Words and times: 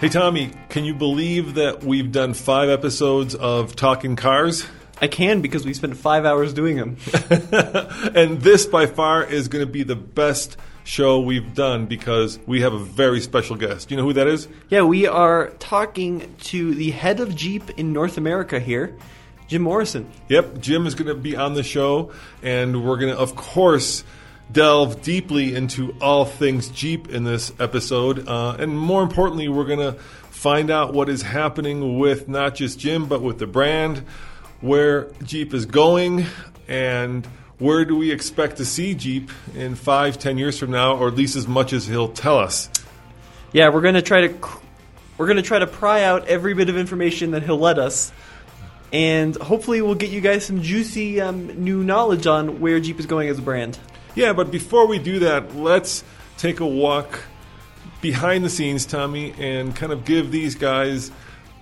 Hey, 0.00 0.08
Tommy, 0.08 0.50
can 0.68 0.84
you 0.84 0.92
believe 0.92 1.54
that 1.54 1.84
we've 1.84 2.10
done 2.10 2.34
five 2.34 2.68
episodes 2.68 3.34
of 3.36 3.76
Talking 3.76 4.16
Cars? 4.16 4.66
I 5.00 5.06
can 5.06 5.40
because 5.40 5.64
we 5.64 5.72
spent 5.72 5.96
five 5.96 6.24
hours 6.24 6.52
doing 6.52 6.76
them. 6.76 6.96
and 8.14 8.40
this, 8.40 8.66
by 8.66 8.86
far, 8.86 9.24
is 9.24 9.48
going 9.48 9.64
to 9.64 9.70
be 9.70 9.84
the 9.84 9.96
best 9.96 10.56
show 10.82 11.20
we've 11.20 11.54
done 11.54 11.86
because 11.86 12.40
we 12.44 12.62
have 12.62 12.74
a 12.74 12.78
very 12.78 13.20
special 13.20 13.56
guest. 13.56 13.90
You 13.92 13.96
know 13.96 14.02
who 14.02 14.12
that 14.14 14.26
is? 14.26 14.48
Yeah, 14.68 14.82
we 14.82 15.06
are 15.06 15.50
talking 15.60 16.34
to 16.42 16.74
the 16.74 16.90
head 16.90 17.20
of 17.20 17.34
Jeep 17.34 17.70
in 17.78 17.92
North 17.92 18.18
America 18.18 18.58
here, 18.58 18.96
Jim 19.46 19.62
Morrison. 19.62 20.10
Yep, 20.28 20.58
Jim 20.58 20.86
is 20.86 20.96
going 20.96 21.08
to 21.08 21.14
be 21.14 21.36
on 21.36 21.54
the 21.54 21.62
show, 21.62 22.12
and 22.42 22.84
we're 22.84 22.98
going 22.98 23.14
to, 23.14 23.18
of 23.18 23.36
course, 23.36 24.04
delve 24.52 25.02
deeply 25.02 25.54
into 25.54 25.96
all 26.00 26.24
things 26.24 26.68
Jeep 26.68 27.08
in 27.08 27.24
this 27.24 27.52
episode. 27.58 28.28
Uh, 28.28 28.56
and 28.58 28.78
more 28.78 29.02
importantly, 29.02 29.48
we're 29.48 29.64
going 29.64 29.80
to 29.80 29.92
find 30.30 30.70
out 30.70 30.92
what 30.92 31.08
is 31.08 31.22
happening 31.22 31.98
with 31.98 32.28
not 32.28 32.54
just 32.54 32.78
Jim, 32.78 33.06
but 33.06 33.22
with 33.22 33.38
the 33.38 33.46
brand, 33.46 33.98
where 34.60 35.10
Jeep 35.22 35.54
is 35.54 35.66
going, 35.66 36.26
and 36.68 37.26
where 37.58 37.84
do 37.84 37.96
we 37.96 38.10
expect 38.10 38.58
to 38.58 38.64
see 38.64 38.94
Jeep 38.94 39.30
in 39.54 39.74
five, 39.74 40.18
ten 40.18 40.38
years 40.38 40.58
from 40.58 40.70
now, 40.70 40.96
or 40.96 41.08
at 41.08 41.14
least 41.14 41.36
as 41.36 41.48
much 41.48 41.72
as 41.72 41.86
he'll 41.86 42.12
tell 42.12 42.38
us. 42.38 42.68
Yeah, 43.52 43.70
we're 43.70 43.80
going 43.80 43.94
to 43.94 44.02
try 44.02 44.28
to. 44.28 44.48
We're 45.16 45.26
going 45.26 45.36
to 45.36 45.42
try 45.42 45.60
to 45.60 45.66
pry 45.66 46.02
out 46.02 46.26
every 46.26 46.54
bit 46.54 46.68
of 46.68 46.76
information 46.76 47.30
that 47.30 47.44
he'll 47.44 47.56
let 47.56 47.78
us, 47.78 48.12
and 48.92 49.36
hopefully, 49.36 49.80
we'll 49.80 49.94
get 49.94 50.10
you 50.10 50.20
guys 50.20 50.44
some 50.44 50.60
juicy 50.60 51.20
um, 51.20 51.46
new 51.62 51.84
knowledge 51.84 52.26
on 52.26 52.60
where 52.60 52.80
Jeep 52.80 52.98
is 52.98 53.06
going 53.06 53.28
as 53.28 53.38
a 53.38 53.42
brand. 53.42 53.78
Yeah, 54.14 54.32
but 54.32 54.52
before 54.52 54.86
we 54.86 55.00
do 55.00 55.18
that, 55.20 55.56
let's 55.56 56.04
take 56.38 56.60
a 56.60 56.66
walk 56.66 57.20
behind 58.00 58.44
the 58.44 58.48
scenes, 58.48 58.86
Tommy, 58.86 59.34
and 59.38 59.74
kind 59.74 59.92
of 59.92 60.04
give 60.04 60.30
these 60.30 60.54
guys 60.54 61.10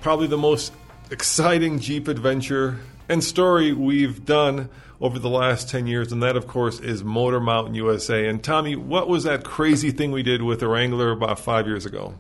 probably 0.03 0.27
the 0.27 0.37
most 0.37 0.73
exciting 1.11 1.79
Jeep 1.79 2.09
adventure 2.09 2.79
and 3.09 3.25
story 3.25 3.73
we've 3.73 4.27
done 4.27 4.69
over 5.01 5.19
the 5.19 5.31
last 5.31 5.71
10 5.71 5.87
years, 5.87 6.13
and 6.13 6.23
that, 6.23 6.37
of 6.37 6.47
course, 6.47 6.79
is 6.79 7.03
Motor 7.03 7.41
Mountain 7.41 7.75
USA. 7.75 8.29
And 8.29 8.45
Tommy, 8.45 8.77
what 8.77 9.09
was 9.09 9.25
that 9.25 9.45
crazy 9.45 9.91
thing 9.91 10.13
we 10.13 10.23
did 10.23 10.43
with 10.43 10.61
the 10.61 10.69
Wrangler 10.69 11.11
about 11.11 11.39
five 11.39 11.67
years 11.67 11.87
ago? 11.87 12.15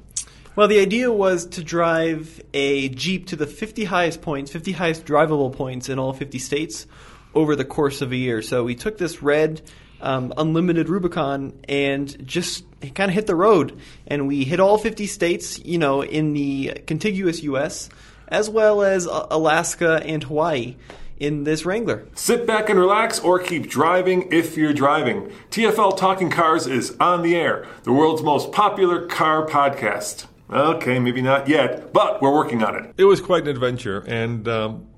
Well, 0.56 0.67
the 0.67 0.81
idea 0.81 1.12
was 1.12 1.45
to 1.47 1.62
drive 1.62 2.43
a 2.55 2.89
Jeep 2.89 3.27
to 3.29 3.37
the 3.37 3.47
50 3.47 3.85
highest 3.85 4.23
points, 4.23 4.51
50 4.51 4.73
highest 4.73 5.05
drivable 5.05 5.53
points 5.53 5.91
in 5.91 5.99
all 5.99 6.15
50 6.15 6.39
states 6.39 6.87
over 7.35 7.55
the 7.55 7.65
course 7.65 8.01
of 8.01 8.12
a 8.12 8.17
year. 8.17 8.41
So 8.41 8.65
we 8.65 8.75
took 8.75 8.99
this 8.99 9.23
red 9.23 9.62
um, 10.03 10.33
unlimited 10.37 10.89
Rubicon 10.89 11.53
and 11.69 12.27
just 12.27 12.65
kind 12.95 13.11
of 13.11 13.15
hit 13.15 13.27
the 13.27 13.37
road. 13.37 13.79
And 14.07 14.27
we 14.29 14.45
hit 14.45 14.61
all 14.61 14.79
50 14.79 15.07
states, 15.07 15.59
you 15.65 15.79
know, 15.79 16.03
in 16.03 16.33
the 16.33 16.83
contiguous 16.87 17.43
U.S., 17.45 17.89
as 18.29 18.49
well 18.49 18.83
as 18.83 19.07
Alaska 19.07 20.03
and 20.05 20.25
Hawaii 20.25 20.77
in 21.19 21.45
this 21.45 21.65
Wrangler. 21.65 22.07
Sit 22.15 22.47
back 22.47 22.69
and 22.69 22.79
relax 22.79 23.21
or 23.21 23.39
keep 23.39 23.69
driving 23.69 24.33
if 24.33 24.57
you're 24.57 24.73
driving. 24.73 25.31
TFL 25.51 25.97
Talking 25.97 26.31
Cars 26.31 26.67
is 26.67 26.97
on 26.99 27.23
the 27.23 27.37
air, 27.37 27.67
the 27.85 27.93
world's 27.93 28.23
most 28.23 28.51
popular 28.51 29.07
car 29.07 29.47
podcast. 29.47 30.27
Okay, 30.51 30.99
maybe 30.99 31.23
not 31.23 31.49
yet, 31.49 31.93
but 31.93 32.21
we're 32.21 32.35
working 32.35 32.62
on 32.62 32.75
it. 32.77 32.95
It 32.99 33.05
was 33.05 33.21
quite 33.21 33.45
an 33.45 33.49
adventure, 33.49 34.05
and 34.07 34.47
um, 34.49 34.89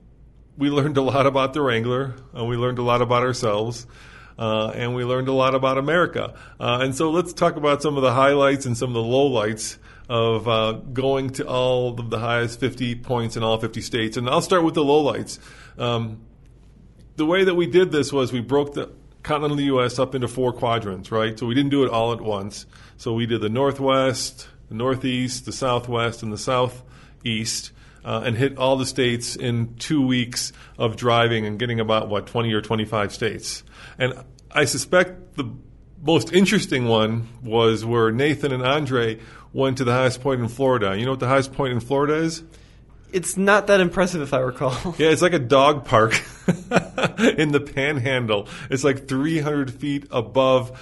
we 0.56 0.70
learned 0.70 0.96
a 0.96 1.02
lot 1.02 1.26
about 1.26 1.52
the 1.52 1.60
Wrangler, 1.60 2.14
and 2.32 2.48
we 2.48 2.56
learned 2.56 2.78
a 2.78 2.82
lot 2.82 3.02
about 3.02 3.22
ourselves. 3.22 3.86
Uh, 4.38 4.68
and 4.74 4.94
we 4.94 5.04
learned 5.04 5.28
a 5.28 5.32
lot 5.32 5.54
about 5.54 5.78
America. 5.78 6.34
Uh, 6.58 6.80
and 6.82 6.94
so 6.94 7.10
let's 7.10 7.32
talk 7.32 7.56
about 7.56 7.82
some 7.82 7.96
of 7.96 8.02
the 8.02 8.12
highlights 8.12 8.66
and 8.66 8.76
some 8.76 8.90
of 8.90 8.94
the 8.94 9.00
lowlights 9.00 9.78
of 10.08 10.48
uh, 10.48 10.72
going 10.72 11.30
to 11.30 11.46
all 11.46 11.98
of 11.98 12.10
the 12.10 12.18
highest 12.18 12.60
50 12.60 12.96
points 12.96 13.36
in 13.36 13.42
all 13.42 13.58
50 13.58 13.80
states. 13.80 14.16
And 14.16 14.28
I'll 14.28 14.42
start 14.42 14.64
with 14.64 14.74
the 14.74 14.84
lowlights. 14.84 15.38
Um, 15.78 16.20
the 17.16 17.26
way 17.26 17.44
that 17.44 17.54
we 17.54 17.66
did 17.66 17.92
this 17.92 18.12
was 18.12 18.32
we 18.32 18.40
broke 18.40 18.74
the 18.74 18.90
continental 19.22 19.60
U.S. 19.60 19.98
up 19.98 20.14
into 20.14 20.28
four 20.28 20.52
quadrants, 20.52 21.10
right? 21.10 21.38
So 21.38 21.46
we 21.46 21.54
didn't 21.54 21.70
do 21.70 21.84
it 21.84 21.90
all 21.90 22.12
at 22.12 22.20
once. 22.20 22.66
So 22.96 23.14
we 23.14 23.26
did 23.26 23.40
the 23.40 23.48
Northwest, 23.48 24.48
the 24.68 24.74
Northeast, 24.74 25.46
the 25.46 25.52
Southwest, 25.52 26.22
and 26.22 26.32
the 26.32 26.38
Southeast. 26.38 27.72
Uh, 28.04 28.22
and 28.26 28.36
hit 28.36 28.58
all 28.58 28.76
the 28.76 28.84
states 28.84 29.34
in 29.34 29.76
two 29.76 30.06
weeks 30.06 30.52
of 30.76 30.94
driving 30.94 31.46
and 31.46 31.58
getting 31.58 31.80
about 31.80 32.10
what 32.10 32.26
20 32.26 32.52
or 32.52 32.60
25 32.60 33.14
states. 33.14 33.64
And 33.98 34.12
I 34.50 34.66
suspect 34.66 35.36
the 35.36 35.50
most 36.02 36.32
interesting 36.32 36.86
one 36.86 37.28
was 37.42 37.84
where 37.84 38.12
Nathan 38.12 38.52
and 38.52 38.62
Andre 38.62 39.20
went 39.54 39.78
to 39.78 39.84
the 39.84 39.92
highest 39.92 40.20
point 40.20 40.42
in 40.42 40.48
Florida. 40.48 40.98
You 40.98 41.06
know 41.06 41.12
what 41.12 41.20
the 41.20 41.28
highest 41.28 41.54
point 41.54 41.72
in 41.72 41.80
Florida 41.80 42.16
is? 42.16 42.42
It's 43.12 43.36
not 43.36 43.68
that 43.68 43.80
impressive, 43.80 44.20
if 44.20 44.34
I 44.34 44.40
recall. 44.40 44.94
Yeah, 44.98 45.10
it's 45.10 45.22
like 45.22 45.32
a 45.32 45.38
dog 45.38 45.84
park 45.84 46.12
in 47.38 47.52
the 47.52 47.60
Panhandle. 47.60 48.48
It's 48.70 48.84
like 48.84 49.08
300 49.08 49.72
feet 49.72 50.06
above 50.10 50.78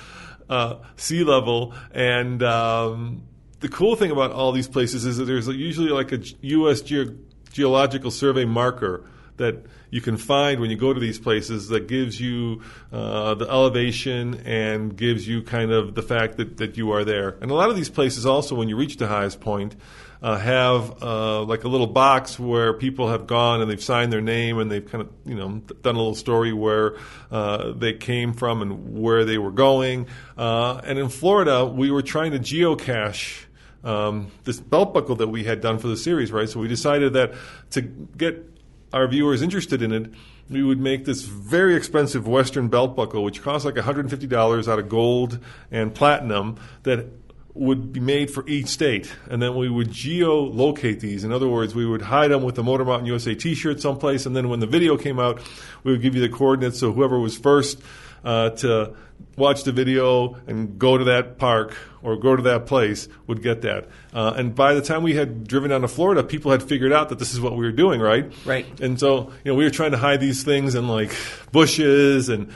uh, 0.48 0.76
sea 0.96 1.24
level, 1.24 1.74
and 1.92 2.42
um, 2.42 3.22
the 3.62 3.68
cool 3.68 3.96
thing 3.96 4.10
about 4.10 4.32
all 4.32 4.52
these 4.52 4.68
places 4.68 5.06
is 5.06 5.16
that 5.16 5.24
there's 5.24 5.46
usually 5.46 5.90
like 5.90 6.12
a 6.12 6.18
U.S. 6.42 6.82
Ge- 6.82 7.14
Geological 7.52 8.10
Survey 8.10 8.44
marker 8.44 9.04
that 9.36 9.64
you 9.90 10.00
can 10.00 10.16
find 10.16 10.60
when 10.60 10.70
you 10.70 10.76
go 10.76 10.92
to 10.92 11.00
these 11.00 11.18
places 11.18 11.68
that 11.68 11.86
gives 11.86 12.20
you 12.20 12.62
uh, 12.92 13.34
the 13.34 13.48
elevation 13.48 14.34
and 14.44 14.96
gives 14.96 15.26
you 15.26 15.42
kind 15.42 15.70
of 15.70 15.94
the 15.94 16.02
fact 16.02 16.36
that, 16.38 16.56
that 16.56 16.76
you 16.76 16.90
are 16.90 17.04
there. 17.04 17.36
And 17.40 17.50
a 17.50 17.54
lot 17.54 17.70
of 17.70 17.76
these 17.76 17.88
places 17.88 18.26
also, 18.26 18.56
when 18.56 18.68
you 18.68 18.76
reach 18.76 18.96
the 18.96 19.06
highest 19.06 19.40
point, 19.40 19.76
uh, 20.22 20.38
have 20.38 21.02
uh, 21.02 21.42
like 21.42 21.64
a 21.64 21.68
little 21.68 21.86
box 21.86 22.38
where 22.38 22.72
people 22.72 23.08
have 23.08 23.26
gone 23.26 23.60
and 23.60 23.70
they've 23.70 23.82
signed 23.82 24.12
their 24.12 24.20
name 24.20 24.58
and 24.58 24.70
they've 24.70 24.88
kind 24.88 25.02
of 25.02 25.10
you 25.24 25.34
know 25.34 25.62
done 25.82 25.94
a 25.94 25.98
little 25.98 26.14
story 26.14 26.52
where 26.52 26.96
uh, 27.30 27.72
they 27.72 27.92
came 27.92 28.32
from 28.32 28.62
and 28.62 29.00
where 29.00 29.24
they 29.24 29.38
were 29.38 29.50
going. 29.50 30.06
Uh, 30.36 30.80
and 30.84 30.98
in 30.98 31.08
Florida, 31.08 31.64
we 31.64 31.90
were 31.90 32.02
trying 32.02 32.32
to 32.32 32.38
geocache 32.38 33.46
um, 33.84 34.30
this 34.44 34.60
belt 34.60 34.94
buckle 34.94 35.16
that 35.16 35.28
we 35.28 35.44
had 35.44 35.60
done 35.60 35.78
for 35.78 35.88
the 35.88 35.96
series, 35.96 36.32
right? 36.32 36.48
So 36.48 36.60
we 36.60 36.68
decided 36.68 37.12
that 37.14 37.34
to 37.70 37.82
get 37.82 38.48
our 38.92 39.08
viewers 39.08 39.42
interested 39.42 39.82
in 39.82 39.92
it, 39.92 40.10
we 40.50 40.62
would 40.62 40.80
make 40.80 41.04
this 41.04 41.22
very 41.22 41.74
expensive 41.74 42.26
Western 42.26 42.68
belt 42.68 42.94
buckle, 42.94 43.24
which 43.24 43.42
costs 43.42 43.64
like 43.64 43.74
$150 43.74 44.68
out 44.68 44.78
of 44.78 44.88
gold 44.88 45.38
and 45.70 45.94
platinum, 45.94 46.58
that 46.82 47.21
would 47.54 47.92
be 47.92 48.00
made 48.00 48.30
for 48.30 48.46
each 48.48 48.66
state, 48.66 49.12
and 49.28 49.42
then 49.42 49.54
we 49.54 49.68
would 49.68 49.88
geolocate 49.88 51.00
these. 51.00 51.22
In 51.22 51.32
other 51.32 51.48
words, 51.48 51.74
we 51.74 51.84
would 51.84 52.00
hide 52.00 52.30
them 52.30 52.42
with 52.42 52.54
the 52.54 52.62
Motor 52.62 52.84
Mountain 52.84 53.06
USA 53.06 53.34
T-shirt 53.34 53.80
someplace, 53.80 54.24
and 54.24 54.34
then 54.34 54.48
when 54.48 54.60
the 54.60 54.66
video 54.66 54.96
came 54.96 55.18
out, 55.18 55.42
we 55.84 55.92
would 55.92 56.00
give 56.00 56.14
you 56.14 56.22
the 56.22 56.30
coordinates. 56.30 56.78
So 56.80 56.92
whoever 56.92 57.18
was 57.18 57.36
first 57.36 57.78
uh, 58.24 58.50
to 58.50 58.94
watch 59.36 59.64
the 59.64 59.72
video 59.72 60.36
and 60.46 60.78
go 60.78 60.96
to 60.96 61.04
that 61.04 61.38
park 61.38 61.76
or 62.02 62.16
go 62.16 62.36
to 62.36 62.42
that 62.42 62.66
place 62.66 63.08
would 63.26 63.42
get 63.42 63.62
that. 63.62 63.88
Uh, 64.12 64.32
and 64.36 64.54
by 64.54 64.74
the 64.74 64.82
time 64.82 65.02
we 65.02 65.14
had 65.14 65.46
driven 65.46 65.70
down 65.70 65.82
to 65.82 65.88
Florida, 65.88 66.22
people 66.22 66.50
had 66.50 66.62
figured 66.62 66.92
out 66.92 67.08
that 67.10 67.18
this 67.18 67.32
is 67.32 67.40
what 67.40 67.52
we 67.52 67.64
were 67.64 67.72
doing, 67.72 68.00
right? 68.00 68.32
Right. 68.44 68.80
And 68.80 68.98
so, 68.98 69.30
you 69.44 69.52
know, 69.52 69.54
we 69.54 69.64
were 69.64 69.70
trying 69.70 69.92
to 69.92 69.98
hide 69.98 70.20
these 70.20 70.42
things 70.42 70.74
in 70.74 70.88
like 70.88 71.14
bushes 71.52 72.28
and 72.28 72.50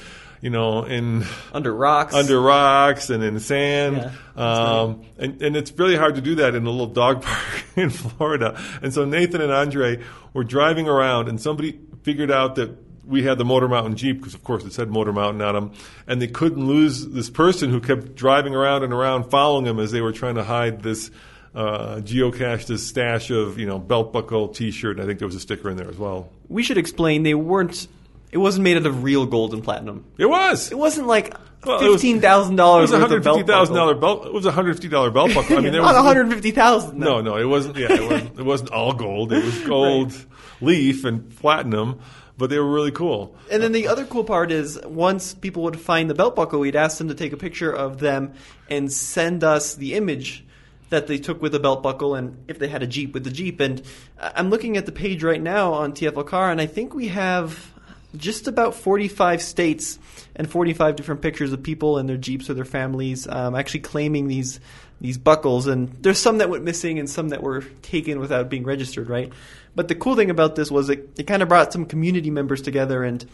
you 0.47 0.51
know, 0.51 0.85
in 0.85 1.25
Under 1.53 1.75
rocks. 1.75 2.15
under 2.15 2.41
rocks 2.41 3.11
and 3.11 3.21
in 3.25 3.41
sand. 3.41 3.97
Yeah, 4.37 4.43
um, 4.81 5.05
and, 5.19 5.43
and 5.43 5.57
it's 5.57 5.73
really 5.77 5.97
hard 5.97 6.15
to 6.15 6.21
do 6.21 6.37
that 6.37 6.55
in 6.55 6.65
a 6.65 6.71
little 6.71 6.87
dog 6.87 7.23
park 7.23 7.65
in 7.75 7.91
Florida. 7.91 8.57
And 8.81 8.95
so 8.95 9.05
Nathan 9.05 9.41
and 9.41 9.51
Andre 9.51 10.05
were 10.35 10.45
driving 10.45 10.87
around, 10.89 11.29
and 11.29 11.41
somebody 11.41 11.81
figured 12.05 12.31
out 12.31 12.55
that 12.55 12.71
we 13.05 13.25
had 13.25 13.39
the 13.39 13.45
Motor 13.45 13.67
Mountain 13.67 13.97
Jeep 13.97 14.19
because, 14.19 14.35
of 14.35 14.45
course, 14.45 14.63
it 14.65 14.73
said 14.73 14.89
Motor 14.89 15.13
Mountain 15.13 15.43
on 15.43 15.55
them, 15.57 15.73
and 16.07 16.23
they 16.23 16.29
couldn't 16.29 16.65
lose 16.65 17.05
this 17.09 17.29
person 17.29 17.71
who 17.71 17.81
kept 17.81 18.15
driving 18.15 18.55
around 18.55 18.85
and 18.85 18.93
around, 18.93 19.25
following 19.29 19.65
them 19.65 19.81
as 19.81 19.91
they 19.91 20.01
were 20.01 20.13
trying 20.13 20.37
to 20.37 20.45
hide 20.45 20.81
this. 20.81 21.11
Uh, 21.57 22.03
geocache 22.03 22.67
this 22.67 22.87
stash 22.87 23.31
of 23.31 23.59
you 23.59 23.65
know 23.67 23.79
belt 23.81 24.13
buckle 24.13 24.49
T-shirt. 24.49 25.01
I 25.01 25.07
think 25.07 25.19
there 25.19 25.27
was 25.27 25.35
a 25.35 25.41
sticker 25.41 25.71
in 25.71 25.77
there 25.79 25.89
as 25.89 25.97
well. 25.97 26.29
We 26.49 26.63
should 26.63 26.77
explain 26.79 27.23
they 27.25 27.35
weren't. 27.35 27.89
It 28.37 28.41
wasn't 28.41 28.65
made 28.65 28.77
out 28.77 28.85
of 28.85 29.03
real 29.03 29.25
gold 29.25 29.55
and 29.55 29.65
platinum. 29.65 30.05
It 30.19 30.27
was. 30.27 30.71
It 30.71 30.77
wasn't 30.77 31.07
like 31.07 31.35
Well, 31.65 31.79
it 31.81 31.91
fifteen 31.91 32.21
thousand 32.21 32.53
It 32.53 32.57
dollars 32.59 32.91
was 32.91 32.93
a 32.93 33.01
hundred 33.01 33.25
fifty 33.25 33.45
thousand 33.45 33.75
dollar 33.75 33.95
belt. 33.95 34.27
It 34.27 34.33
was 34.35 34.45
a 34.45 34.53
hundred 34.53 34.75
fifty 34.75 34.89
dollar 34.89 35.11
belt 35.11 35.33
buckle. 35.33 35.57
I 35.57 35.61
mean, 35.63 35.73
there 35.73 35.81
Not 35.81 35.95
was 35.95 36.05
one 36.05 36.05
hundred 36.05 36.31
fifty 36.35 36.51
thousand. 36.51 36.99
No, 36.99 37.23
no, 37.23 37.39
it 37.39 37.47
wasn't. 37.47 37.79
Yeah, 37.79 37.95
it 37.95 38.03
wasn't, 38.03 38.39
it 38.39 38.45
wasn't 38.45 38.71
all 38.73 38.93
gold. 38.93 39.33
It 39.33 39.43
was 39.43 39.59
gold 39.61 40.13
leaf 40.61 41.07
and 41.07 41.35
platinum, 41.39 41.99
but 42.37 42.51
they 42.51 42.59
were 42.59 42.71
really 42.71 42.91
cool. 42.91 43.35
And 43.51 43.63
then 43.63 43.73
the 43.73 43.89
other 43.89 44.05
cool 44.05 44.23
part 44.25 44.53
is 44.53 44.79
once 44.85 45.33
people 45.33 45.63
would 45.63 45.81
find 45.81 46.11
the 46.11 46.15
belt 46.15 46.37
buckle, 46.37 46.61
we'd 46.61 46.77
ask 46.77 46.99
them 46.99 47.09
to 47.09 47.15
take 47.15 47.33
a 47.33 47.39
picture 47.39 47.73
of 47.73 48.01
them 48.01 48.35
and 48.69 48.93
send 48.93 49.43
us 49.45 49.75
the 49.77 49.95
image 49.95 50.45
that 50.91 51.07
they 51.07 51.17
took 51.17 51.41
with 51.41 51.53
the 51.53 51.59
belt 51.59 51.83
buckle 51.83 52.15
and 52.15 52.45
if 52.49 52.59
they 52.59 52.69
had 52.69 52.83
a 52.83 52.87
Jeep 52.87 53.15
with 53.15 53.25
the 53.25 53.31
Jeep. 53.31 53.61
And 53.61 53.81
uh, 54.21 54.33
I'm 54.35 54.51
looking 54.51 54.77
at 54.77 54.85
the 54.85 54.93
page 54.93 55.25
right 55.25 55.41
now 55.41 55.73
on 55.73 55.93
TFL 55.93 56.27
Car, 56.27 56.51
and 56.51 56.61
I 56.61 56.67
think 56.67 56.93
we 56.95 57.09
have 57.09 57.73
just 58.19 58.49
about 58.49 58.75
45 58.75 59.43
states 59.43 59.99
and 60.35 60.51
45 60.51 60.97
different 60.97 61.23
pictures 61.23 61.53
of 61.53 61.63
people 61.63 61.99
and 61.99 62.09
their 62.09 62.17
Jeeps 62.17 62.51
or 62.51 62.55
their 62.55 62.65
families 62.65 63.27
um, 63.29 63.55
actually 63.55 63.81
claiming 63.81 64.29
these 64.29 64.61
these 65.01 65.19
buckles. 65.19 65.67
And 65.67 65.93
there's 66.03 66.19
some 66.19 66.39
that 66.39 66.49
went 66.49 66.65
missing 66.65 66.99
and 66.99 67.09
some 67.09 67.29
that 67.31 67.43
were 67.43 67.63
taken 67.83 68.19
without 68.19 68.49
being 68.49 68.65
registered, 68.65 69.11
right? 69.11 69.31
But 69.75 69.89
the 69.89 69.95
cool 69.95 70.17
thing 70.17 70.31
about 70.31 70.57
this 70.57 70.71
was 70.71 70.89
it, 70.89 71.11
it 71.19 71.27
kind 71.27 71.43
of 71.43 71.49
brought 71.49 71.73
some 71.73 71.85
community 71.85 72.31
members 72.31 72.63
together 72.63 73.05
and 73.05 73.25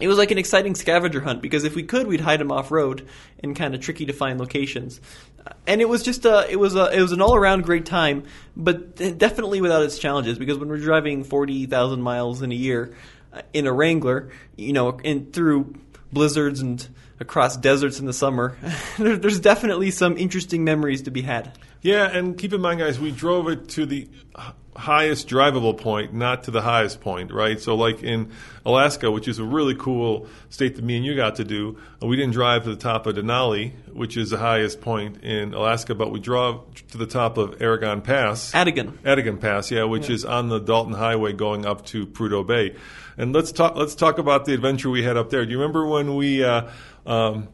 it 0.00 0.08
was 0.08 0.18
like 0.18 0.30
an 0.30 0.38
exciting 0.38 0.74
scavenger 0.74 1.20
hunt 1.20 1.42
because 1.42 1.64
if 1.64 1.74
we 1.74 1.82
could, 1.82 2.06
we'd 2.06 2.20
hide 2.20 2.40
them 2.40 2.52
off 2.52 2.70
road 2.70 3.06
in 3.38 3.54
kind 3.54 3.74
of 3.74 3.80
tricky 3.80 4.06
to 4.06 4.12
find 4.12 4.38
locations. 4.38 5.00
And 5.66 5.80
it 5.80 5.88
was 5.88 6.02
just 6.02 6.24
a, 6.24 6.46
it 6.48 6.56
was 6.56 6.76
a, 6.76 6.92
it 6.92 7.00
was 7.00 7.12
an 7.12 7.20
all 7.20 7.34
around 7.34 7.64
great 7.64 7.86
time, 7.86 8.24
but 8.56 8.96
definitely 9.18 9.60
without 9.60 9.82
its 9.82 9.98
challenges 9.98 10.38
because 10.38 10.58
when 10.58 10.68
we're 10.68 10.78
driving 10.78 11.24
forty 11.24 11.66
thousand 11.66 12.02
miles 12.02 12.42
in 12.42 12.52
a 12.52 12.56
year 12.56 12.94
in 13.52 13.66
a 13.66 13.72
Wrangler, 13.72 14.30
you 14.56 14.72
know, 14.72 14.98
and 15.04 15.32
through 15.32 15.74
blizzards 16.12 16.60
and 16.60 16.86
across 17.20 17.56
deserts 17.56 18.00
in 18.00 18.06
the 18.06 18.12
summer, 18.12 18.56
there's 18.98 19.40
definitely 19.40 19.90
some 19.90 20.16
interesting 20.16 20.64
memories 20.64 21.02
to 21.02 21.10
be 21.10 21.22
had. 21.22 21.58
Yeah, 21.82 22.06
and 22.06 22.36
keep 22.36 22.52
in 22.52 22.60
mind, 22.60 22.80
guys, 22.80 22.98
we 22.98 23.12
drove 23.12 23.48
it 23.48 23.68
to 23.70 23.86
the 23.86 24.08
highest 24.78 25.28
drivable 25.28 25.76
point, 25.76 26.14
not 26.14 26.44
to 26.44 26.50
the 26.50 26.62
highest 26.62 27.00
point, 27.00 27.32
right? 27.32 27.60
So, 27.60 27.74
like 27.74 28.02
in 28.02 28.30
Alaska, 28.64 29.10
which 29.10 29.26
is 29.26 29.38
a 29.38 29.44
really 29.44 29.74
cool 29.74 30.26
state 30.48 30.76
that 30.76 30.84
me 30.84 30.96
and 30.96 31.04
you 31.04 31.16
got 31.16 31.34
to 31.36 31.44
do, 31.44 31.78
uh, 32.02 32.06
we 32.06 32.16
didn't 32.16 32.32
drive 32.32 32.62
to 32.64 32.70
the 32.70 32.80
top 32.80 33.06
of 33.06 33.16
Denali, 33.16 33.72
which 33.92 34.16
is 34.16 34.30
the 34.30 34.38
highest 34.38 34.80
point 34.80 35.22
in 35.24 35.52
Alaska, 35.52 35.94
but 35.94 36.12
we 36.12 36.20
drove 36.20 36.64
to 36.90 36.98
the 36.98 37.06
top 37.06 37.36
of 37.36 37.60
Aragon 37.60 38.00
Pass. 38.00 38.52
Atigun. 38.52 38.92
Atigun 38.98 39.40
Pass, 39.40 39.70
yeah, 39.70 39.84
which 39.84 40.08
is 40.08 40.24
on 40.24 40.48
the 40.48 40.60
Dalton 40.60 40.94
Highway 40.94 41.32
going 41.32 41.66
up 41.66 41.84
to 41.86 42.06
Prudhoe 42.06 42.46
Bay. 42.46 42.76
And 43.16 43.34
let's 43.34 43.50
talk. 43.50 43.74
Let's 43.74 43.96
talk 43.96 44.18
about 44.18 44.44
the 44.44 44.54
adventure 44.54 44.90
we 44.90 45.02
had 45.02 45.16
up 45.16 45.30
there. 45.30 45.44
Do 45.44 45.50
you 45.50 45.58
remember 45.58 45.86
when 45.86 46.14
we? 46.14 46.44
Uh, 46.44 46.70
um, 47.04 47.48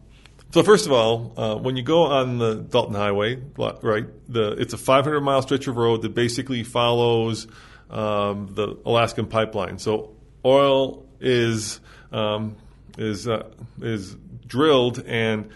so 0.54 0.62
first 0.62 0.86
of 0.86 0.92
all, 0.92 1.32
uh, 1.36 1.56
when 1.56 1.74
you 1.74 1.82
go 1.82 2.04
on 2.04 2.38
the 2.38 2.54
Dalton 2.54 2.94
Highway, 2.94 3.42
right? 3.56 4.06
The 4.28 4.52
it's 4.52 4.72
a 4.72 4.78
500 4.78 5.20
mile 5.20 5.42
stretch 5.42 5.66
of 5.66 5.76
road 5.76 6.02
that 6.02 6.14
basically 6.14 6.62
follows 6.62 7.48
um, 7.90 8.54
the 8.54 8.78
Alaskan 8.86 9.26
pipeline. 9.26 9.80
So 9.80 10.14
oil 10.44 11.08
is 11.18 11.80
um, 12.12 12.54
is 12.96 13.26
uh, 13.26 13.48
is 13.80 14.14
drilled 14.46 15.02
and 15.04 15.50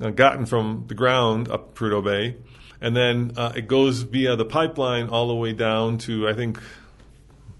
uh, 0.00 0.08
gotten 0.08 0.46
from 0.46 0.86
the 0.86 0.94
ground 0.94 1.50
up 1.50 1.74
Prudhoe 1.74 2.02
Bay, 2.02 2.36
and 2.80 2.96
then 2.96 3.32
uh, 3.36 3.52
it 3.54 3.68
goes 3.68 4.00
via 4.00 4.34
the 4.34 4.46
pipeline 4.46 5.10
all 5.10 5.28
the 5.28 5.34
way 5.34 5.52
down 5.52 5.98
to 5.98 6.26
I 6.26 6.32
think 6.32 6.58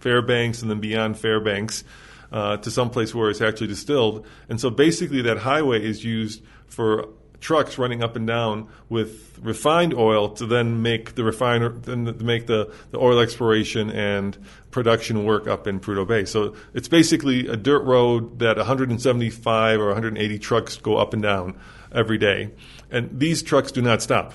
Fairbanks 0.00 0.62
and 0.62 0.70
then 0.70 0.80
beyond 0.80 1.18
Fairbanks 1.18 1.84
uh, 2.32 2.56
to 2.56 2.70
some 2.70 2.88
place 2.88 3.14
where 3.14 3.28
it's 3.28 3.42
actually 3.42 3.66
distilled. 3.66 4.26
And 4.48 4.58
so 4.58 4.70
basically, 4.70 5.20
that 5.22 5.36
highway 5.36 5.84
is 5.84 6.02
used 6.02 6.42
for 6.68 7.08
trucks 7.40 7.78
running 7.78 8.02
up 8.02 8.16
and 8.16 8.26
down 8.26 8.68
with 8.88 9.38
refined 9.40 9.94
oil 9.94 10.28
to 10.28 10.46
then 10.46 10.82
make 10.82 11.14
the 11.14 11.22
refiner 11.22 11.68
then 11.68 12.16
make 12.20 12.46
the, 12.46 12.72
the 12.90 12.98
oil 12.98 13.20
exploration 13.20 13.90
and 13.90 14.36
production 14.70 15.24
work 15.24 15.46
up 15.46 15.66
in 15.66 15.80
Prudhoe 15.80 16.06
Bay. 16.06 16.24
So 16.24 16.54
it's 16.74 16.88
basically 16.88 17.46
a 17.46 17.56
dirt 17.56 17.84
road 17.84 18.40
that 18.40 18.56
175 18.56 19.80
or 19.80 19.86
180 19.86 20.38
trucks 20.38 20.76
go 20.76 20.96
up 20.96 21.12
and 21.12 21.22
down 21.22 21.58
every 21.92 22.18
day. 22.18 22.50
And 22.90 23.18
these 23.18 23.42
trucks 23.42 23.72
do 23.72 23.82
not 23.82 24.02
stop. 24.02 24.34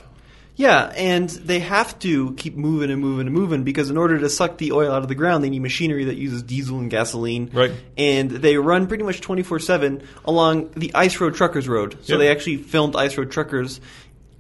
Yeah, 0.56 0.92
and 0.96 1.30
they 1.30 1.60
have 1.60 1.98
to 2.00 2.34
keep 2.34 2.56
moving 2.56 2.92
and 2.92 3.02
moving 3.02 3.26
and 3.26 3.36
moving 3.36 3.64
because 3.64 3.90
in 3.90 3.98
order 3.98 4.20
to 4.20 4.30
suck 4.30 4.60
the 4.60 4.72
oil 4.72 4.92
out 4.92 5.02
of 5.02 5.08
the 5.08 5.16
ground, 5.16 5.44
they 5.44 5.50
need 5.50 5.64
machinery 5.64 6.06
that 6.06 6.16
uses 6.16 6.44
diesel 6.44 6.78
and 6.78 6.92
gasoline. 6.92 7.50
Right. 7.52 7.72
And 7.98 8.30
they 8.30 8.58
run 8.58 8.86
pretty 8.86 9.04
much 9.04 9.20
24 9.20 9.58
7 9.60 10.04
along 10.26 10.70
the 10.76 10.92
Ice 10.94 11.20
Road 11.20 11.34
Truckers 11.34 11.68
Road. 11.68 11.98
So 12.04 12.14
Yep. 12.14 12.20
they 12.20 12.30
actually 12.30 12.58
filmed 12.58 12.96
Ice 12.96 13.18
Road 13.18 13.32
Truckers 13.32 13.82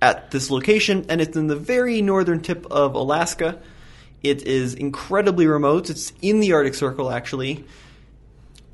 at 0.03 0.29
this 0.29 0.51
location, 0.51 1.05
and 1.09 1.19
it's 1.19 1.35
in 1.35 1.47
the 1.47 1.55
very 1.55 2.01
northern 2.01 2.41
tip 2.41 2.67
of 2.69 2.93
Alaska. 2.93 3.59
It 4.21 4.43
is 4.43 4.75
incredibly 4.75 5.47
remote. 5.47 5.89
It's 5.89 6.13
in 6.21 6.41
the 6.41 6.53
Arctic 6.53 6.75
Circle, 6.75 7.09
actually. 7.09 7.65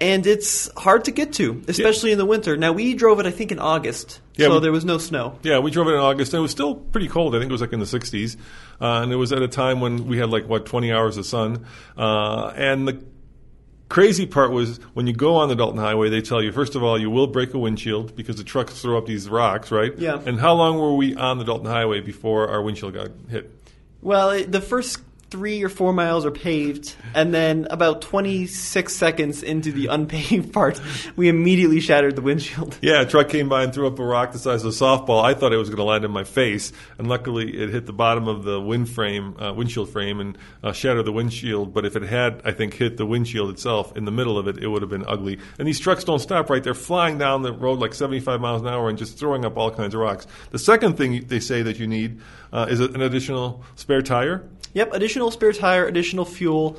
And 0.01 0.25
it's 0.27 0.69
hard 0.77 1.05
to 1.05 1.11
get 1.11 1.33
to, 1.33 1.61
especially 1.67 2.11
in 2.11 2.17
the 2.17 2.25
winter. 2.25 2.55
Now, 2.57 2.71
we 2.73 2.93
drove 2.93 3.19
it, 3.19 3.25
I 3.25 3.31
think, 3.31 3.51
in 3.51 3.59
August, 3.59 4.21
Yeah, 4.39 4.47
so 4.47 4.53
we- 4.55 4.59
there 4.61 4.71
was 4.71 4.85
no 4.85 4.97
snow. 4.97 5.37
Yeah, 5.43 5.59
we 5.59 5.71
drove 5.71 5.87
it 5.87 5.91
in 5.91 5.99
August, 5.99 6.33
and 6.33 6.39
it 6.39 6.41
was 6.41 6.51
still 6.51 6.75
pretty 6.75 7.07
cold. 7.07 7.35
I 7.35 7.39
think 7.39 7.49
it 7.49 7.53
was 7.53 7.61
like 7.61 7.73
in 7.73 7.79
the 7.79 7.85
60s, 7.85 8.37
uh, 8.81 9.01
and 9.03 9.11
it 9.11 9.15
was 9.17 9.31
at 9.31 9.41
a 9.41 9.47
time 9.47 9.79
when 9.81 10.07
we 10.07 10.17
had 10.17 10.29
like 10.29 10.47
what 10.47 10.65
20 10.65 10.91
hours 10.91 11.17
of 11.17 11.25
sun. 11.25 11.65
Uh, 11.97 12.51
and 12.55 12.87
the 12.87 13.03
crazy 13.89 14.25
part 14.27 14.51
was 14.51 14.77
when 14.93 15.07
you 15.07 15.13
go 15.13 15.35
on 15.35 15.49
the 15.49 15.55
Dalton 15.55 15.79
Highway, 15.79 16.09
they 16.09 16.21
tell 16.21 16.43
you 16.43 16.51
first 16.51 16.75
of 16.75 16.83
all 16.83 16.99
you 16.99 17.09
will 17.09 17.27
break 17.27 17.53
a 17.53 17.57
windshield 17.59 18.15
because 18.15 18.35
the 18.35 18.43
trucks 18.43 18.79
throw 18.81 18.97
up 18.97 19.05
these 19.07 19.27
rocks, 19.27 19.71
right? 19.71 19.97
Yeah. 19.97 20.19
And 20.25 20.39
how 20.39 20.53
long 20.53 20.77
were 20.77 20.95
we 20.95 21.15
on 21.15 21.39
the 21.39 21.43
Dalton 21.43 21.65
Highway 21.67 22.01
before 22.01 22.47
our 22.49 22.61
windshield 22.61 22.93
got 22.93 23.09
hit? 23.29 23.51
Well, 24.01 24.29
it, 24.31 24.51
the 24.51 24.61
first 24.61 24.99
three 25.29 25.63
or 25.63 25.69
four 25.69 25.93
miles 25.93 26.25
are 26.25 26.31
paved, 26.31 26.95
and 27.13 27.33
then 27.33 27.67
about 27.69 28.01
26 28.01 28.93
seconds 28.93 29.43
into 29.43 29.71
the 29.71 29.87
unpaved 29.87 30.51
part, 30.53 30.81
we 31.15 31.29
immediately 31.29 31.79
shattered 31.79 32.15
the 32.15 32.21
windshield. 32.21 32.77
Yeah, 32.81 33.01
a 33.01 33.05
truck 33.05 33.29
came 33.29 33.49
by 33.49 33.63
and 33.63 33.73
threw 33.73 33.87
up 33.87 33.99
a 33.99 34.03
rock 34.03 34.31
the 34.31 34.39
size 34.39 34.63
of 34.63 34.73
a 34.73 34.75
softball. 34.75 35.23
I 35.23 35.33
thought 35.33 35.53
it 35.53 35.57
was 35.57 35.69
going 35.69 35.77
to 35.77 35.83
land 35.83 36.05
in 36.05 36.11
my 36.11 36.23
face, 36.23 36.71
and 36.97 37.07
luckily 37.07 37.49
it 37.55 37.69
hit 37.69 37.85
the 37.85 37.93
bottom 37.93 38.27
of 38.27 38.43
the 38.43 38.59
wind 38.59 38.89
frame, 38.89 39.39
uh, 39.39 39.53
windshield 39.53 39.89
frame, 39.89 40.19
and 40.19 40.37
uh, 40.63 40.71
shattered 40.71 41.05
the 41.05 41.11
windshield. 41.11 41.73
But 41.73 41.85
if 41.85 41.95
it 41.95 42.03
had, 42.03 42.41
I 42.45 42.51
think, 42.51 42.73
hit 42.73 42.97
the 42.97 43.05
windshield 43.05 43.49
itself 43.49 43.95
in 43.95 44.05
the 44.05 44.11
middle 44.11 44.37
of 44.37 44.47
it, 44.47 44.57
it 44.57 44.67
would 44.67 44.81
have 44.81 44.91
been 44.91 45.05
ugly. 45.07 45.39
And 45.57 45.67
these 45.67 45.79
trucks 45.79 46.03
don't 46.03 46.19
stop, 46.19 46.49
right? 46.49 46.63
They're 46.63 46.73
flying 46.73 47.17
down 47.17 47.43
the 47.43 47.53
road 47.53 47.79
like 47.79 47.93
75 47.93 48.41
miles 48.41 48.61
an 48.61 48.67
hour 48.67 48.89
and 48.89 48.97
just 48.97 49.17
throwing 49.17 49.45
up 49.45 49.57
all 49.57 49.71
kinds 49.71 49.93
of 49.93 50.01
rocks. 50.01 50.25
The 50.51 50.59
second 50.59 50.97
thing 50.97 51.25
they 51.27 51.39
say 51.39 51.61
that 51.61 51.79
you 51.79 51.87
need 51.87 52.19
uh, 52.51 52.67
is 52.69 52.79
an 52.79 53.01
additional 53.01 53.63
spare 53.75 54.01
tire. 54.01 54.47
Yep, 54.73 54.93
additional 54.93 55.31
spare 55.31 55.53
tire, 55.53 55.87
additional 55.87 56.25
fuel, 56.25 56.77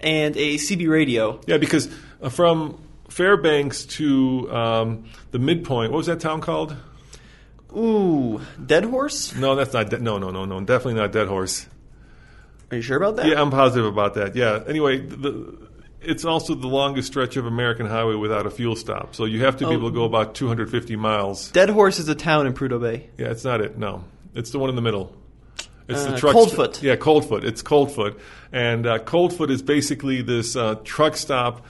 and 0.00 0.36
a 0.36 0.54
CB 0.56 0.88
radio. 0.88 1.40
Yeah, 1.46 1.58
because 1.58 1.88
uh, 2.22 2.28
from 2.28 2.80
Fairbanks 3.08 3.84
to 3.86 4.50
um, 4.52 5.04
the 5.30 5.38
midpoint, 5.38 5.92
what 5.92 5.98
was 5.98 6.06
that 6.06 6.20
town 6.20 6.40
called? 6.40 6.76
Ooh, 7.76 8.40
dead 8.64 8.84
horse? 8.84 9.34
No, 9.34 9.56
that's 9.56 9.72
not. 9.72 9.90
De- 9.90 9.98
no, 9.98 10.18
no, 10.18 10.30
no, 10.30 10.44
no. 10.44 10.60
Definitely 10.60 10.94
not 11.00 11.10
Dead 11.12 11.26
Horse. 11.26 11.66
Are 12.70 12.76
you 12.76 12.82
sure 12.82 12.96
about 12.96 13.16
that? 13.16 13.26
Yeah, 13.26 13.40
I'm 13.40 13.50
positive 13.50 13.84
about 13.86 14.14
that. 14.14 14.36
Yeah. 14.36 14.62
Anyway, 14.68 14.98
the, 15.00 15.58
it's 16.00 16.24
also 16.24 16.54
the 16.54 16.68
longest 16.68 17.08
stretch 17.08 17.36
of 17.36 17.46
American 17.46 17.86
highway 17.86 18.14
without 18.14 18.46
a 18.46 18.50
fuel 18.50 18.76
stop. 18.76 19.14
So 19.16 19.24
you 19.24 19.44
have 19.44 19.56
to 19.56 19.64
be 19.66 19.70
Oh. 19.74 19.78
able 19.78 19.90
to 19.90 19.94
go 19.94 20.04
about 20.04 20.34
250 20.36 20.94
miles. 20.96 21.50
Dead 21.50 21.68
horse 21.68 21.98
is 21.98 22.08
a 22.08 22.14
town 22.14 22.46
in 22.46 22.52
Prudhoe 22.54 22.80
Bay. 22.80 23.10
Yeah, 23.18 23.28
it's 23.32 23.44
not 23.44 23.60
it. 23.60 23.76
No, 23.76 24.04
it's 24.34 24.50
the 24.50 24.58
one 24.58 24.70
in 24.70 24.76
the 24.76 24.82
middle. 24.82 25.14
It's 25.88 26.04
Uh, 26.04 26.12
the 26.12 26.18
truck. 26.18 26.32
Coldfoot. 26.32 26.82
Yeah, 26.82 26.96
Coldfoot. 26.96 27.44
It's 27.44 27.62
Coldfoot, 27.62 28.18
and 28.52 28.86
uh, 28.86 28.98
Coldfoot 29.00 29.50
is 29.50 29.62
basically 29.62 30.22
this 30.22 30.56
uh, 30.56 30.76
truck 30.84 31.16
stop 31.16 31.64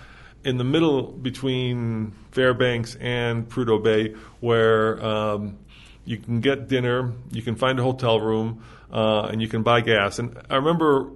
in 0.44 0.56
the 0.58 0.64
middle 0.64 1.02
between 1.02 2.12
Fairbanks 2.30 2.96
and 3.00 3.48
Prudhoe 3.48 3.82
Bay, 3.82 4.14
where 4.40 5.04
um, 5.04 5.58
you 6.04 6.18
can 6.18 6.40
get 6.40 6.68
dinner, 6.68 7.12
you 7.32 7.42
can 7.42 7.56
find 7.56 7.78
a 7.80 7.82
hotel 7.82 8.20
room, 8.20 8.62
uh, 8.92 9.22
and 9.30 9.40
you 9.40 9.48
can 9.48 9.62
buy 9.62 9.80
gas. 9.80 10.18
And 10.18 10.38
I 10.50 10.56
remember 10.56 11.10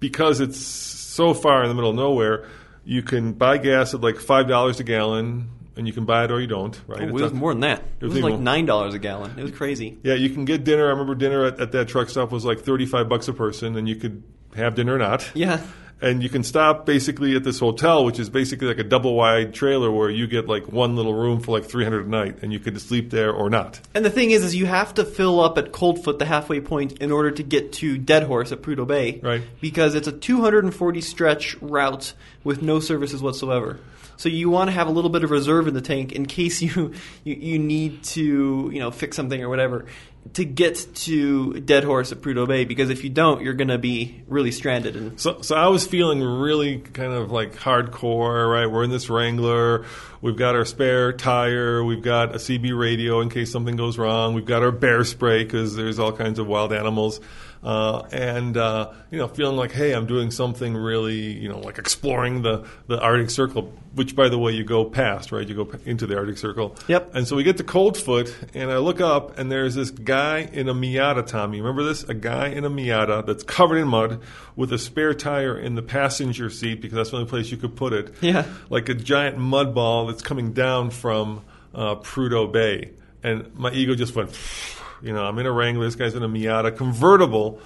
because 0.00 0.40
it's 0.40 0.58
so 0.58 1.34
far 1.34 1.62
in 1.64 1.68
the 1.68 1.74
middle 1.74 1.90
of 1.90 1.96
nowhere, 1.96 2.46
you 2.84 3.02
can 3.02 3.32
buy 3.32 3.58
gas 3.58 3.92
at 3.92 4.00
like 4.00 4.16
five 4.20 4.48
dollars 4.48 4.80
a 4.80 4.84
gallon 4.84 5.50
and 5.78 5.86
you 5.86 5.92
can 5.92 6.04
buy 6.04 6.24
it 6.24 6.30
or 6.30 6.40
you 6.40 6.46
don't. 6.46 6.78
Right? 6.86 7.02
Oh, 7.02 7.04
it 7.04 7.12
was 7.12 7.32
more 7.32 7.52
than 7.52 7.60
that. 7.60 7.82
It 8.00 8.04
was 8.04 8.16
even 8.16 8.32
like 8.32 8.40
nine 8.40 8.66
dollars 8.66 8.94
a 8.94 8.98
gallon. 8.98 9.38
It 9.38 9.42
was 9.42 9.52
crazy. 9.52 9.96
Yeah, 10.02 10.14
you 10.14 10.28
can 10.30 10.44
get 10.44 10.64
dinner. 10.64 10.86
I 10.86 10.90
remember 10.90 11.14
dinner 11.14 11.46
at, 11.46 11.60
at 11.60 11.72
that 11.72 11.88
truck 11.88 12.10
stop 12.10 12.32
was 12.32 12.44
like 12.44 12.60
thirty-five 12.60 13.08
bucks 13.08 13.28
a 13.28 13.32
person, 13.32 13.76
and 13.76 13.88
you 13.88 13.96
could 13.96 14.22
have 14.54 14.74
dinner 14.74 14.96
or 14.96 14.98
not. 14.98 15.30
Yeah. 15.34 15.62
And 16.00 16.22
you 16.22 16.28
can 16.28 16.44
stop 16.44 16.86
basically 16.86 17.34
at 17.34 17.42
this 17.42 17.58
hotel, 17.58 18.04
which 18.04 18.20
is 18.20 18.30
basically 18.30 18.68
like 18.68 18.78
a 18.78 18.84
double 18.84 19.16
wide 19.16 19.52
trailer 19.52 19.90
where 19.90 20.08
you 20.08 20.28
get 20.28 20.46
like 20.46 20.68
one 20.72 20.94
little 20.94 21.12
room 21.12 21.40
for 21.40 21.50
like 21.58 21.68
three 21.68 21.82
hundred 21.84 22.06
a 22.06 22.08
night, 22.08 22.42
and 22.42 22.52
you 22.52 22.60
could 22.60 22.80
sleep 22.80 23.10
there 23.10 23.32
or 23.32 23.50
not. 23.50 23.80
And 23.94 24.04
the 24.04 24.10
thing 24.10 24.30
is, 24.30 24.44
is 24.44 24.54
you 24.54 24.66
have 24.66 24.94
to 24.94 25.04
fill 25.04 25.40
up 25.40 25.58
at 25.58 25.72
Coldfoot, 25.72 26.18
the 26.18 26.24
halfway 26.24 26.60
point, 26.60 26.98
in 26.98 27.10
order 27.10 27.30
to 27.32 27.42
get 27.42 27.72
to 27.74 27.98
Dead 27.98 28.24
Horse 28.24 28.52
at 28.52 28.62
Prudhoe 28.62 28.86
Bay. 28.86 29.20
Right. 29.20 29.42
Because 29.60 29.94
it's 29.94 30.06
a 30.06 30.12
240 30.12 31.00
stretch 31.00 31.56
route 31.60 32.14
with 32.44 32.62
no 32.62 32.78
services 32.78 33.20
whatsoever. 33.20 33.80
So 34.18 34.28
you 34.28 34.50
want 34.50 34.68
to 34.68 34.72
have 34.72 34.88
a 34.88 34.90
little 34.90 35.10
bit 35.10 35.24
of 35.24 35.30
reserve 35.30 35.66
in 35.68 35.74
the 35.74 35.80
tank 35.80 36.12
in 36.12 36.26
case 36.26 36.60
you, 36.62 36.92
you, 37.24 37.34
you 37.34 37.58
need 37.58 38.02
to 38.04 38.70
you 38.72 38.78
know 38.78 38.90
fix 38.90 39.16
something 39.16 39.42
or 39.42 39.48
whatever 39.48 39.86
to 40.34 40.44
get 40.44 40.86
to 40.94 41.60
Dead 41.60 41.84
Horse 41.84 42.12
at 42.12 42.20
Prudhoe 42.20 42.46
Bay. 42.46 42.64
Because 42.64 42.90
if 42.90 43.04
you 43.04 43.10
don't, 43.10 43.42
you're 43.42 43.54
going 43.54 43.68
to 43.68 43.78
be 43.78 44.22
really 44.26 44.50
stranded. 44.50 44.96
And 44.96 45.18
So, 45.18 45.40
so 45.40 45.56
I 45.56 45.68
was 45.68 45.86
feeling 45.86 46.22
really 46.22 46.78
kind 46.78 47.12
of 47.12 47.30
like 47.30 47.54
hardcore, 47.54 48.50
right? 48.50 48.66
We're 48.66 48.84
in 48.84 48.90
this 48.90 49.08
Wrangler. 49.08 49.86
We've 50.20 50.36
got 50.36 50.54
our 50.54 50.64
spare 50.64 51.12
tire. 51.12 51.82
We've 51.84 52.02
got 52.02 52.34
a 52.34 52.38
CB 52.38 52.78
radio 52.78 53.20
in 53.20 53.30
case 53.30 53.50
something 53.50 53.76
goes 53.76 53.98
wrong. 53.98 54.34
We've 54.34 54.44
got 54.44 54.62
our 54.62 54.72
bear 54.72 55.04
spray 55.04 55.44
because 55.44 55.76
there's 55.76 55.98
all 55.98 56.12
kinds 56.12 56.38
of 56.38 56.46
wild 56.46 56.72
animals. 56.72 57.20
Uh, 57.62 58.06
and, 58.12 58.56
uh, 58.56 58.92
you 59.10 59.18
know, 59.18 59.26
feeling 59.26 59.56
like, 59.56 59.72
hey, 59.72 59.92
I'm 59.92 60.06
doing 60.06 60.30
something 60.30 60.76
really, 60.76 61.32
you 61.32 61.48
know, 61.48 61.58
like 61.58 61.78
exploring 61.78 62.42
the, 62.42 62.66
the 62.86 63.00
Arctic 63.00 63.30
Circle, 63.30 63.72
which, 63.94 64.14
by 64.14 64.28
the 64.28 64.38
way, 64.38 64.52
you 64.52 64.64
go 64.64 64.84
past, 64.84 65.32
right? 65.32 65.46
You 65.46 65.64
go 65.64 65.78
into 65.84 66.06
the 66.06 66.16
Arctic 66.16 66.38
Circle. 66.38 66.76
Yep. 66.86 67.14
And 67.14 67.26
so 67.26 67.34
we 67.34 67.42
get 67.42 67.56
to 67.56 67.64
Coldfoot, 67.64 68.34
and 68.54 68.70
I 68.70 68.78
look 68.78 69.00
up, 69.00 69.38
and 69.38 69.50
there's 69.50 69.74
this 69.74 69.90
guy 69.90 70.48
in 70.52 70.68
a 70.68 70.74
Miata, 70.74 71.26
Tommy. 71.26 71.60
Remember 71.60 71.82
this? 71.82 72.04
A 72.04 72.14
guy 72.14 72.48
in 72.48 72.64
a 72.64 72.70
Miata 72.70 73.26
that's 73.26 73.42
covered 73.42 73.78
in 73.78 73.88
mud 73.88 74.20
with 74.54 74.72
a 74.72 74.78
spare 74.78 75.14
tire 75.14 75.58
in 75.58 75.74
the 75.74 75.82
passenger 75.82 76.50
seat 76.50 76.80
because 76.80 76.96
that's 76.96 77.10
the 77.10 77.16
only 77.16 77.28
place 77.28 77.50
you 77.50 77.56
could 77.56 77.74
put 77.74 77.92
it. 77.92 78.14
Yeah. 78.20 78.46
Like 78.70 78.88
a 78.88 78.94
giant 78.94 79.38
mud 79.38 79.74
ball 79.74 80.06
that's 80.06 80.22
coming 80.22 80.52
down 80.52 80.90
from 80.90 81.44
uh, 81.74 81.96
Prudhoe 81.96 82.52
Bay. 82.52 82.92
And 83.22 83.52
my 83.56 83.72
ego 83.72 83.96
just 83.96 84.14
went, 84.14 84.30
you 85.02 85.12
know, 85.12 85.24
I'm 85.24 85.38
in 85.38 85.46
a 85.46 85.52
Wrangler. 85.52 85.84
This 85.84 85.94
guy's 85.94 86.14
in 86.14 86.22
a 86.22 86.28
Miata 86.28 86.76
convertible 86.76 87.60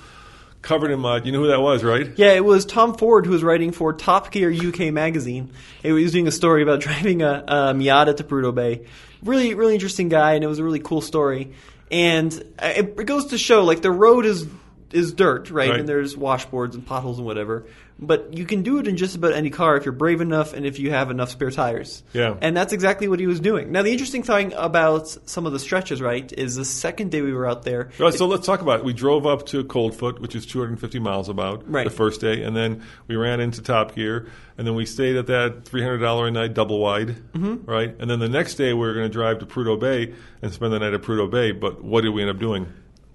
covered 0.63 0.91
in 0.93 1.01
mud. 1.01 1.27
You 1.27 1.33
know 1.33 1.41
who 1.41 1.49
that 1.49 1.61
was, 1.61 1.85
right? 1.85 2.11
Yeah, 2.17 2.33
it 2.33 2.45
was 2.45 2.65
Tom 2.65 2.95
Ford 2.95 3.27
who 3.27 3.33
was 3.33 3.43
writing 3.43 3.73
for 3.73 3.93
Top 3.93 4.31
Gear 4.31 4.51
UK 4.51 4.93
magazine. 4.93 5.51
He 5.83 5.93
was 5.93 6.13
doing 6.13 6.29
a 6.29 6.33
story 6.33 6.63
about 6.63 6.81
driving 6.87 7.23
a, 7.23 7.45
a 7.47 7.55
Miata 7.75 8.17
to 8.17 8.25
Prudhoe 8.25 8.55
Bay. 8.55 8.87
Really, 9.23 9.55
really 9.55 9.75
interesting 9.75 10.09
guy, 10.09 10.35
and 10.35 10.43
it 10.43 10.47
was 10.47 10.59
a 10.59 10.65
really 10.65 10.81
cool 10.81 11.01
story. 11.01 11.53
And 11.91 12.33
it, 12.63 12.95
it 12.99 13.07
goes 13.07 13.27
to 13.27 13.39
show, 13.39 13.65
like 13.65 13.83
the 13.83 13.91
road 13.91 14.25
is 14.25 14.47
is 14.93 15.13
dirt, 15.13 15.51
right? 15.51 15.71
Right. 15.71 15.81
And 15.81 15.89
there's 15.89 16.17
washboards 16.17 16.75
and 16.75 16.87
potholes 16.87 17.19
and 17.19 17.27
whatever. 17.27 17.65
But 17.99 18.37
you 18.37 18.47
can 18.47 18.63
do 18.63 18.79
it 18.79 18.89
in 18.89 18.97
just 18.97 19.15
about 19.15 19.33
any 19.33 19.49
car 19.51 19.77
if 19.77 19.85
you're 19.85 19.93
brave 19.93 20.21
enough 20.21 20.55
and 20.55 20.67
if 20.67 20.81
you 20.81 20.91
have 20.91 21.11
enough 21.11 21.31
spare 21.31 21.51
tires. 21.53 22.03
Yeah. 22.13 22.35
And 22.41 22.57
that's 22.57 22.73
exactly 22.73 23.07
what 23.07 23.21
he 23.21 23.29
was 23.29 23.39
doing. 23.39 23.71
Now, 23.71 23.83
the 23.83 23.93
interesting 23.93 24.25
thing 24.25 24.53
about 24.55 25.07
some 25.29 25.47
of 25.47 25.53
the 25.53 25.61
stretches, 25.61 26.01
right, 26.03 26.33
is 26.37 26.57
the 26.57 26.65
second 26.65 27.13
day 27.13 27.21
we 27.23 27.33
were 27.33 27.47
out 27.47 27.63
there. 27.63 27.91
All 28.01 28.07
right, 28.07 28.15
so 28.15 28.27
let's 28.27 28.45
talk 28.45 28.61
about 28.61 28.81
it. 28.81 28.85
We 28.85 28.93
drove 28.93 29.25
up 29.25 29.47
to 29.47 29.63
Coldfoot, 29.65 30.19
which 30.21 30.35
is 30.35 30.47
250 30.47 30.99
miles 30.99 31.29
about 31.29 31.71
Right. 31.71 31.85
the 31.85 31.91
first 31.91 32.21
day, 32.21 32.43
and 32.43 32.57
then 32.57 32.83
we 33.07 33.15
ran 33.15 33.39
into 33.41 33.63
Top 33.63 33.95
Gear, 33.95 34.27
and 34.59 34.67
then 34.67 34.75
we 34.75 34.85
stayed 34.85 35.15
at 35.17 35.27
that 35.29 35.65
$300 35.65 36.29
a 36.29 36.31
night 36.33 36.55
double 36.55 36.81
wide, 36.81 37.17
Mm-hmm. 37.35 37.71
right? 37.71 37.95
And 38.01 38.11
then 38.11 38.19
the 38.19 38.29
next 38.29 38.57
day 38.57 38.73
we 38.73 38.81
were 38.81 38.95
going 38.95 39.07
to 39.07 39.13
drive 39.13 39.39
to 39.41 39.47
Prudhoe 39.47 39.79
Bay 39.79 40.13
and 40.43 40.53
spend 40.53 40.73
the 40.73 40.81
night 40.81 40.93
at 40.93 41.03
Prudhoe 41.03 41.31
Bay. 41.31 41.53
But 41.53 41.85
what 41.85 42.01
did 42.01 42.11
we 42.11 42.23
end 42.23 42.31
up 42.31 42.39
doing? 42.39 42.67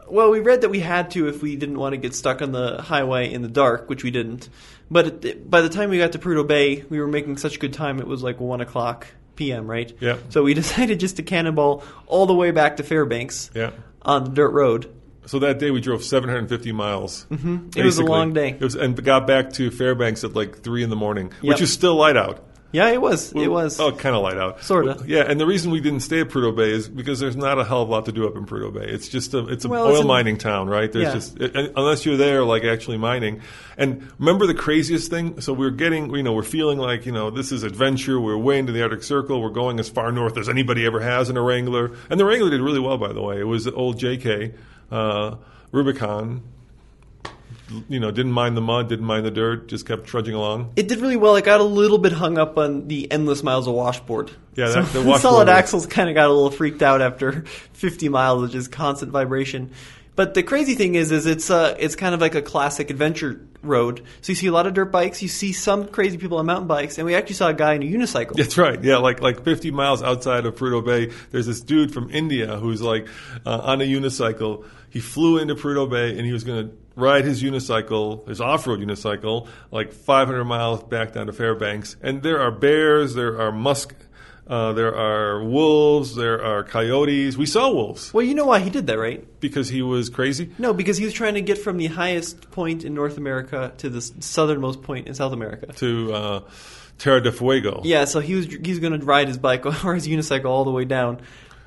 Well, 0.09 0.29
we 0.31 0.39
read 0.39 0.61
that 0.61 0.69
we 0.69 0.79
had 0.79 1.11
to 1.11 1.27
if 1.27 1.41
we 1.41 1.55
didn't 1.55 1.77
want 1.79 1.93
to 1.93 1.97
get 1.97 2.13
stuck 2.15 2.41
on 2.41 2.51
the 2.51 2.81
highway 2.81 3.31
in 3.31 3.41
the 3.41 3.47
dark, 3.47 3.89
which 3.89 4.03
we 4.03 4.11
didn't. 4.11 4.49
But 4.89 5.25
it, 5.25 5.49
by 5.49 5.61
the 5.61 5.69
time 5.69 5.89
we 5.89 5.97
got 5.97 6.13
to 6.13 6.19
Prudhoe 6.19 6.47
Bay, 6.47 6.83
we 6.89 6.99
were 6.99 7.07
making 7.07 7.37
such 7.37 7.59
good 7.59 7.73
time. 7.73 7.99
It 7.99 8.07
was 8.07 8.23
like 8.23 8.39
one 8.39 8.61
o'clock 8.61 9.07
p.m. 9.35 9.69
Right? 9.69 9.91
Yeah. 9.99 10.17
So 10.29 10.43
we 10.43 10.53
decided 10.63 10.99
just 10.99 11.17
to 11.17 11.23
cannonball 11.23 11.83
all 12.05 12.25
the 12.25 12.33
way 12.33 12.51
back 12.51 12.77
to 12.77 12.83
Fairbanks 12.83 13.51
Yeah. 13.53 13.71
on 14.01 14.23
the 14.23 14.29
dirt 14.31 14.51
road. 14.51 14.93
So 15.25 15.39
that 15.39 15.59
day 15.59 15.71
we 15.71 15.81
drove 15.81 16.05
750 16.05 16.71
miles. 16.71 17.25
Mm-hmm. 17.29 17.77
It 17.77 17.83
was 17.83 17.97
a 17.97 18.03
long 18.05 18.31
day. 18.31 18.51
It 18.51 18.61
was, 18.61 18.75
and 18.75 18.95
got 19.03 19.27
back 19.27 19.51
to 19.53 19.69
Fairbanks 19.71 20.23
at 20.23 20.33
like 20.33 20.59
three 20.59 20.83
in 20.83 20.89
the 20.89 20.95
morning, 20.95 21.33
Yep. 21.41 21.49
which 21.53 21.61
is 21.61 21.73
still 21.73 21.95
light 21.95 22.15
out. 22.15 22.45
Yeah, 22.73 22.89
it 22.89 23.01
was. 23.01 23.31
It 23.31 23.47
was. 23.47 23.79
Oh, 23.79 23.93
kind 23.93 24.13
of 24.13 24.21
light 24.23 24.37
out. 24.37 24.61
Sorta. 24.61 25.01
Yeah, 25.07 25.21
and 25.21 25.39
the 25.39 25.45
reason 25.45 25.71
we 25.71 25.79
didn't 25.79 26.01
stay 26.01 26.19
at 26.19 26.27
Prudhoe 26.27 26.55
Bay 26.55 26.69
is 26.71 26.89
because 26.89 27.19
there's 27.19 27.37
not 27.37 27.57
a 27.57 27.63
hell 27.63 27.81
of 27.83 27.87
a 27.87 27.91
lot 27.91 28.05
to 28.05 28.11
do 28.11 28.27
up 28.27 28.35
in 28.35 28.45
Prudhoe 28.45 28.73
Bay. 28.73 28.85
It's 28.85 29.07
just 29.07 29.33
a 29.33 29.47
it's 29.47 29.63
an 29.63 29.71
Well, 29.71 29.87
oil 29.87 30.03
mining 30.03 30.37
town, 30.37 30.67
right? 30.67 30.91
There's 30.91 31.05
Yeah. 31.05 31.13
just 31.13 31.37
and- 31.39 31.71
unless 31.77 32.05
you're 32.05 32.17
there 32.17 32.43
like 32.43 32.65
actually 32.65 32.97
mining. 32.97 33.41
And 33.77 34.07
remember 34.19 34.47
the 34.47 34.53
craziest 34.53 35.09
thing? 35.09 35.39
So 35.39 35.53
we're 35.53 35.69
getting, 35.69 36.13
you 36.13 36.23
know, 36.23 36.33
we're 36.33 36.43
feeling 36.43 36.77
like 36.77 37.05
you 37.05 37.11
know 37.13 37.29
this 37.29 37.51
is 37.53 37.63
adventure. 37.63 38.19
We're 38.19 38.37
way 38.37 38.59
into 38.59 38.73
the 38.73 38.81
Arctic 38.83 39.03
Circle. 39.03 39.41
We're 39.41 39.49
going 39.49 39.79
as 39.79 39.87
far 39.89 40.11
north 40.11 40.37
as 40.37 40.49
anybody 40.49 40.85
ever 40.85 40.99
has 40.99 41.29
in 41.29 41.37
a 41.37 41.41
Wrangler. 41.41 41.91
And 42.09 42.19
the 42.19 42.25
Wrangler 42.25 42.49
did 42.49 42.59
really 42.61 42.81
well, 42.81 42.97
by 42.97 43.13
the 43.13 43.21
way. 43.21 43.39
It 43.39 43.45
was 43.47 43.63
the 43.63 43.73
old 43.73 43.97
JK 43.97 44.53
uh, 44.91 45.35
Rubicon. 45.71 46.41
You 47.89 47.99
know, 47.99 48.11
didn't 48.11 48.31
mind 48.31 48.55
the 48.55 48.61
mud, 48.61 48.87
didn't 48.87 49.05
mind 49.05 49.25
the 49.25 49.31
dirt, 49.31 49.67
just 49.67 49.85
kept 49.85 50.05
trudging 50.05 50.33
along. 50.35 50.71
It 50.77 50.87
did 50.87 50.99
really 50.99 51.17
well. 51.17 51.35
It 51.35 51.43
got 51.43 51.59
a 51.59 51.65
little 51.65 51.97
bit 51.97 52.13
hung 52.13 52.37
up 52.37 52.57
on 52.57 52.87
the 52.87 53.11
endless 53.11 53.43
miles 53.43 53.67
of 53.67 53.73
washboard. 53.73 54.31
Yeah, 54.55 54.69
that- 54.69 54.85
the 54.87 54.93
the 54.93 54.99
washboard 54.99 55.21
solid 55.21 55.49
axles 55.49 55.85
kind 55.85 56.07
of 56.07 56.15
got 56.15 56.27
a 56.29 56.33
little 56.33 56.51
freaked 56.51 56.81
out 56.81 57.01
after 57.01 57.41
50 57.73 58.09
miles 58.09 58.43
of 58.43 58.51
just 58.51 58.71
constant 58.71 59.11
vibration. 59.11 59.71
But 60.15 60.33
the 60.33 60.41
crazy 60.41 60.73
thing 60.73 60.95
is, 60.95 61.11
is 61.11 61.25
it's 61.27 61.51
uh, 61.51 61.75
it's 61.77 61.95
kind 61.95 62.15
of 62.15 62.21
like 62.21 62.33
a 62.33 62.41
classic 62.41 62.89
adventure 62.89 63.39
road. 63.61 64.01
So 64.21 64.31
you 64.31 64.35
see 64.35 64.47
a 64.47 64.51
lot 64.51 64.65
of 64.65 64.73
dirt 64.73 64.91
bikes, 64.91 65.21
you 65.21 65.27
see 65.27 65.51
some 65.53 65.87
crazy 65.89 66.17
people 66.17 66.39
on 66.39 66.47
mountain 66.47 66.67
bikes, 66.67 66.97
and 66.97 67.05
we 67.05 67.13
actually 67.13 67.35
saw 67.35 67.49
a 67.49 67.53
guy 67.53 67.73
in 67.73 67.83
a 67.83 67.85
unicycle. 67.85 68.33
That's 68.33 68.57
right. 68.57 68.83
Yeah, 68.83 68.97
like 68.97 69.21
like 69.21 69.43
50 69.43 69.69
miles 69.69 70.01
outside 70.01 70.47
of 70.47 70.55
Prudhoe 70.55 70.83
Bay, 70.83 71.13
there's 71.29 71.45
this 71.45 71.61
dude 71.61 71.93
from 71.93 72.09
India 72.09 72.57
who's 72.57 72.81
like 72.81 73.07
uh, 73.45 73.59
on 73.59 73.79
a 73.81 73.83
unicycle. 73.83 74.65
He 74.89 75.01
flew 75.01 75.37
into 75.37 75.53
Prudhoe 75.53 75.87
Bay 75.91 76.17
and 76.17 76.25
he 76.25 76.31
was 76.31 76.43
going 76.43 76.67
to 76.69 76.75
ride 76.97 77.23
his 77.23 77.41
unicycle, 77.43 78.27
his 78.27 78.41
off-road 78.41 78.79
unicycle, 78.79 79.47
like 79.71 79.93
500 79.93 80.43
miles 80.43 80.83
back 80.83 81.13
down 81.13 81.27
to 81.27 81.33
Fairbanks. 81.33 81.95
And 82.01 82.21
there 82.23 82.41
are 82.41 82.51
bears, 82.51 83.13
there 83.13 83.39
are 83.39 83.51
musk, 83.51 83.95
uh, 84.47 84.73
there 84.73 84.95
are 84.95 85.43
wolves, 85.43 86.15
there 86.15 86.43
are 86.43 86.63
coyotes. 86.63 87.37
We 87.37 87.45
saw 87.45 87.71
wolves 87.71 88.13
Well, 88.13 88.25
you 88.25 88.33
know 88.33 88.45
why 88.45 88.59
he 88.59 88.69
did 88.69 88.87
that, 88.87 88.97
right? 88.97 89.23
because 89.39 89.69
he 89.69 89.81
was 89.81 90.09
crazy. 90.09 90.49
No, 90.57 90.73
because 90.73 90.97
he 90.97 91.05
was 91.05 91.13
trying 91.13 91.35
to 91.35 91.41
get 91.41 91.57
from 91.57 91.77
the 91.77 91.87
highest 91.87 92.49
point 92.51 92.83
in 92.83 92.93
North 92.93 93.17
America 93.17 93.71
to 93.77 93.89
the 93.89 93.97
s- 93.99 94.11
southernmost 94.19 94.81
point 94.81 95.07
in 95.07 95.13
South 95.13 95.33
America. 95.33 95.67
To 95.73 96.13
uh, 96.13 96.39
Tierra 96.97 97.21
del 97.21 97.31
Fuego. 97.33 97.81
Yeah, 97.83 98.05
so 98.05 98.19
he 98.21 98.33
was 98.35 98.45
he's 98.47 98.79
going 98.79 98.99
to 98.99 99.05
ride 99.05 99.27
his 99.27 99.37
bike 99.37 99.65
or 99.85 99.93
his 99.95 100.07
unicycle 100.07 100.45
all 100.45 100.63
the 100.65 100.71
way 100.71 100.85
down. 100.85 101.19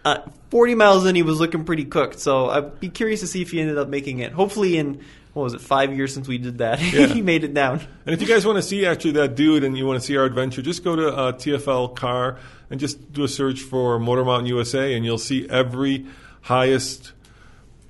Uh, 0.04 0.22
Forty 0.50 0.74
miles 0.74 1.04
in, 1.06 1.14
he 1.14 1.22
was 1.22 1.38
looking 1.38 1.64
pretty 1.64 1.84
cooked. 1.84 2.18
So 2.18 2.48
I'd 2.48 2.80
be 2.80 2.88
curious 2.88 3.20
to 3.20 3.26
see 3.28 3.42
if 3.42 3.50
he 3.52 3.60
ended 3.60 3.78
up 3.78 3.88
making 3.88 4.18
it. 4.20 4.32
Hopefully, 4.32 4.78
in 4.78 5.00
what 5.32 5.42
was 5.44 5.54
it, 5.54 5.60
five 5.60 5.94
years 5.94 6.12
since 6.12 6.26
we 6.26 6.38
did 6.38 6.58
that, 6.58 6.80
Yeah. 6.92 7.06
he 7.06 7.22
made 7.22 7.44
it 7.44 7.54
down. 7.54 7.80
And 8.06 8.14
if 8.14 8.20
you 8.20 8.26
guys 8.28 8.44
want 8.44 8.56
to 8.56 8.62
see 8.62 8.84
actually 8.86 9.12
that 9.12 9.36
dude 9.36 9.62
and 9.64 9.76
you 9.78 9.86
want 9.86 10.00
to 10.00 10.04
see 10.06 10.16
our 10.16 10.24
adventure, 10.24 10.60
just 10.62 10.82
go 10.84 10.96
to 10.96 11.08
uh, 11.08 11.32
TFL 11.32 11.94
Car 11.96 12.38
and 12.70 12.80
just 12.80 13.12
do 13.12 13.24
a 13.24 13.28
search 13.28 13.60
for 13.60 13.98
Motor 13.98 14.24
Mountain 14.24 14.46
USA, 14.46 14.94
and 14.94 15.04
you'll 15.04 15.18
see 15.18 15.48
every 15.48 16.06
highest 16.42 17.12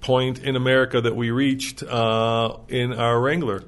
point 0.01 0.39
in 0.41 0.57
America 0.57 1.01
that 1.01 1.15
we 1.15 1.31
reached 1.31 1.83
uh, 1.83 2.57
in 2.69 2.93
our 2.93 3.21
Wrangler. 3.21 3.63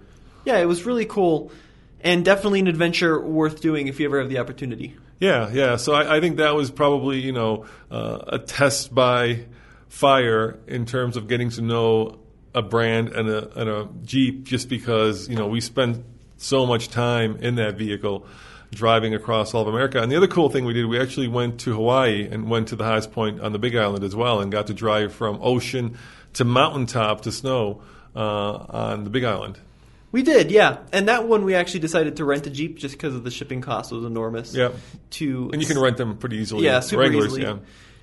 Yeah, 0.45 0.59
it 0.59 0.65
was 0.67 0.85
really 0.87 1.05
cool, 1.05 1.53
and 2.01 2.25
definitely 2.25 2.61
an 2.61 2.67
adventure 2.69 3.21
worth 3.21 3.61
doing 3.61 3.87
if 3.89 4.01
you 4.01 4.07
ever 4.07 4.19
have 4.21 4.29
the 4.31 4.39
opportunity. 4.39 4.97
Yeah, 5.21 5.51
yeah. 5.53 5.77
So 5.77 5.93
I, 5.93 6.17
I 6.17 6.21
think 6.21 6.39
that 6.39 6.55
was 6.55 6.71
probably 6.71 7.21
you 7.21 7.33
know 7.33 7.67
uh, 7.91 8.19
a 8.27 8.39
test 8.39 8.95
by 8.95 9.45
fire 9.89 10.59
in 10.67 10.87
terms 10.87 11.17
of 11.17 11.29
getting 11.29 11.51
to 11.51 11.63
know 11.63 12.19
a 12.55 12.63
brand 12.63 13.09
and 13.11 13.29
a, 13.29 13.61
and 13.61 13.69
a 13.69 13.89
Jeep, 14.05 14.45
just 14.45 14.69
because 14.69 15.29
you 15.29 15.37
know 15.37 15.47
we 15.47 15.61
spent 15.61 16.05
so 16.37 16.67
much 16.67 16.89
time 16.89 17.37
in 17.37 17.55
that 17.57 17.77
vehicle 17.77 18.27
driving 18.73 19.15
across 19.15 19.55
all 19.55 19.63
of 19.63 19.69
America. 19.69 20.03
And 20.03 20.11
the 20.11 20.17
other 20.17 20.27
cool 20.27 20.49
thing 20.49 20.65
we 20.65 20.73
did, 20.73 20.87
we 20.87 20.99
actually 20.99 21.29
went 21.29 21.61
to 21.61 21.75
Hawaii 21.75 22.27
and 22.31 22.49
went 22.49 22.69
to 22.69 22.77
the 22.77 22.85
highest 22.85 23.13
point 23.13 23.41
on 23.41 23.53
the 23.53 23.59
Big 23.59 23.77
Island 23.77 24.03
as 24.03 24.17
well, 24.17 24.41
and 24.41 24.51
got 24.51 24.67
to 24.69 24.75
drive 24.75 25.15
from 25.15 25.39
ocean 25.43 25.99
to 26.35 26.45
mountaintop 26.45 27.23
to 27.23 27.33
snow 27.33 27.83
uh, 28.17 28.21
on 28.21 29.05
the 29.05 29.11
Big 29.11 29.25
Island. 29.25 29.59
We 30.11 30.23
did, 30.23 30.51
yeah, 30.51 30.79
and 30.93 31.09
that 31.09 31.27
one 31.27 31.43
we 31.45 31.55
actually 31.55 31.81
decided 31.81 32.17
to 32.17 32.27
rent 32.27 32.47
a 32.47 32.51
jeep 32.51 32.77
just 32.77 32.95
because 32.95 33.15
of 33.15 33.25
the 33.25 33.31
shipping 33.31 33.63
cost 33.63 33.93
was 33.93 34.05
enormous. 34.05 34.55
Yeah. 34.55 34.73
To 35.13 35.51
And 35.53 35.63
you 35.63 35.67
can 35.67 35.79
rent 35.79 35.97
them 35.97 36.19
pretty 36.19 36.37
easily. 36.37 36.67
Yeah, 36.67 36.81
super 36.81 37.01
Wranglers, 37.01 37.27
easily. 37.29 37.43
Yeah. 37.43 37.57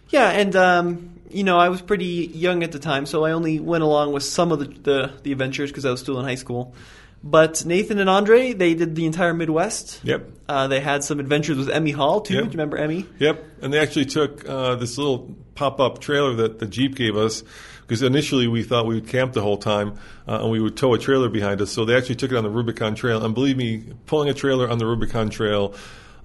Yeah, 0.10 0.32
and 0.32 0.56
um, 0.56 1.18
you 1.29 1.43
know, 1.43 1.57
I 1.57 1.69
was 1.69 1.81
pretty 1.81 2.31
young 2.33 2.63
at 2.63 2.71
the 2.71 2.79
time, 2.79 3.05
so 3.05 3.25
I 3.25 3.31
only 3.31 3.59
went 3.59 3.83
along 3.83 4.13
with 4.13 4.24
some 4.24 4.51
of 4.51 4.59
the 4.59 4.65
the, 4.65 5.13
the 5.24 5.31
adventures 5.31 5.71
because 5.71 5.86
I 5.86 5.91
was 5.91 6.00
still 6.00 6.19
in 6.19 6.25
high 6.25 6.36
school. 6.36 6.74
But 7.21 7.65
Nathan 7.65 8.00
and 8.00 8.09
Andre, 8.09 8.53
they 8.53 8.75
did 8.75 8.95
the 8.95 9.05
entire 9.05 9.33
Midwest. 9.33 10.00
Yep. 10.03 10.29
Uh, 10.48 10.67
they 10.67 10.79
had 10.79 11.03
some 11.03 11.19
adventures 11.19 11.57
with 11.57 11.69
Emmy 11.69 11.91
Hall 11.91 12.21
too. 12.21 12.36
Yep. 12.36 12.43
Do 12.43 12.48
you 12.48 12.51
remember 12.51 12.77
Emmy? 12.77 13.05
Yep, 13.19 13.43
and 13.62 13.74
they 13.74 13.79
actually 13.79 14.05
took 14.05 14.48
uh, 14.48 14.75
this 14.75 14.98
little 14.98 15.36
pop-up 15.53 16.00
trailer 16.00 16.33
that 16.36 16.59
the 16.59 16.65
Jeep 16.65 16.95
gave 16.95 17.17
us 17.17 17.43
because 17.81 18.01
initially 18.01 18.48
we 18.48 18.63
thought 18.63 18.86
we 18.86 18.95
would 18.95 19.07
camp 19.07 19.33
the 19.33 19.41
whole 19.41 19.57
time 19.57 20.00
uh, 20.27 20.39
and 20.41 20.51
we 20.51 20.62
would 20.62 20.77
tow 20.77 20.93
a 20.93 20.98
trailer 20.98 21.27
behind 21.27 21.59
us. 21.59 21.71
So 21.71 21.83
they 21.83 21.95
actually 21.98 22.15
took 22.15 22.31
it 22.31 22.38
on 22.38 22.43
the 22.43 22.50
Rubicon 22.50 22.95
Trail, 22.95 23.24
and 23.24 23.36
believe 23.36 23.57
me, 23.57 23.83
pulling 24.05 24.29
a 24.29 24.33
trailer 24.33 24.69
on 24.69 24.77
the 24.77 24.86
Rubicon 24.86 25.29
Trail. 25.29 25.75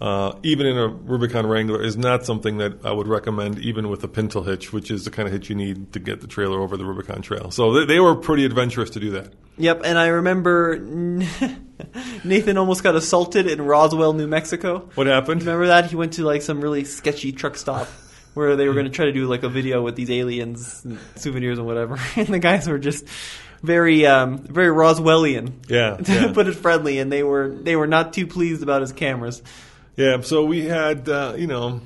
Uh, 0.04 0.38
even 0.42 0.66
in 0.66 0.76
a 0.76 0.86
Rubicon 0.86 1.46
Wrangler 1.46 1.82
is 1.82 1.96
not 1.96 2.26
something 2.26 2.58
that 2.58 2.84
I 2.84 2.92
would 2.92 3.08
recommend, 3.08 3.58
even 3.60 3.88
with 3.88 4.04
a 4.04 4.08
pintle 4.08 4.42
hitch, 4.42 4.70
which 4.70 4.90
is 4.90 5.06
the 5.06 5.10
kind 5.10 5.26
of 5.26 5.32
hitch 5.32 5.48
you 5.48 5.56
need 5.56 5.94
to 5.94 5.98
get 5.98 6.20
the 6.20 6.26
trailer 6.26 6.60
over 6.60 6.76
the 6.76 6.84
Rubicon 6.84 7.22
Trail. 7.22 7.50
So 7.50 7.72
they, 7.72 7.86
they 7.86 8.00
were 8.00 8.14
pretty 8.14 8.44
adventurous 8.44 8.90
to 8.90 9.00
do 9.00 9.12
that. 9.12 9.32
Yep, 9.56 9.80
and 9.82 9.98
I 9.98 10.08
remember 10.08 10.78
Nathan 12.24 12.58
almost 12.58 12.82
got 12.82 12.96
assaulted 12.96 13.46
in 13.46 13.62
Roswell, 13.62 14.12
New 14.12 14.26
Mexico. 14.26 14.90
What 14.94 15.06
happened? 15.06 15.40
Remember 15.40 15.68
that? 15.68 15.86
He 15.86 15.96
went 15.96 16.12
to 16.14 16.24
like 16.24 16.42
some 16.42 16.60
really 16.60 16.84
sketchy 16.84 17.32
truck 17.32 17.56
stop 17.56 17.88
where 18.34 18.56
they 18.56 18.68
were 18.68 18.74
going 18.74 18.84
to 18.84 18.92
try 18.92 19.06
to 19.06 19.12
do 19.12 19.26
like 19.26 19.42
a 19.42 19.48
video 19.48 19.80
with 19.80 19.96
these 19.96 20.10
aliens, 20.10 20.84
and 20.84 20.98
souvenirs, 21.16 21.56
and 21.56 21.66
whatever. 21.66 21.98
And 22.16 22.26
the 22.26 22.40
guys 22.40 22.68
were 22.68 22.78
just 22.78 23.06
very, 23.62 24.04
um, 24.04 24.36
very 24.36 24.68
Roswellian. 24.68 25.70
Yeah, 25.70 25.96
to 26.04 26.12
yeah. 26.12 26.32
put 26.34 26.46
it 26.46 26.56
friendly, 26.56 26.98
and 26.98 27.10
they 27.10 27.22
were 27.22 27.48
they 27.48 27.74
were 27.74 27.86
not 27.86 28.12
too 28.12 28.26
pleased 28.26 28.62
about 28.62 28.82
his 28.82 28.92
cameras. 28.92 29.42
Yeah, 29.96 30.20
so 30.22 30.44
we 30.44 30.64
had, 30.64 31.08
uh, 31.08 31.34
you 31.36 31.46
know, 31.46 31.80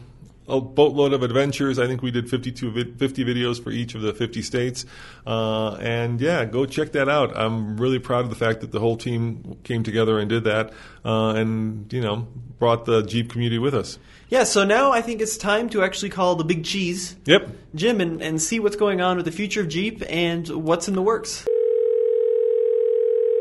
a 0.49 0.61
boatload 0.63 1.13
of 1.13 1.23
adventures. 1.23 1.79
I 1.79 1.87
think 1.87 2.01
we 2.01 2.11
did 2.11 2.31
52, 2.31 2.71
vid- 2.71 2.99
50 2.99 3.25
videos 3.25 3.63
for 3.63 3.71
each 3.71 3.95
of 3.95 4.01
the 4.01 4.15
50 4.15 4.41
states. 4.41 4.87
Uh, 5.27 5.75
and 5.75 6.19
yeah, 6.19 6.47
go 6.47 6.65
check 6.65 6.93
that 6.93 7.09
out. 7.09 7.37
I'm 7.37 7.77
really 7.77 7.99
proud 7.99 8.25
of 8.25 8.31
the 8.31 8.37
fact 8.37 8.63
that 8.63 8.73
the 8.73 8.81
whole 8.81 8.97
team 8.97 9.59
came 9.63 9.83
together 9.83 10.19
and 10.19 10.29
did 10.31 10.45
that 10.45 10.73
uh, 11.05 11.35
and, 11.35 11.93
you 11.93 12.01
know, 12.01 12.27
brought 12.59 12.87
the 12.87 13.03
Jeep 13.03 13.31
community 13.31 13.59
with 13.59 13.75
us. 13.75 13.99
Yeah, 14.31 14.45
so 14.45 14.65
now 14.65 14.91
I 14.91 15.03
think 15.03 15.21
it's 15.21 15.37
time 15.37 15.69
to 15.71 15.83
actually 15.83 16.11
call 16.11 16.35
the 16.35 16.45
big 16.45 16.65
cheese, 16.65 17.17
Yep. 17.27 17.49
Jim, 17.75 18.01
and, 18.01 18.23
and 18.23 18.41
see 18.41 18.59
what's 18.59 18.77
going 18.77 19.03
on 19.03 19.17
with 19.17 19.27
the 19.27 19.33
future 19.33 19.61
of 19.61 19.69
Jeep 19.69 20.03
and 20.09 20.49
what's 20.49 20.89
in 20.89 20.95
the 20.95 21.03
works. 21.03 21.47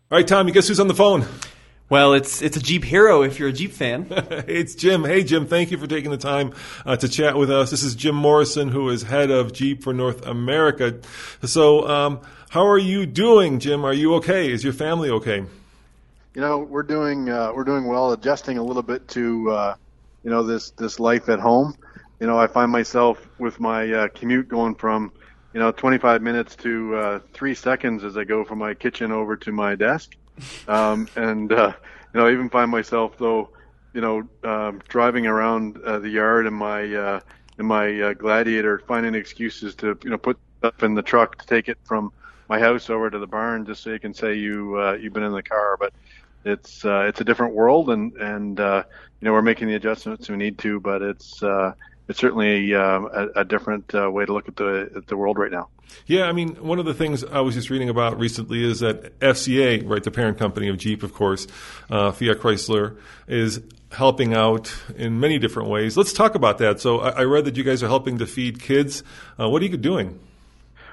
All 0.09 0.17
right, 0.17 0.27
Tom, 0.27 0.47
you 0.47 0.53
guess 0.53 0.67
who's 0.67 0.79
on 0.79 0.88
the 0.88 0.93
phone? 0.93 1.25
Well, 1.89 2.15
it's 2.15 2.41
it's 2.41 2.58
a 2.58 2.60
Jeep 2.60 2.84
hero 2.84 3.24
if 3.24 3.39
you're 3.39 3.48
a 3.48 3.53
Jeep 3.53 3.72
fan. 3.72 4.08
it's 4.12 4.75
Jim. 4.75 5.06
Hey, 5.06 5.24
Jim, 5.24 5.48
thank 5.48 5.72
you 5.72 5.77
for 5.77 5.88
taking 5.88 6.12
the 6.12 6.17
time 6.17 6.53
uh, 6.86 6.98
to 6.98 7.08
chat 7.08 7.38
with 7.38 7.50
us. 7.50 7.72
This 7.72 7.82
is 7.82 7.96
Jim 7.96 8.15
Morrison, 8.15 8.67
who 8.67 8.89
is 8.89 9.03
head 9.03 9.32
of 9.32 9.53
Jeep 9.53 9.84
for 9.84 9.94
North 9.94 10.25
America. 10.25 11.00
So, 11.44 11.88
um, 11.88 12.20
how 12.50 12.67
are 12.67 12.77
you 12.77 13.06
doing, 13.06 13.60
Jim? 13.60 13.86
Are 13.86 13.94
you 13.94 14.15
okay? 14.15 14.51
Is 14.51 14.65
your 14.65 14.74
family 14.74 15.10
okay? 15.12 15.46
You 16.34 16.41
know, 16.41 16.58
we're 16.58 16.84
doing 16.84 17.29
uh, 17.29 17.53
we're 17.56 17.63
doing 17.63 17.86
well, 17.86 18.12
adjusting 18.12 18.58
a 18.58 18.63
little 18.63 18.84
bit 18.84 19.08
to 19.10 19.50
uh, 19.50 19.75
you 20.25 20.29
know 20.29 20.44
this 20.44 20.72
this 20.72 21.00
life 21.00 21.29
at 21.29 21.39
home. 21.39 21.74
You 22.20 22.27
know, 22.27 22.38
I 22.38 22.48
find 22.48 22.70
myself 22.70 23.25
with 23.39 23.62
my 23.62 23.89
uh, 23.94 24.08
commute 24.10 24.50
going 24.50 24.75
from 24.75 25.13
you 25.53 25.62
know 25.62 25.72
25 25.72 26.22
minutes 26.22 26.58
to 26.58 26.96
uh, 26.98 27.20
three 27.32 27.56
seconds 27.56 28.03
as 28.03 28.17
I 28.17 28.25
go 28.25 28.44
from 28.44 28.60
my 28.60 28.74
kitchen 28.74 29.13
over 29.13 29.38
to 29.38 29.53
my 29.53 29.75
desk, 29.75 30.17
um, 30.67 31.08
and 31.15 31.51
uh, 31.51 31.74
you 32.13 32.20
know 32.20 32.27
I 32.27 32.32
even 32.32 32.50
find 32.50 32.72
myself 32.72 33.17
though 33.17 33.50
you 33.94 34.01
know 34.01 34.27
um, 34.44 34.82
driving 34.88 35.27
around 35.27 35.77
uh, 35.84 36.00
the 36.00 36.10
yard 36.10 36.48
in 36.48 36.53
my 36.53 36.94
uh, 36.94 37.20
in 37.60 37.65
my 37.65 38.01
uh, 38.01 38.13
Gladiator, 38.13 38.79
finding 38.88 39.15
excuses 39.15 39.75
to 39.75 39.98
you 40.03 40.10
know 40.10 40.17
put 40.17 40.38
stuff 40.60 40.84
in 40.84 40.94
the 40.94 41.01
truck 41.01 41.38
to 41.38 41.46
take 41.46 41.70
it 41.70 41.77
from 41.84 42.12
my 42.50 42.60
house 42.60 42.89
over 42.89 43.10
to 43.10 43.20
the 43.20 43.27
barn 43.27 43.65
just 43.65 43.84
so 43.84 43.91
you 43.91 44.00
can 44.00 44.13
say 44.13 44.34
you 44.34 44.79
uh, 44.79 44.94
you've 44.94 45.13
been 45.13 45.24
in 45.24 45.34
the 45.34 45.44
car, 45.44 45.77
but 45.79 45.94
it's 46.46 46.86
uh, 46.86 47.06
it's 47.08 47.22
a 47.22 47.24
different 47.24 47.53
world, 47.53 47.89
and 47.89 48.13
and 48.13 48.60
uh, 48.60 48.84
you 49.20 49.25
know 49.25 49.34
we're 49.34 49.41
making 49.41 49.67
the 49.67 49.75
adjustments 49.75 50.29
we 50.29 50.38
need 50.38 50.58
to, 50.60 50.79
but 50.79 51.01
it's 51.01 51.41
uh, 51.44 51.74
it's 52.07 52.19
certainly 52.19 52.73
uh, 52.73 53.01
a, 53.01 53.27
a 53.41 53.45
different 53.45 53.93
uh, 53.93 54.09
way 54.09 54.25
to 54.25 54.33
look 54.33 54.47
at 54.47 54.55
the 54.55 54.91
at 54.95 55.07
the 55.07 55.17
world 55.17 55.37
right 55.37 55.51
now. 55.51 55.69
Yeah, 56.05 56.23
I 56.23 56.33
mean, 56.33 56.55
one 56.55 56.79
of 56.79 56.85
the 56.85 56.93
things 56.93 57.23
I 57.23 57.39
was 57.41 57.55
just 57.55 57.69
reading 57.69 57.89
about 57.89 58.19
recently 58.19 58.63
is 58.63 58.81
that 58.81 59.17
FCA, 59.20 59.87
right, 59.87 60.03
the 60.03 60.11
parent 60.11 60.37
company 60.37 60.67
of 60.67 60.77
Jeep, 60.77 61.01
of 61.01 61.13
course, 61.13 61.48
uh, 61.89 62.11
Fiat 62.11 62.37
Chrysler, 62.37 62.98
is 63.27 63.61
helping 63.91 64.33
out 64.33 64.74
in 64.96 65.20
many 65.20 65.39
different 65.39 65.70
ways. 65.70 65.96
Let's 65.96 66.13
talk 66.13 66.35
about 66.35 66.57
that. 66.57 66.79
So 66.81 67.00
I, 67.00 67.09
I 67.09 67.24
read 67.24 67.46
that 67.46 67.55
you 67.55 67.63
guys 67.63 67.81
are 67.83 67.87
helping 67.87 68.17
to 68.20 68.27
feed 68.27 68.61
kids. 68.61 69.03
Uh, 69.39 69.50
what 69.50 69.61
are 69.61 69.65
you 69.65 69.77
doing? 69.77 70.20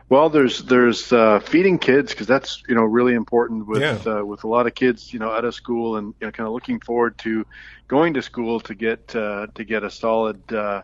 Well, 0.09 0.29
there's 0.29 0.59
there's 0.64 1.12
uh, 1.12 1.40
feeding 1.40 1.79
kids 1.79 2.12
because 2.12 2.27
that's 2.27 2.62
you 2.69 2.75
know 2.75 2.83
really 2.83 3.14
important 3.14 3.67
with 3.67 3.85
Yeah. 3.85 3.99
uh, 4.07 4.25
with 4.25 4.45
a 4.45 4.49
lot 4.49 4.67
of 4.67 4.75
kids 4.75 5.12
you 5.12 5.19
know 5.19 5.31
out 5.31 5.45
of 5.45 5.55
school 5.55 5.97
and 5.97 6.14
you 6.21 6.27
know, 6.27 6.31
kind 6.33 6.47
of 6.47 6.53
looking 6.53 6.81
forward 6.81 7.19
to 7.19 7.45
going 7.88 8.14
to 8.14 8.23
school 8.23 8.61
to 8.61 8.75
get 8.75 9.14
uh, 9.14 9.47
to 9.55 9.64
get 9.64 9.83
a 9.83 9.90
solid 9.90 10.40
uh, 10.53 10.83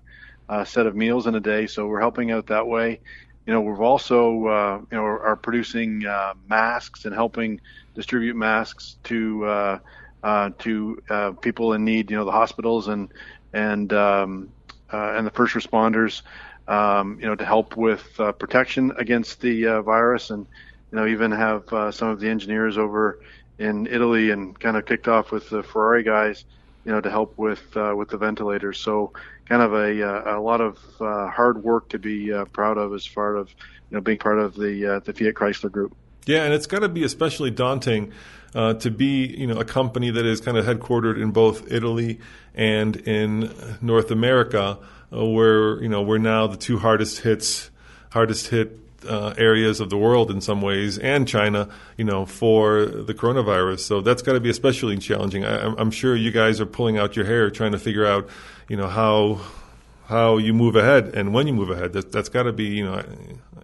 uh, 0.48 0.64
set 0.64 0.86
of 0.86 0.96
meals 0.96 1.26
in 1.26 1.34
a 1.34 1.40
day. 1.40 1.66
So 1.66 1.86
we're 1.86 2.00
helping 2.00 2.30
out 2.30 2.46
that 2.48 2.66
way. 2.66 3.00
You 3.46 3.52
know, 3.52 3.60
we've 3.60 3.80
also 3.80 4.46
uh, 4.46 4.78
you 4.90 4.96
know 4.96 5.04
are, 5.04 5.26
are 5.28 5.36
producing 5.36 6.04
uh, 6.06 6.32
masks 6.48 7.04
and 7.04 7.14
helping 7.14 7.60
distribute 7.94 8.36
masks 8.36 8.96
to 9.04 9.44
uh, 9.44 9.78
uh, 10.22 10.50
to 10.60 10.96
uh, 11.10 11.32
people 11.40 11.72
in 11.74 11.84
need. 11.84 12.10
You 12.10 12.16
know, 12.16 12.24
the 12.24 12.32
hospitals 12.32 12.88
and 12.88 13.10
and 13.52 13.92
um, 13.92 14.48
uh, 14.92 15.14
and 15.16 15.26
the 15.26 15.30
first 15.30 15.54
responders 15.54 16.22
um, 16.70 17.18
you 17.20 17.26
know, 17.26 17.34
to 17.34 17.44
help 17.44 17.76
with 17.76 18.08
uh, 18.20 18.30
protection 18.32 18.92
against 18.96 19.40
the 19.40 19.66
uh, 19.66 19.82
virus, 19.82 20.30
and 20.30 20.46
you 20.92 20.98
know, 20.98 21.06
even 21.06 21.32
have 21.32 21.70
uh, 21.72 21.90
some 21.90 22.08
of 22.08 22.20
the 22.20 22.28
engineers 22.28 22.78
over 22.78 23.20
in 23.58 23.86
Italy 23.88 24.30
and 24.30 24.58
kind 24.58 24.76
of 24.76 24.86
kicked 24.86 25.08
off 25.08 25.32
with 25.32 25.50
the 25.50 25.62
Ferrari 25.62 26.04
guys, 26.04 26.44
you 26.84 26.92
know, 26.92 27.00
to 27.00 27.10
help 27.10 27.36
with 27.36 27.76
uh, 27.76 27.92
with 27.96 28.08
the 28.08 28.16
ventilators. 28.16 28.78
So, 28.78 29.12
kind 29.46 29.62
of 29.62 29.74
a 29.74 30.08
uh, 30.08 30.38
a 30.38 30.40
lot 30.40 30.60
of 30.60 30.78
uh, 31.00 31.28
hard 31.28 31.62
work 31.62 31.88
to 31.88 31.98
be 31.98 32.32
proud 32.52 32.78
of 32.78 32.94
as 32.94 33.06
part 33.06 33.36
of 33.36 33.48
you 33.90 33.96
know 33.96 34.00
being 34.00 34.18
part 34.18 34.38
of 34.38 34.54
the 34.54 35.02
the 35.04 35.12
Fiat 35.12 35.34
Chrysler 35.34 35.72
Group. 35.72 35.96
Yeah, 36.26 36.44
and 36.44 36.54
it's 36.54 36.66
got 36.66 36.80
to 36.80 36.88
be 36.88 37.02
especially 37.02 37.50
daunting 37.50 38.12
uh, 38.54 38.74
to 38.74 38.90
be, 38.90 39.26
you 39.26 39.46
know, 39.46 39.58
a 39.58 39.64
company 39.64 40.10
that 40.10 40.26
is 40.26 40.40
kind 40.40 40.56
of 40.56 40.64
headquartered 40.64 41.20
in 41.20 41.30
both 41.30 41.70
Italy 41.72 42.20
and 42.54 42.96
in 42.96 43.52
North 43.80 44.10
America, 44.10 44.78
uh, 45.12 45.24
where 45.24 45.82
you 45.82 45.88
know 45.88 46.02
we're 46.02 46.18
now 46.18 46.46
the 46.46 46.56
two 46.56 46.78
hardest 46.78 47.20
hits, 47.20 47.70
hardest 48.10 48.48
hit 48.48 48.78
uh, 49.08 49.32
areas 49.38 49.80
of 49.80 49.88
the 49.90 49.96
world 49.96 50.30
in 50.30 50.40
some 50.40 50.60
ways, 50.60 50.98
and 50.98 51.26
China, 51.26 51.68
you 51.96 52.04
know, 52.04 52.26
for 52.26 52.84
the 52.84 53.14
coronavirus. 53.14 53.80
So 53.80 54.00
that's 54.02 54.20
got 54.22 54.34
to 54.34 54.40
be 54.40 54.50
especially 54.50 54.98
challenging. 54.98 55.44
I, 55.44 55.56
I'm- 55.62 55.74
I'm 55.78 55.90
sure 55.90 56.14
you 56.14 56.30
guys 56.30 56.60
are 56.60 56.66
pulling 56.66 56.98
out 56.98 57.16
your 57.16 57.24
hair 57.24 57.50
trying 57.50 57.72
to 57.72 57.78
figure 57.78 58.04
out, 58.06 58.28
you 58.68 58.76
know, 58.76 58.88
how 58.88 59.40
how 60.06 60.36
you 60.38 60.52
move 60.52 60.74
ahead 60.76 61.12
and 61.14 61.32
when 61.32 61.46
you 61.46 61.52
move 61.54 61.70
ahead. 61.70 61.92
That, 61.92 62.10
that's 62.12 62.28
got 62.28 62.42
to 62.42 62.52
be, 62.52 62.64
you 62.64 62.84
know, 62.84 63.02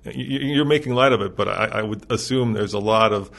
you- 0.05 0.39
you're 0.55 0.65
making 0.65 0.95
light 0.95 1.13
of 1.13 1.21
it, 1.21 1.37
but 1.37 1.49
I, 1.49 1.81
I 1.81 1.83
would 1.83 2.11
assume 2.11 2.53
there's 2.55 2.73
a 2.75 2.79
lot 2.79 3.13
of 3.13 3.31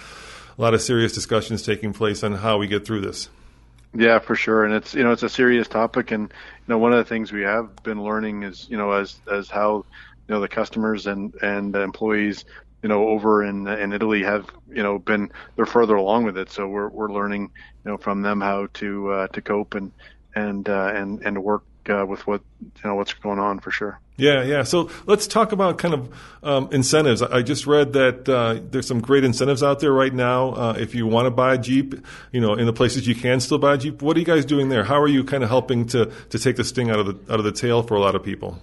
a 0.57 0.61
lot 0.61 0.73
of 0.73 0.81
serious 0.81 1.13
discussions 1.13 1.61
taking 1.63 1.93
place 1.93 2.23
on 2.23 2.33
how 2.33 2.57
we 2.57 2.67
get 2.67 2.85
through 2.85 3.01
this. 3.01 3.29
Yeah, 3.97 4.19
for 4.19 4.35
sure, 4.35 4.63
and 4.63 4.73
it's 4.75 4.93
you 4.93 5.03
know 5.03 5.11
it's 5.11 5.23
a 5.23 5.29
serious 5.29 5.67
topic, 5.67 6.11
and 6.11 6.23
you 6.23 6.65
know 6.67 6.77
one 6.77 6.93
of 6.93 6.99
the 6.99 7.05
things 7.05 7.31
we 7.31 7.41
have 7.43 7.81
been 7.83 8.03
learning 8.03 8.43
is 8.43 8.67
you 8.69 8.77
know 8.77 8.91
as 8.91 9.19
as 9.31 9.49
how 9.49 9.77
you 10.27 10.35
know 10.35 10.39
the 10.39 10.47
customers 10.47 11.07
and 11.07 11.33
and 11.41 11.75
employees 11.75 12.45
you 12.83 12.89
know 12.89 13.07
over 13.07 13.43
in 13.43 13.67
in 13.67 13.93
Italy 13.93 14.23
have 14.23 14.45
you 14.67 14.83
know 14.83 14.99
been 14.99 15.29
they're 15.55 15.65
further 15.65 15.95
along 15.95 16.25
with 16.25 16.37
it, 16.37 16.51
so 16.51 16.67
we're 16.67 16.89
we're 16.89 17.11
learning 17.11 17.49
you 17.85 17.91
know 17.91 17.97
from 17.97 18.21
them 18.21 18.39
how 18.39 18.67
to 18.75 19.09
uh, 19.11 19.27
to 19.29 19.41
cope 19.41 19.73
and 19.73 19.91
and 20.35 20.69
uh, 20.69 20.91
and 20.95 21.21
and 21.25 21.43
work 21.43 21.63
uh, 21.89 22.05
with 22.07 22.25
what 22.27 22.41
you 22.61 22.89
know 22.89 22.95
what's 22.95 23.13
going 23.13 23.39
on 23.39 23.59
for 23.59 23.71
sure. 23.71 23.99
Yeah, 24.17 24.43
yeah. 24.43 24.63
So 24.63 24.89
let's 25.05 25.27
talk 25.27 25.51
about 25.51 25.77
kind 25.77 25.93
of 25.93 26.09
um, 26.41 26.69
incentives. 26.71 27.21
I 27.21 27.43
just 27.43 27.67
read 27.67 27.93
that 27.93 28.27
uh, 28.27 28.59
there's 28.71 28.87
some 28.87 28.99
great 28.99 29.23
incentives 29.23 29.61
out 29.61 29.79
there 29.79 29.91
right 29.91 30.13
now. 30.13 30.53
Uh, 30.53 30.75
if 30.79 30.95
you 30.95 31.05
want 31.05 31.27
to 31.27 31.31
buy 31.31 31.53
a 31.53 31.57
Jeep, 31.57 31.93
you 32.31 32.41
know, 32.41 32.55
in 32.55 32.65
the 32.65 32.73
places 32.73 33.07
you 33.07 33.13
can 33.13 33.39
still 33.39 33.59
buy 33.59 33.75
a 33.75 33.77
Jeep, 33.77 34.01
what 34.01 34.17
are 34.17 34.19
you 34.19 34.25
guys 34.25 34.43
doing 34.43 34.69
there? 34.69 34.83
How 34.83 34.99
are 34.99 35.07
you 35.07 35.23
kind 35.23 35.43
of 35.43 35.49
helping 35.49 35.85
to 35.87 36.11
to 36.29 36.39
take 36.39 36.55
the 36.55 36.63
sting 36.63 36.89
out 36.89 36.99
of 36.99 37.05
the 37.05 37.33
out 37.33 37.39
of 37.39 37.45
the 37.45 37.51
tail 37.51 37.83
for 37.83 37.95
a 37.95 37.99
lot 37.99 38.15
of 38.15 38.23
people? 38.23 38.59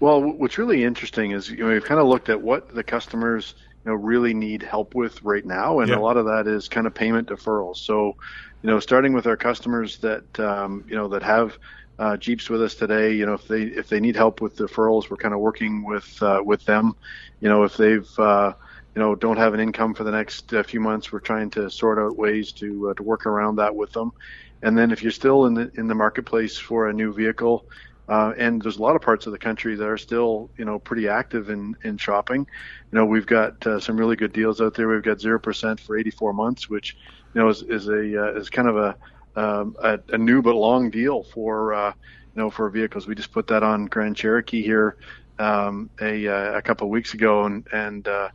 Well, 0.00 0.22
what's 0.22 0.58
really 0.58 0.84
interesting 0.84 1.32
is 1.32 1.50
you 1.50 1.58
know 1.58 1.68
we've 1.68 1.84
kind 1.84 2.00
of 2.00 2.06
looked 2.06 2.28
at 2.28 2.40
what 2.40 2.74
the 2.74 2.84
customers 2.84 3.54
you 3.84 3.90
know 3.90 3.96
really 3.96 4.32
need 4.32 4.62
help 4.62 4.94
with 4.94 5.22
right 5.22 5.44
now, 5.44 5.80
and 5.80 5.90
Yeah. 5.90 5.98
a 5.98 6.00
lot 6.00 6.16
of 6.16 6.26
that 6.26 6.46
is 6.46 6.68
kind 6.68 6.86
of 6.86 6.94
payment 6.94 7.28
deferrals. 7.28 7.76
So, 7.76 8.16
you 8.62 8.70
know, 8.70 8.80
starting 8.80 9.12
with 9.12 9.26
our 9.26 9.36
customers 9.36 9.98
that 9.98 10.40
um, 10.40 10.84
you 10.88 10.96
know 10.96 11.08
that 11.08 11.22
have 11.24 11.58
uh, 11.98 12.16
Jeeps 12.16 12.48
with 12.50 12.62
us 12.62 12.74
today, 12.74 13.12
you 13.14 13.26
know, 13.26 13.34
if 13.34 13.46
they 13.48 13.62
if 13.62 13.88
they 13.88 14.00
need 14.00 14.16
help 14.16 14.40
with 14.40 14.56
deferrals, 14.56 15.10
we're 15.10 15.16
kind 15.16 15.34
of 15.34 15.40
working 15.40 15.84
with 15.84 16.08
uh, 16.22 16.40
with 16.44 16.64
them. 16.64 16.94
You 17.40 17.48
know, 17.48 17.64
if 17.64 17.76
they've 17.76 18.08
uh, 18.18 18.52
you 18.94 19.02
know 19.02 19.14
don't 19.14 19.36
have 19.38 19.54
an 19.54 19.60
income 19.60 19.94
for 19.94 20.04
the 20.04 20.12
next 20.12 20.52
uh, 20.54 20.62
few 20.62 20.80
months, 20.80 21.12
we're 21.12 21.20
trying 21.20 21.50
to 21.50 21.70
sort 21.70 21.98
out 21.98 22.16
ways 22.16 22.52
to 22.54 22.90
uh, 22.90 22.94
to 22.94 23.02
work 23.02 23.26
around 23.26 23.56
that 23.56 23.74
with 23.74 23.92
them. 23.92 24.12
And 24.62 24.76
then 24.76 24.90
if 24.92 25.02
you're 25.02 25.12
still 25.12 25.46
in 25.46 25.54
the 25.54 25.70
in 25.76 25.88
the 25.88 25.94
marketplace 25.94 26.56
for 26.58 26.88
a 26.88 26.92
new 26.92 27.12
vehicle, 27.12 27.66
Uh, 28.08 28.32
and 28.38 28.62
there's 28.62 28.78
a 28.78 28.82
lot 28.82 28.96
of 28.96 29.02
parts 29.02 29.26
of 29.26 29.32
the 29.32 29.38
country 29.38 29.76
that 29.76 29.86
are 29.86 29.98
still, 29.98 30.50
you 30.56 30.64
know, 30.64 30.78
pretty 30.78 31.08
active 31.08 31.50
in, 31.50 31.74
in 31.84 31.98
shopping. 31.98 32.46
You 32.90 32.98
know, 32.98 33.04
we've 33.04 33.26
got 33.26 33.66
uh, 33.66 33.78
some 33.80 33.98
really 33.98 34.16
good 34.16 34.32
deals 34.32 34.60
out 34.62 34.72
there. 34.74 34.88
We've 34.88 35.02
got 35.02 35.18
0% 35.18 35.80
for 35.80 35.98
84 35.98 36.32
months, 36.32 36.70
which, 36.70 36.96
you 37.34 37.40
know, 37.40 37.50
is, 37.50 37.62
is 37.62 37.88
a, 37.88 38.02
uh, 38.24 38.40
is 38.40 38.48
kind 38.48 38.66
of 38.68 38.76
a, 38.78 38.96
um, 39.36 39.76
a, 39.82 39.98
a 40.08 40.18
new 40.18 40.42
but 40.42 40.54
long 40.54 40.90
deal 40.90 41.22
for, 41.22 41.74
uh, 41.74 41.92
you 42.34 42.42
know, 42.42 42.50
for 42.50 42.68
vehicles. 42.70 43.06
We 43.06 43.14
just 43.14 43.32
put 43.32 43.46
that 43.48 43.62
on 43.62 43.86
Grand 43.86 44.16
Cherokee 44.16 44.62
here, 44.62 44.96
um, 45.38 45.90
a, 46.00 46.26
uh, 46.26 46.58
a 46.58 46.62
couple 46.62 46.86
of 46.86 46.90
weeks 46.90 47.14
ago 47.14 47.44
and, 47.44 47.66
and, 47.72 48.06
uh, 48.08 48.28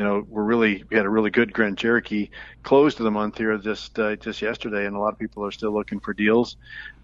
you 0.00 0.06
know, 0.06 0.24
we're 0.26 0.44
really 0.44 0.82
we 0.88 0.96
had 0.96 1.04
a 1.04 1.10
really 1.10 1.28
good 1.28 1.52
Grand 1.52 1.76
Cherokee 1.76 2.30
close 2.62 2.94
to 2.94 3.02
the 3.02 3.10
month 3.10 3.36
here 3.36 3.58
just 3.58 3.98
uh, 3.98 4.16
just 4.16 4.40
yesterday, 4.40 4.86
and 4.86 4.96
a 4.96 4.98
lot 4.98 5.12
of 5.12 5.18
people 5.18 5.44
are 5.44 5.50
still 5.50 5.74
looking 5.74 6.00
for 6.00 6.14
deals, 6.14 6.56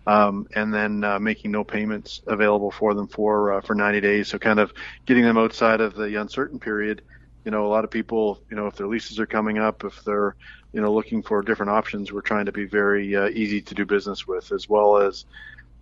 um, 0.06 0.46
and 0.56 0.72
then 0.72 1.04
uh, 1.04 1.18
making 1.18 1.50
no 1.50 1.62
payments 1.62 2.22
available 2.26 2.70
for 2.70 2.94
them 2.94 3.06
for 3.06 3.52
uh, 3.52 3.60
for 3.60 3.74
90 3.74 4.00
days. 4.00 4.28
So 4.28 4.38
kind 4.38 4.58
of 4.58 4.72
getting 5.04 5.24
them 5.24 5.36
outside 5.36 5.82
of 5.82 5.94
the 5.94 6.18
uncertain 6.18 6.58
period. 6.58 7.02
You 7.46 7.52
know, 7.52 7.64
a 7.64 7.68
lot 7.68 7.84
of 7.84 7.90
people, 7.92 8.40
you 8.50 8.56
know, 8.56 8.66
if 8.66 8.74
their 8.74 8.88
leases 8.88 9.20
are 9.20 9.26
coming 9.26 9.58
up, 9.58 9.84
if 9.84 10.02
they're 10.04 10.34
you 10.72 10.80
know 10.80 10.92
looking 10.92 11.22
for 11.22 11.42
different 11.42 11.70
options, 11.70 12.12
we're 12.12 12.20
trying 12.20 12.46
to 12.46 12.52
be 12.52 12.66
very 12.66 13.14
uh, 13.14 13.28
easy 13.28 13.62
to 13.62 13.74
do 13.74 13.86
business 13.86 14.26
with, 14.26 14.50
as 14.50 14.68
well 14.68 14.98
as 14.98 15.24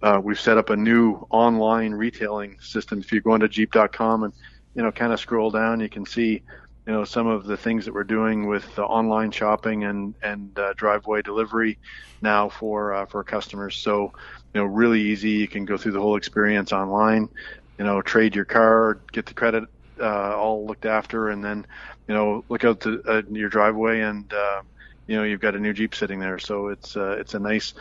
uh, 0.03 0.21
we've 0.23 0.39
set 0.39 0.59
up 0.59 0.69
a 0.69 0.77
new 0.77 1.27
online 1.31 1.93
retailing 1.93 2.59
system. 2.61 2.99
If 2.99 3.11
you 3.13 3.23
go 3.23 3.35
into 3.35 3.49
Jeep.com 3.49 4.25
and 4.25 4.35
you 4.75 4.83
know 4.83 4.93
kind 4.93 5.13
of 5.15 5.21
scroll 5.21 5.51
down, 5.51 5.81
you 5.81 5.89
can 5.89 6.05
see 6.05 6.43
you 6.87 6.93
know 6.93 7.05
some 7.05 7.27
of 7.27 7.47
the 7.47 7.57
things 7.57 7.87
that 7.87 7.95
we're 7.95 8.05
doing 8.05 8.47
with 8.47 8.79
uh, 8.79 8.83
online 8.85 9.31
shopping 9.31 9.85
and 9.85 10.15
and 10.23 10.59
uh, 10.59 10.75
driveway 10.77 11.23
delivery 11.23 11.79
now 12.21 12.51
for 12.51 12.93
uh, 12.93 13.07
for 13.07 13.25
customers. 13.25 13.77
So 13.77 14.13
you 14.53 14.61
know 14.61 14.67
really 14.67 15.01
easy. 15.01 15.31
You 15.31 15.49
can 15.49 15.65
go 15.65 15.79
through 15.79 15.93
the 15.93 16.01
whole 16.01 16.17
experience 16.17 16.75
online. 16.75 17.31
You 17.79 17.87
know 17.87 18.03
trade 18.03 18.37
your 18.37 18.45
car, 18.45 19.01
get 19.13 19.25
the 19.25 19.35
credit 19.35 19.65
uh, 20.01 20.37
all 20.37 20.67
looked 20.67 20.87
after, 20.87 21.29
and 21.29 21.45
then 21.45 21.67
you 22.09 22.15
know 22.15 22.45
look 22.49 22.65
out 22.65 22.81
to 22.81 23.03
uh, 23.07 23.23
your 23.31 23.49
driveway 23.49 24.01
and 24.01 24.33
uh, 24.33 24.63
you 25.07 25.17
know 25.17 25.23
you've 25.23 25.41
got 25.41 25.55
a 25.55 25.59
new 25.59 25.73
Jeep 25.73 25.95
sitting 25.95 26.21
there. 26.21 26.39
So 26.39 26.69
it's 26.69 26.97
uh, 26.97 27.17
it's 27.19 27.35
a 27.35 27.39
nice 27.39 27.75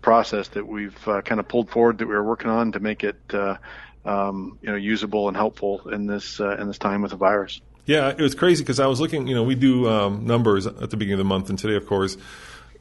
process 0.00 0.48
that 0.48 0.66
we've 0.66 1.08
uh, 1.08 1.22
kind 1.22 1.40
of 1.40 1.48
pulled 1.48 1.70
forward 1.70 1.98
that 1.98 2.06
we 2.06 2.14
were 2.14 2.24
working 2.24 2.50
on 2.50 2.72
to 2.72 2.80
make 2.80 3.04
it 3.04 3.20
uh, 3.32 3.56
um, 4.04 4.58
you 4.62 4.70
know 4.70 4.76
usable 4.76 5.28
and 5.28 5.36
helpful 5.36 5.88
in 5.88 6.06
this 6.06 6.40
uh, 6.40 6.56
in 6.56 6.66
this 6.66 6.78
time 6.78 7.02
with 7.02 7.12
the 7.12 7.16
virus. 7.16 7.60
Yeah, 7.84 8.10
it 8.10 8.20
was 8.20 8.34
crazy 8.34 8.62
because 8.62 8.78
I 8.78 8.86
was 8.86 9.00
looking. 9.00 9.26
You 9.26 9.34
know, 9.34 9.42
we 9.42 9.54
do 9.54 9.88
um, 9.88 10.24
numbers 10.26 10.66
at 10.66 10.90
the 10.90 10.96
beginning 10.96 11.14
of 11.14 11.18
the 11.18 11.24
month, 11.24 11.50
and 11.50 11.58
today, 11.58 11.76
of 11.76 11.86
course, 11.86 12.16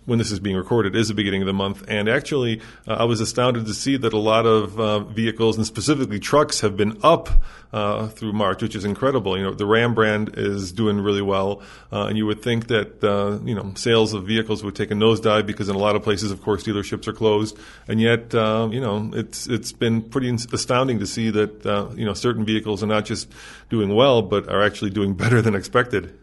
when 0.05 0.17
this 0.17 0.31
is 0.31 0.39
being 0.39 0.55
recorded 0.55 0.95
is 0.95 1.09
the 1.09 1.13
beginning 1.13 1.41
of 1.41 1.45
the 1.45 1.53
month. 1.53 1.83
And 1.87 2.09
actually, 2.09 2.61
uh, 2.87 2.93
I 2.93 3.03
was 3.03 3.21
astounded 3.21 3.65
to 3.67 3.73
see 3.73 3.97
that 3.97 4.13
a 4.13 4.17
lot 4.17 4.45
of 4.45 4.79
uh, 4.79 4.99
vehicles 4.99 5.57
and 5.57 5.65
specifically 5.65 6.19
trucks 6.19 6.61
have 6.61 6.75
been 6.75 6.97
up 7.03 7.29
uh, 7.71 8.07
through 8.07 8.33
March, 8.33 8.61
which 8.61 8.75
is 8.75 8.83
incredible. 8.83 9.37
You 9.37 9.43
know, 9.43 9.53
the 9.53 9.65
Ram 9.65 9.93
brand 9.93 10.33
is 10.37 10.71
doing 10.71 10.99
really 10.99 11.21
well, 11.21 11.61
uh, 11.91 12.07
and 12.07 12.17
you 12.17 12.25
would 12.25 12.41
think 12.41 12.67
that 12.67 13.03
uh, 13.03 13.39
you 13.45 13.55
know 13.55 13.71
sales 13.75 14.13
of 14.13 14.25
vehicles 14.25 14.63
would 14.63 14.75
take 14.75 14.91
a 14.91 14.95
nosedive 14.95 15.45
because 15.45 15.69
in 15.69 15.75
a 15.75 15.79
lot 15.79 15.95
of 15.95 16.03
places, 16.03 16.31
of 16.31 16.41
course, 16.41 16.63
dealerships 16.63 17.07
are 17.07 17.13
closed. 17.13 17.57
And 17.87 18.01
yet, 18.01 18.33
uh, 18.35 18.67
you 18.71 18.81
know, 18.81 19.11
it's 19.13 19.47
it's 19.47 19.71
been 19.71 20.01
pretty 20.01 20.29
astounding 20.51 20.99
to 20.99 21.07
see 21.07 21.29
that 21.29 21.93
you 21.95 22.05
know 22.05 22.13
certain 22.13 22.43
vehicles 22.43 22.83
are 22.83 22.87
not 22.87 23.05
just 23.05 23.31
doing 23.69 23.95
well, 23.95 24.21
but 24.21 24.49
are 24.49 24.63
actually 24.63 24.91
doing 24.91 25.13
better 25.21 25.41
than 25.41 25.55
expected. 25.55 26.17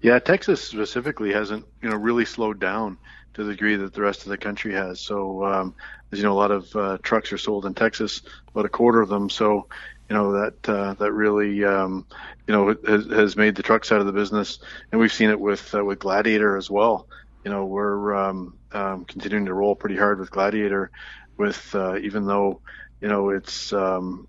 Yeah, 0.00 0.18
Texas 0.18 0.62
specifically 0.62 1.32
hasn't 1.32 1.66
you 1.82 1.90
know 1.90 1.96
really 1.96 2.24
slowed 2.24 2.58
down 2.60 2.98
to 3.34 3.44
the 3.44 3.52
degree 3.52 3.76
that 3.76 3.92
the 3.92 4.02
rest 4.02 4.22
of 4.22 4.30
the 4.30 4.38
country 4.38 4.72
has. 4.72 5.00
So 5.00 5.44
um, 5.44 5.74
as 6.12 6.18
you 6.18 6.24
know, 6.24 6.32
a 6.32 6.40
lot 6.40 6.50
of 6.50 6.74
uh, 6.74 6.98
trucks 7.02 7.32
are 7.32 7.38
sold 7.38 7.66
in 7.66 7.74
Texas, 7.74 8.22
about 8.48 8.64
a 8.64 8.70
quarter 8.70 9.00
of 9.00 9.08
them. 9.08 9.28
So 9.28 9.68
you 10.08 10.16
know 10.16 10.32
that 10.32 10.68
uh, 10.68 10.94
that 10.94 11.12
really 11.12 11.64
um, 11.64 12.06
you 12.46 12.54
know 12.54 12.74
has, 12.86 13.06
has 13.06 13.36
made 13.36 13.54
the 13.56 13.62
truck 13.62 13.84
side 13.84 14.00
of 14.00 14.06
the 14.06 14.12
business, 14.12 14.58
and 14.90 15.00
we've 15.00 15.12
seen 15.12 15.30
it 15.30 15.40
with 15.40 15.74
uh, 15.74 15.84
with 15.84 15.98
Gladiator 15.98 16.56
as 16.56 16.70
well. 16.70 17.06
You 17.44 17.50
know, 17.50 17.66
we're 17.66 18.14
um, 18.14 18.58
um, 18.72 19.04
continuing 19.04 19.46
to 19.46 19.54
roll 19.54 19.74
pretty 19.74 19.96
hard 19.96 20.18
with 20.18 20.30
Gladiator, 20.30 20.90
with 21.36 21.74
uh, 21.74 21.98
even 21.98 22.26
though 22.26 22.62
you 23.02 23.08
know 23.08 23.30
it's 23.30 23.72
um, 23.72 24.26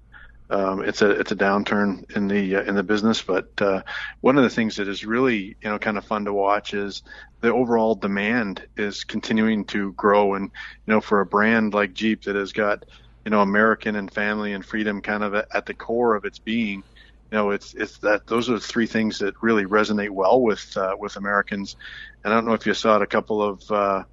um, 0.51 0.83
it's 0.83 1.01
a 1.01 1.09
it's 1.11 1.31
a 1.31 1.35
downturn 1.35 2.03
in 2.15 2.27
the 2.27 2.57
uh, 2.57 2.63
in 2.63 2.75
the 2.75 2.83
business. 2.83 3.21
But 3.21 3.49
uh, 3.59 3.83
one 4.19 4.37
of 4.37 4.43
the 4.43 4.49
things 4.49 4.75
that 4.75 4.87
is 4.87 5.05
really 5.05 5.55
you 5.61 5.69
know 5.69 5.79
kind 5.79 5.97
of 5.97 6.05
fun 6.05 6.25
to 6.25 6.33
watch 6.33 6.73
is 6.73 7.03
the 7.41 7.53
overall 7.53 7.95
demand 7.95 8.67
is 8.75 9.05
continuing 9.05 9.65
to 9.67 9.93
grow, 9.93 10.33
and 10.35 10.45
you 10.85 10.93
know 10.93 11.01
for 11.01 11.21
a 11.21 11.25
brand 11.25 11.73
like 11.73 11.93
Jeep 11.93 12.23
that 12.23 12.35
has 12.35 12.51
got 12.51 12.83
you 13.25 13.31
know 13.31 13.41
American 13.41 13.95
and 13.95 14.11
family 14.13 14.53
and 14.53 14.65
freedom 14.65 15.01
kind 15.01 15.23
of 15.23 15.33
at 15.35 15.65
the 15.65 15.73
core 15.73 16.15
of 16.15 16.25
its 16.25 16.39
being. 16.39 16.83
You 17.31 17.37
know, 17.37 17.51
it's 17.51 17.73
it's 17.73 17.99
that 17.99 18.27
those 18.27 18.49
are 18.49 18.55
the 18.55 18.59
three 18.59 18.87
things 18.87 19.19
that 19.19 19.35
really 19.41 19.63
resonate 19.65 20.09
well 20.09 20.41
with 20.41 20.65
uh, 20.75 20.95
with 20.99 21.15
Americans. 21.15 21.77
And 22.23 22.33
I 22.33 22.37
don't 22.37 22.45
know 22.45 22.53
if 22.53 22.65
you 22.65 22.73
saw 22.73 22.97
it 22.97 23.01
a 23.01 23.07
couple 23.07 23.41
of 23.41 23.61
uh, 23.69 24.03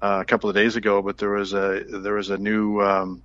uh, 0.00 0.18
a 0.20 0.24
couple 0.24 0.48
of 0.48 0.54
days 0.54 0.76
ago, 0.76 1.02
but 1.02 1.18
there 1.18 1.30
was 1.30 1.54
a 1.54 1.82
there 1.88 2.14
was 2.14 2.30
a 2.30 2.38
new 2.38 2.80
um, 2.80 3.24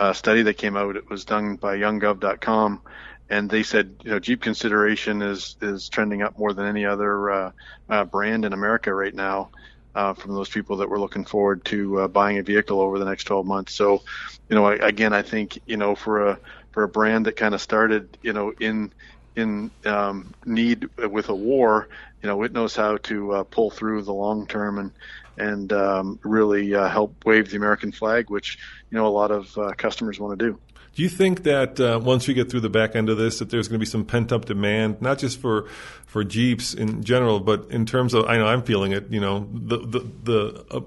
uh, 0.00 0.14
study 0.14 0.42
that 0.42 0.54
came 0.56 0.76
out. 0.76 0.96
It 0.96 1.10
was 1.10 1.26
done 1.26 1.56
by 1.56 1.76
YouGov.com, 1.76 2.80
and 3.28 3.50
they 3.50 3.62
said 3.62 3.96
you 4.02 4.10
know 4.10 4.18
Jeep 4.18 4.40
consideration 4.40 5.20
is 5.20 5.56
is 5.60 5.90
trending 5.90 6.22
up 6.22 6.38
more 6.38 6.54
than 6.54 6.66
any 6.66 6.86
other 6.86 7.30
uh, 7.30 7.52
uh, 7.88 8.04
brand 8.06 8.46
in 8.46 8.54
America 8.54 8.92
right 8.92 9.14
now. 9.14 9.50
Uh, 9.92 10.14
from 10.14 10.34
those 10.34 10.48
people 10.48 10.76
that 10.76 10.88
were 10.88 11.00
looking 11.00 11.24
forward 11.24 11.64
to 11.64 12.02
uh, 12.02 12.08
buying 12.08 12.38
a 12.38 12.44
vehicle 12.44 12.80
over 12.80 13.00
the 13.00 13.04
next 13.04 13.24
12 13.24 13.44
months. 13.44 13.74
So, 13.74 14.04
you 14.48 14.54
know, 14.54 14.68
again, 14.68 15.12
I 15.12 15.22
think 15.22 15.58
you 15.66 15.76
know 15.76 15.96
for 15.96 16.28
a 16.28 16.38
for 16.70 16.84
a 16.84 16.88
brand 16.88 17.26
that 17.26 17.34
kind 17.34 17.54
of 17.54 17.60
started, 17.60 18.16
you 18.22 18.32
know, 18.32 18.52
in 18.60 18.92
in 19.36 19.70
um, 19.84 20.32
need 20.46 20.88
with 20.96 21.28
a 21.28 21.34
war, 21.34 21.88
you 22.22 22.28
know, 22.28 22.42
it 22.44 22.52
knows 22.52 22.76
how 22.76 22.98
to 22.98 23.32
uh, 23.32 23.42
pull 23.44 23.70
through 23.70 24.02
the 24.02 24.14
long 24.14 24.46
term 24.46 24.78
and 24.78 24.92
and 25.40 25.72
um, 25.72 26.20
really 26.22 26.74
uh, 26.74 26.88
help 26.88 27.24
wave 27.24 27.50
the 27.50 27.56
American 27.56 27.90
flag, 27.90 28.30
which 28.30 28.58
you 28.90 28.98
know 28.98 29.06
a 29.06 29.08
lot 29.08 29.30
of 29.30 29.56
uh, 29.58 29.72
customers 29.76 30.20
want 30.20 30.38
to 30.38 30.50
do. 30.50 30.58
Do 30.94 31.02
you 31.02 31.08
think 31.08 31.44
that 31.44 31.80
uh, 31.80 32.00
once 32.02 32.26
we 32.28 32.34
get 32.34 32.50
through 32.50 32.60
the 32.60 32.70
back 32.70 32.96
end 32.96 33.08
of 33.08 33.16
this, 33.16 33.38
that 33.38 33.48
there's 33.48 33.68
going 33.68 33.78
to 33.78 33.84
be 33.84 33.90
some 33.90 34.04
pent 34.04 34.32
up 34.32 34.44
demand, 34.44 35.00
not 35.00 35.18
just 35.18 35.40
for 35.40 35.68
for 36.06 36.24
Jeeps 36.24 36.74
in 36.74 37.02
general, 37.02 37.40
but 37.40 37.70
in 37.70 37.86
terms 37.86 38.14
of 38.14 38.26
I 38.26 38.36
know 38.36 38.46
I'm 38.46 38.62
feeling 38.62 38.92
it. 38.92 39.10
You 39.10 39.20
know, 39.20 39.48
the 39.52 39.78
the 39.78 40.10
the. 40.24 40.64
Uh, 40.70 40.80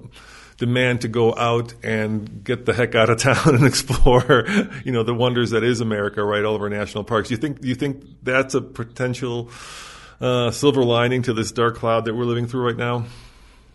demand 0.56 1.02
to 1.02 1.08
go 1.08 1.36
out 1.36 1.74
and 1.84 2.44
get 2.44 2.66
the 2.66 2.74
heck 2.74 2.94
out 2.94 3.10
of 3.10 3.18
town 3.20 3.56
and 3.56 3.66
explore, 3.66 4.46
you 4.86 4.92
know, 4.92 5.04
the 5.04 5.14
wonders 5.14 5.50
that 5.50 5.64
is 5.64 5.82
America, 5.82 6.24
right? 6.24 6.46
All 6.46 6.56
of 6.56 6.62
our 6.62 6.70
national 6.70 7.04
parks. 7.04 7.32
You 7.32 7.38
think? 7.38 7.64
You 7.64 7.76
think 7.76 8.04
that's 8.22 8.54
a 8.54 8.62
potential 8.62 9.50
uh, 10.22 10.52
silver 10.52 10.84
lining 10.84 11.24
to 11.24 11.34
this 11.34 11.52
dark 11.52 11.76
cloud 11.76 12.06
that 12.06 12.14
we're 12.14 12.26
living 12.26 12.48
through 12.48 12.66
right 12.66 12.78
now? 12.78 13.06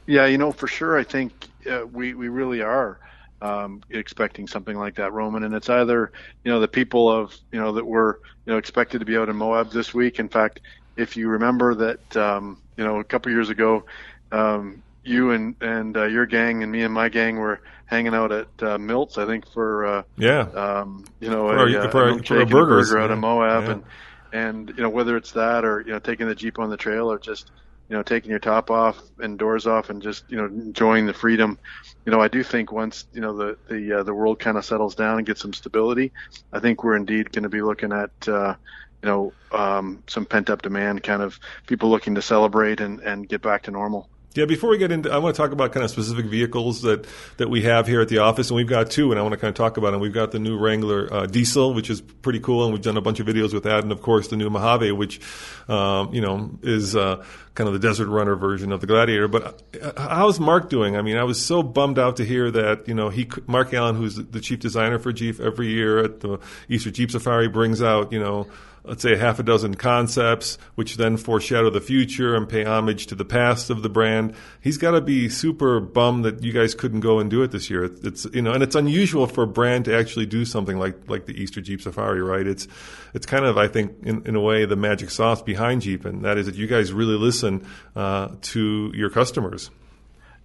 Yeah, 0.08 0.24
you 0.24 0.38
know, 0.38 0.52
for 0.52 0.66
sure, 0.66 0.98
I 0.98 1.04
think 1.04 1.32
uh, 1.70 1.84
we 1.84 2.14
we 2.14 2.28
really 2.28 2.62
are 2.62 2.98
um, 3.42 3.82
expecting 3.90 4.48
something 4.48 4.74
like 4.74 4.94
that, 4.94 5.12
Roman. 5.12 5.44
And 5.44 5.54
it's 5.54 5.68
either 5.68 6.12
you 6.44 6.50
know 6.50 6.60
the 6.60 6.68
people 6.68 7.10
of 7.10 7.36
you 7.52 7.60
know 7.60 7.72
that 7.72 7.84
were 7.84 8.20
you 8.46 8.52
know 8.52 8.58
expected 8.58 9.00
to 9.00 9.04
be 9.04 9.18
out 9.18 9.28
in 9.28 9.36
Moab 9.36 9.70
this 9.70 9.92
week. 9.92 10.18
In 10.18 10.30
fact, 10.30 10.60
if 10.96 11.18
you 11.18 11.28
remember 11.28 11.74
that 11.74 12.16
um, 12.16 12.58
you 12.78 12.84
know 12.84 13.00
a 13.00 13.04
couple 13.04 13.30
years 13.32 13.50
ago, 13.50 13.84
um, 14.32 14.82
you 15.04 15.32
and 15.32 15.54
and 15.60 15.94
uh, 15.94 16.04
your 16.04 16.24
gang 16.24 16.62
and 16.62 16.72
me 16.72 16.84
and 16.84 16.94
my 16.94 17.10
gang 17.10 17.36
were 17.36 17.60
hanging 17.84 18.14
out 18.14 18.32
at 18.32 18.62
uh, 18.62 18.78
Milt's, 18.78 19.18
I 19.18 19.26
think 19.26 19.46
for 19.52 19.84
uh, 19.84 20.02
yeah, 20.16 20.40
um, 20.40 21.04
you 21.20 21.28
know, 21.28 21.48
for 21.48 21.68
a, 21.68 21.76
our, 21.76 21.90
for, 21.90 22.08
a, 22.08 22.22
for 22.22 22.46
burgers, 22.46 22.88
burger 22.88 23.02
out 23.02 23.10
yeah. 23.10 23.12
of 23.12 23.18
Moab, 23.18 23.64
yeah. 23.64 23.70
and 23.72 23.84
and 24.32 24.68
you 24.70 24.82
know 24.82 24.90
whether 24.90 25.18
it's 25.18 25.32
that 25.32 25.66
or 25.66 25.82
you 25.82 25.92
know 25.92 25.98
taking 25.98 26.28
the 26.28 26.34
jeep 26.34 26.58
on 26.58 26.70
the 26.70 26.78
trail 26.78 27.12
or 27.12 27.18
just 27.18 27.50
you 27.88 27.96
know, 27.96 28.02
taking 28.02 28.30
your 28.30 28.38
top 28.38 28.70
off 28.70 29.00
and 29.18 29.38
doors 29.38 29.66
off 29.66 29.88
and 29.88 30.02
just, 30.02 30.24
you 30.28 30.36
know, 30.36 30.44
enjoying 30.44 31.06
the 31.06 31.14
freedom. 31.14 31.58
You 32.04 32.12
know, 32.12 32.20
I 32.20 32.28
do 32.28 32.42
think 32.42 32.70
once, 32.70 33.06
you 33.12 33.20
know, 33.20 33.36
the, 33.36 33.58
the, 33.68 34.00
uh, 34.00 34.02
the 34.02 34.14
world 34.14 34.38
kind 34.38 34.58
of 34.58 34.64
settles 34.64 34.94
down 34.94 35.18
and 35.18 35.26
gets 35.26 35.40
some 35.40 35.54
stability, 35.54 36.12
I 36.52 36.60
think 36.60 36.84
we're 36.84 36.96
indeed 36.96 37.32
going 37.32 37.44
to 37.44 37.48
be 37.48 37.62
looking 37.62 37.92
at, 37.92 38.28
uh, 38.28 38.54
you 39.02 39.08
know, 39.08 39.32
um, 39.52 40.02
some 40.06 40.26
pent 40.26 40.50
up 40.50 40.62
demand, 40.62 41.02
kind 41.02 41.22
of 41.22 41.38
people 41.66 41.88
looking 41.88 42.14
to 42.16 42.22
celebrate 42.22 42.80
and, 42.80 43.00
and 43.00 43.28
get 43.28 43.40
back 43.40 43.62
to 43.62 43.70
normal. 43.70 44.08
Yeah, 44.34 44.44
before 44.44 44.68
we 44.68 44.76
get 44.76 44.92
into, 44.92 45.10
I 45.10 45.18
want 45.18 45.34
to 45.34 45.42
talk 45.42 45.52
about 45.52 45.72
kind 45.72 45.82
of 45.82 45.90
specific 45.90 46.26
vehicles 46.26 46.82
that, 46.82 47.06
that 47.38 47.48
we 47.48 47.62
have 47.62 47.86
here 47.86 48.02
at 48.02 48.08
the 48.08 48.18
office, 48.18 48.50
and 48.50 48.56
we've 48.56 48.68
got 48.68 48.90
two, 48.90 49.10
and 49.10 49.18
I 49.18 49.22
want 49.22 49.32
to 49.32 49.38
kind 49.38 49.48
of 49.48 49.54
talk 49.54 49.78
about 49.78 49.92
them. 49.92 50.00
We've 50.00 50.12
got 50.12 50.32
the 50.32 50.38
new 50.38 50.58
Wrangler 50.58 51.12
uh, 51.12 51.26
Diesel, 51.26 51.72
which 51.72 51.88
is 51.88 52.02
pretty 52.02 52.38
cool, 52.38 52.64
and 52.64 52.72
we've 52.72 52.82
done 52.82 52.98
a 52.98 53.00
bunch 53.00 53.20
of 53.20 53.26
videos 53.26 53.54
with 53.54 53.62
that, 53.62 53.82
and 53.82 53.90
of 53.90 54.02
course 54.02 54.28
the 54.28 54.36
new 54.36 54.50
Mojave, 54.50 54.92
which, 54.92 55.20
um, 55.66 56.12
you 56.12 56.20
know, 56.20 56.50
is 56.62 56.94
uh, 56.94 57.24
kind 57.54 57.68
of 57.68 57.72
the 57.72 57.80
desert 57.80 58.08
runner 58.08 58.36
version 58.36 58.70
of 58.70 58.82
the 58.82 58.86
Gladiator. 58.86 59.28
But 59.28 59.62
uh, 59.82 59.92
how's 59.96 60.38
Mark 60.38 60.68
doing? 60.68 60.94
I 60.94 61.00
mean, 61.00 61.16
I 61.16 61.24
was 61.24 61.42
so 61.44 61.62
bummed 61.62 61.98
out 61.98 62.18
to 62.18 62.24
hear 62.24 62.50
that, 62.50 62.86
you 62.86 62.94
know, 62.94 63.08
he 63.08 63.28
Mark 63.46 63.72
Allen, 63.72 63.96
who's 63.96 64.16
the 64.16 64.40
chief 64.40 64.60
designer 64.60 64.98
for 64.98 65.10
Jeep, 65.10 65.40
every 65.40 65.68
year 65.68 65.98
at 66.04 66.20
the 66.20 66.38
Easter 66.68 66.90
Jeep 66.90 67.10
Safari 67.10 67.48
brings 67.48 67.82
out, 67.82 68.12
you 68.12 68.20
know, 68.20 68.46
let's 68.84 69.02
say 69.02 69.14
a 69.14 69.18
half 69.18 69.38
a 69.38 69.42
dozen 69.42 69.74
concepts, 69.74 70.58
which 70.74 70.96
then 70.96 71.16
foreshadow 71.16 71.70
the 71.70 71.80
future 71.80 72.34
and 72.34 72.48
pay 72.48 72.64
homage 72.64 73.06
to 73.06 73.14
the 73.14 73.24
past 73.24 73.70
of 73.70 73.82
the 73.82 73.88
brand. 73.88 74.34
He's 74.60 74.78
got 74.78 74.92
to 74.92 75.00
be 75.00 75.28
super 75.28 75.80
bummed 75.80 76.24
that 76.24 76.42
you 76.42 76.52
guys 76.52 76.74
couldn't 76.74 77.00
go 77.00 77.18
and 77.18 77.30
do 77.30 77.42
it 77.42 77.50
this 77.50 77.70
year. 77.70 77.84
It's 77.84 78.26
you 78.32 78.42
know, 78.42 78.52
and 78.52 78.62
it's 78.62 78.74
unusual 78.74 79.26
for 79.26 79.44
a 79.44 79.46
brand 79.46 79.84
to 79.86 79.96
actually 79.96 80.26
do 80.26 80.44
something 80.44 80.78
like 80.78 81.08
like 81.08 81.26
the 81.26 81.34
Easter 81.34 81.60
Jeep 81.60 81.82
Safari, 81.82 82.22
right? 82.22 82.46
It's 82.46 82.68
it's 83.14 83.26
kind 83.26 83.44
of 83.44 83.58
I 83.58 83.68
think 83.68 83.92
in, 84.02 84.26
in 84.26 84.36
a 84.36 84.40
way 84.40 84.64
the 84.64 84.76
magic 84.76 85.10
sauce 85.10 85.42
behind 85.42 85.82
Jeep, 85.82 86.04
and 86.04 86.24
that 86.24 86.38
is 86.38 86.46
that 86.46 86.54
you 86.54 86.66
guys 86.66 86.92
really 86.92 87.16
listen 87.16 87.66
uh, 87.96 88.28
to 88.42 88.92
your 88.94 89.10
customers. 89.10 89.70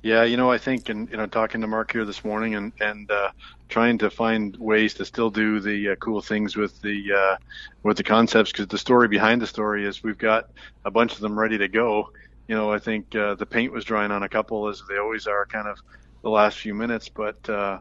Yeah, 0.03 0.25
you 0.25 0.35
know, 0.37 0.51
I 0.51 0.57
think, 0.57 0.89
and 0.89 1.09
you 1.09 1.17
know, 1.17 1.27
talking 1.27 1.61
to 1.61 1.67
Mark 1.67 1.93
here 1.93 2.03
this 2.05 2.25
morning, 2.25 2.55
and 2.55 2.73
and 2.81 3.09
uh, 3.09 3.29
trying 3.69 3.99
to 3.99 4.09
find 4.11 4.55
ways 4.59 4.95
to 4.95 5.05
still 5.05 5.31
do 5.31 5.61
the 5.61 5.91
uh, 5.91 5.95
cool 5.95 6.21
things 6.21 6.57
with 6.57 6.79
the 6.81 7.13
uh, 7.17 7.37
with 7.83 7.97
the 7.97 8.03
concepts, 8.03 8.51
because 8.51 8.67
the 8.67 8.77
story 8.77 9.07
behind 9.07 9.41
the 9.41 9.47
story 9.47 9.85
is 9.85 10.03
we've 10.03 10.17
got 10.17 10.45
a 10.85 10.91
bunch 10.91 11.13
of 11.13 11.21
them 11.21 11.39
ready 11.39 11.57
to 11.59 11.69
go. 11.69 12.05
You 12.49 12.55
know, 12.55 12.71
I 12.71 12.79
think 12.79 13.15
uh, 13.15 13.35
the 13.35 13.45
paint 13.45 13.71
was 13.71 13.85
drying 13.85 14.11
on 14.11 14.23
a 14.23 14.29
couple, 14.29 14.67
as 14.67 14.81
they 14.89 14.97
always 14.97 15.25
are, 15.25 15.45
kind 15.45 15.69
of 15.69 15.77
the 16.21 16.29
last 16.29 16.57
few 16.59 16.75
minutes, 16.75 17.09
but 17.15 17.37
uh, 17.49 17.79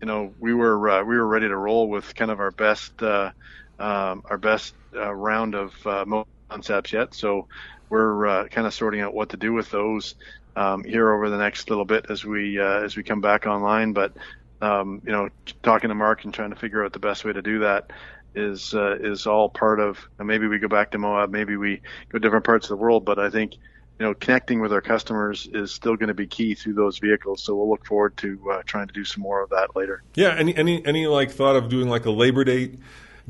you 0.00 0.06
know, 0.06 0.34
we 0.38 0.54
were 0.54 0.88
uh, 0.88 1.04
we 1.04 1.16
were 1.16 1.26
ready 1.26 1.48
to 1.48 1.56
roll 1.56 1.90
with 1.90 2.14
kind 2.14 2.30
of 2.30 2.40
our 2.40 2.52
best 2.52 3.02
uh, 3.02 3.30
um, 3.78 4.22
our 4.30 4.38
best 4.38 4.74
uh, 4.96 5.12
round 5.14 5.54
of 5.54 5.74
uh, 5.86 6.04
concepts 6.50 6.92
yet. 6.92 7.14
So 7.14 7.48
we're 7.90 8.26
uh, 8.26 8.48
kind 8.48 8.66
of 8.66 8.74
sorting 8.74 9.00
out 9.02 9.14
what 9.14 9.30
to 9.30 9.36
do 9.36 9.52
with 9.52 9.70
those 9.70 10.14
um, 10.56 10.84
here 10.84 11.12
over 11.12 11.30
the 11.30 11.38
next 11.38 11.70
little 11.70 11.84
bit 11.84 12.06
as 12.08 12.24
we 12.24 12.58
uh, 12.58 12.84
as 12.84 12.96
we 12.96 13.02
come 13.02 13.20
back 13.20 13.46
online. 13.46 13.92
But 13.92 14.12
um, 14.60 15.02
you 15.04 15.12
know, 15.12 15.28
talking 15.62 15.88
to 15.88 15.94
Mark 15.94 16.24
and 16.24 16.34
trying 16.34 16.50
to 16.50 16.56
figure 16.56 16.84
out 16.84 16.92
the 16.92 16.98
best 16.98 17.24
way 17.24 17.32
to 17.32 17.42
do 17.42 17.60
that 17.60 17.90
is 18.34 18.74
uh, 18.74 18.96
is 19.00 19.26
all 19.26 19.48
part 19.48 19.80
of. 19.80 19.98
Maybe 20.18 20.46
we 20.46 20.58
go 20.58 20.68
back 20.68 20.92
to 20.92 20.98
Moab, 20.98 21.30
maybe 21.30 21.56
we 21.56 21.82
go 22.10 22.18
different 22.18 22.44
parts 22.44 22.66
of 22.66 22.70
the 22.70 22.82
world. 22.82 23.04
But 23.04 23.18
I 23.18 23.30
think 23.30 23.54
you 24.00 24.06
know, 24.06 24.14
connecting 24.14 24.60
with 24.60 24.72
our 24.72 24.80
customers 24.80 25.46
is 25.52 25.72
still 25.72 25.94
going 25.94 26.08
to 26.08 26.14
be 26.14 26.26
key 26.26 26.54
through 26.54 26.72
those 26.72 26.98
vehicles. 26.98 27.42
So 27.42 27.54
we'll 27.54 27.68
look 27.68 27.84
forward 27.84 28.16
to 28.18 28.50
uh, 28.50 28.62
trying 28.64 28.86
to 28.86 28.94
do 28.94 29.04
some 29.04 29.22
more 29.22 29.42
of 29.42 29.50
that 29.50 29.76
later. 29.76 30.02
Yeah. 30.14 30.34
Any 30.34 30.56
any 30.56 30.84
any 30.86 31.06
like 31.06 31.30
thought 31.30 31.56
of 31.56 31.68
doing 31.68 31.88
like 31.88 32.06
a 32.06 32.10
Labor 32.10 32.44
Day 32.44 32.78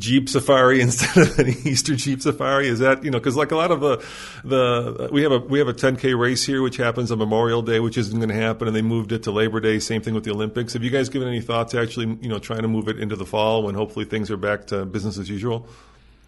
Jeep 0.01 0.29
Safari 0.29 0.81
instead 0.87 1.17
of 1.17 1.39
an 1.39 1.49
Easter 1.49 1.95
Jeep 1.95 2.23
Safari? 2.23 2.67
Is 2.67 2.81
that 2.81 3.05
you 3.05 3.11
know 3.11 3.19
because 3.19 3.37
like 3.37 3.53
a 3.53 3.57
lot 3.57 3.71
of 3.71 3.81
the 3.81 4.05
the 4.43 5.09
we 5.13 5.23
have 5.23 5.33
a 5.33 5.39
we 5.39 5.59
have 5.59 5.69
a 5.69 5.75
10k 5.75 6.19
race 6.19 6.45
here 6.45 6.63
which 6.63 6.77
happens 6.77 7.13
on 7.13 7.19
Memorial 7.19 7.63
Day 7.63 7.79
which 7.79 7.97
isn't 7.99 8.19
going 8.19 8.31
to 8.31 8.35
happen 8.35 8.67
and 8.67 8.75
they 8.75 8.83
moved 8.83 9.13
it 9.13 9.23
to 9.25 9.31
Labor 9.31 9.61
Day. 9.61 9.79
Same 9.79 10.03
thing 10.03 10.15
with 10.15 10.25
the 10.25 10.33
Olympics. 10.33 10.73
Have 10.73 10.83
you 10.83 10.91
guys 10.91 11.09
given 11.09 11.29
any 11.29 11.41
thought 11.41 11.69
to 11.69 11.81
actually 11.81 12.19
you 12.21 12.29
know 12.29 12.39
trying 12.39 12.63
to 12.63 12.69
move 12.69 12.89
it 12.89 12.99
into 12.99 13.15
the 13.15 13.27
fall 13.27 13.63
when 13.63 13.75
hopefully 13.75 14.05
things 14.05 14.31
are 14.31 14.37
back 14.37 14.67
to 14.69 14.85
business 14.85 15.19
as 15.19 15.29
usual? 15.29 15.69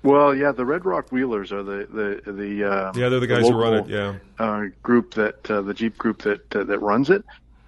Well, 0.04 0.34
yeah, 0.34 0.50
the 0.50 0.64
Red 0.64 0.84
Rock 0.84 1.12
Wheelers 1.12 1.52
are 1.52 1.62
the 1.62 2.20
the 2.24 2.32
the 2.32 2.70
uh, 2.70 2.92
yeah 2.94 3.08
they're 3.08 3.20
the 3.20 3.26
guys 3.26 3.46
the 3.46 3.52
local, 3.52 3.58
who 3.58 3.64
run 3.64 3.84
it. 3.84 3.88
Yeah, 3.88 4.14
uh, 4.38 4.66
group 4.82 5.14
that 5.14 5.50
uh, 5.50 5.62
the 5.62 5.74
Jeep 5.74 5.96
group 5.96 6.22
that 6.22 6.54
uh, 6.54 6.64
that 6.64 6.80
runs 6.80 7.08
it 7.10 7.24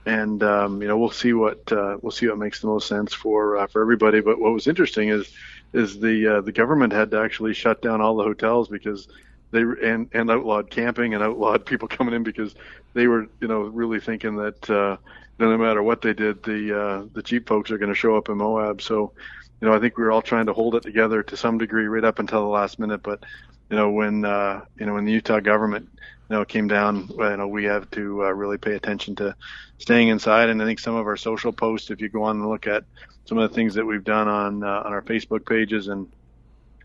and 0.06 0.42
um, 0.42 0.82
you 0.82 0.88
know 0.88 0.98
we'll 0.98 1.10
see 1.10 1.32
what 1.32 1.70
uh, 1.72 1.96
we'll 2.02 2.12
see 2.12 2.28
what 2.28 2.38
makes 2.38 2.60
the 2.60 2.66
most 2.66 2.88
sense 2.88 3.12
for 3.14 3.56
uh, 3.56 3.66
for 3.66 3.80
everybody. 3.80 4.20
But 4.20 4.38
what 4.38 4.52
was 4.52 4.66
interesting 4.66 5.08
is 5.08 5.32
is 5.74 5.98
the 5.98 6.36
uh, 6.36 6.40
the 6.40 6.52
government 6.52 6.92
had 6.92 7.10
to 7.10 7.18
actually 7.20 7.52
shut 7.52 7.82
down 7.82 8.00
all 8.00 8.16
the 8.16 8.24
hotels 8.24 8.68
because 8.68 9.08
they 9.50 9.60
and 9.60 10.08
and 10.12 10.30
outlawed 10.30 10.70
camping 10.70 11.14
and 11.14 11.22
outlawed 11.22 11.66
people 11.70 11.88
coming 11.88 12.14
in 12.14 12.22
because 12.22 12.54
they 12.94 13.06
were 13.06 13.26
you 13.40 13.48
know 13.48 13.62
really 13.62 14.00
thinking 14.00 14.36
that 14.36 14.70
uh, 14.70 14.96
no 15.38 15.58
matter 15.58 15.82
what 15.82 16.00
they 16.00 16.14
did 16.14 16.42
the 16.44 16.80
uh, 16.80 17.04
the 17.12 17.22
Jeep 17.22 17.48
folks 17.48 17.70
are 17.70 17.78
going 17.78 17.90
to 17.90 17.94
show 17.94 18.16
up 18.16 18.28
in 18.28 18.38
Moab. 18.38 18.80
So 18.80 19.12
you 19.60 19.68
know 19.68 19.74
I 19.74 19.80
think 19.80 19.98
we 19.98 20.04
were 20.04 20.12
all 20.12 20.22
trying 20.22 20.46
to 20.46 20.52
hold 20.52 20.76
it 20.76 20.82
together 20.84 21.22
to 21.24 21.36
some 21.36 21.58
degree 21.58 21.86
right 21.86 22.04
up 22.04 22.20
until 22.20 22.40
the 22.42 22.48
last 22.48 22.78
minute. 22.78 23.02
But 23.02 23.24
you 23.70 23.76
know 23.76 23.90
when 23.90 24.24
uh, 24.24 24.64
you 24.78 24.86
know 24.86 24.94
when 24.94 25.04
the 25.04 25.12
Utah 25.12 25.40
government 25.40 25.88
you 26.30 26.36
know 26.36 26.44
came 26.44 26.68
down, 26.68 27.08
you 27.08 27.36
know 27.36 27.48
we 27.48 27.64
have 27.64 27.90
to 27.92 28.24
uh, 28.24 28.30
really 28.30 28.58
pay 28.58 28.74
attention 28.74 29.16
to 29.16 29.34
staying 29.78 30.08
inside. 30.08 30.48
And 30.48 30.62
I 30.62 30.64
think 30.64 30.78
some 30.78 30.94
of 30.94 31.06
our 31.06 31.16
social 31.16 31.52
posts, 31.52 31.90
if 31.90 32.00
you 32.00 32.08
go 32.08 32.24
on 32.24 32.36
and 32.40 32.48
look 32.48 32.66
at 32.66 32.84
some 33.26 33.38
of 33.38 33.48
the 33.48 33.54
things 33.54 33.74
that 33.74 33.84
we've 33.86 34.04
done 34.04 34.28
on 34.28 34.62
uh, 34.62 34.82
on 34.84 34.92
our 34.92 35.02
Facebook 35.02 35.46
pages 35.46 35.88
and 35.88 36.08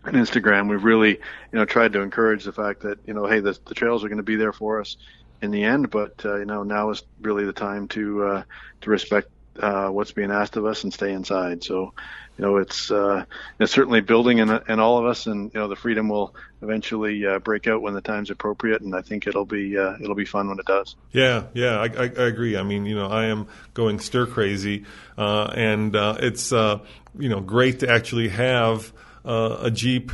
and 0.04 0.16
Instagram, 0.16 0.68
we've 0.70 0.84
really, 0.84 1.10
you 1.10 1.58
know, 1.58 1.64
tried 1.64 1.92
to 1.92 2.00
encourage 2.00 2.44
the 2.44 2.52
fact 2.52 2.80
that, 2.80 2.98
you 3.06 3.12
know, 3.12 3.26
hey, 3.26 3.40
the, 3.40 3.58
the 3.66 3.74
trails 3.74 4.02
are 4.02 4.08
going 4.08 4.16
to 4.16 4.22
be 4.22 4.36
there 4.36 4.52
for 4.52 4.80
us 4.80 4.96
in 5.42 5.50
the 5.50 5.62
end, 5.62 5.90
but 5.90 6.14
uh, 6.24 6.36
you 6.36 6.44
know, 6.46 6.62
now 6.62 6.90
is 6.90 7.02
really 7.20 7.44
the 7.44 7.52
time 7.52 7.88
to 7.88 8.24
uh, 8.24 8.42
to 8.82 8.90
respect 8.90 9.28
uh, 9.60 9.88
what's 9.88 10.12
being 10.12 10.30
asked 10.30 10.56
of 10.56 10.66
us 10.66 10.84
and 10.84 10.92
stay 10.92 11.12
inside. 11.12 11.62
So, 11.62 11.92
you 12.38 12.44
know, 12.44 12.56
it's 12.56 12.90
uh, 12.90 13.24
it's 13.58 13.72
certainly 13.72 14.00
building 14.00 14.38
in, 14.38 14.50
in 14.68 14.80
all 14.80 14.98
of 14.98 15.06
us, 15.06 15.26
and 15.26 15.52
you 15.52 15.60
know, 15.60 15.68
the 15.68 15.76
freedom 15.76 16.08
will 16.08 16.34
eventually 16.62 17.26
uh, 17.26 17.38
break 17.38 17.66
out 17.66 17.82
when 17.82 17.94
the 17.94 18.00
time's 18.00 18.30
appropriate, 18.30 18.80
and 18.82 18.94
I 18.94 19.02
think 19.02 19.26
it'll 19.26 19.44
be 19.44 19.76
uh, 19.76 19.96
it'll 20.02 20.14
be 20.14 20.24
fun 20.24 20.48
when 20.48 20.58
it 20.58 20.66
does. 20.66 20.96
Yeah, 21.12 21.44
yeah, 21.52 21.78
I, 21.78 21.84
I, 21.84 22.04
I, 22.04 22.26
agree. 22.26 22.56
I 22.56 22.62
mean, 22.62 22.86
you 22.86 22.94
know, 22.94 23.08
I 23.08 23.26
am 23.26 23.48
going 23.74 23.98
stir 23.98 24.26
crazy, 24.26 24.84
uh, 25.18 25.52
and 25.54 25.94
uh, 25.94 26.16
it's 26.20 26.52
you 26.52 27.28
know 27.28 27.40
great 27.40 27.80
to 27.80 27.90
actually 27.90 28.28
have 28.28 28.92
a 29.24 29.70
Jeep 29.70 30.12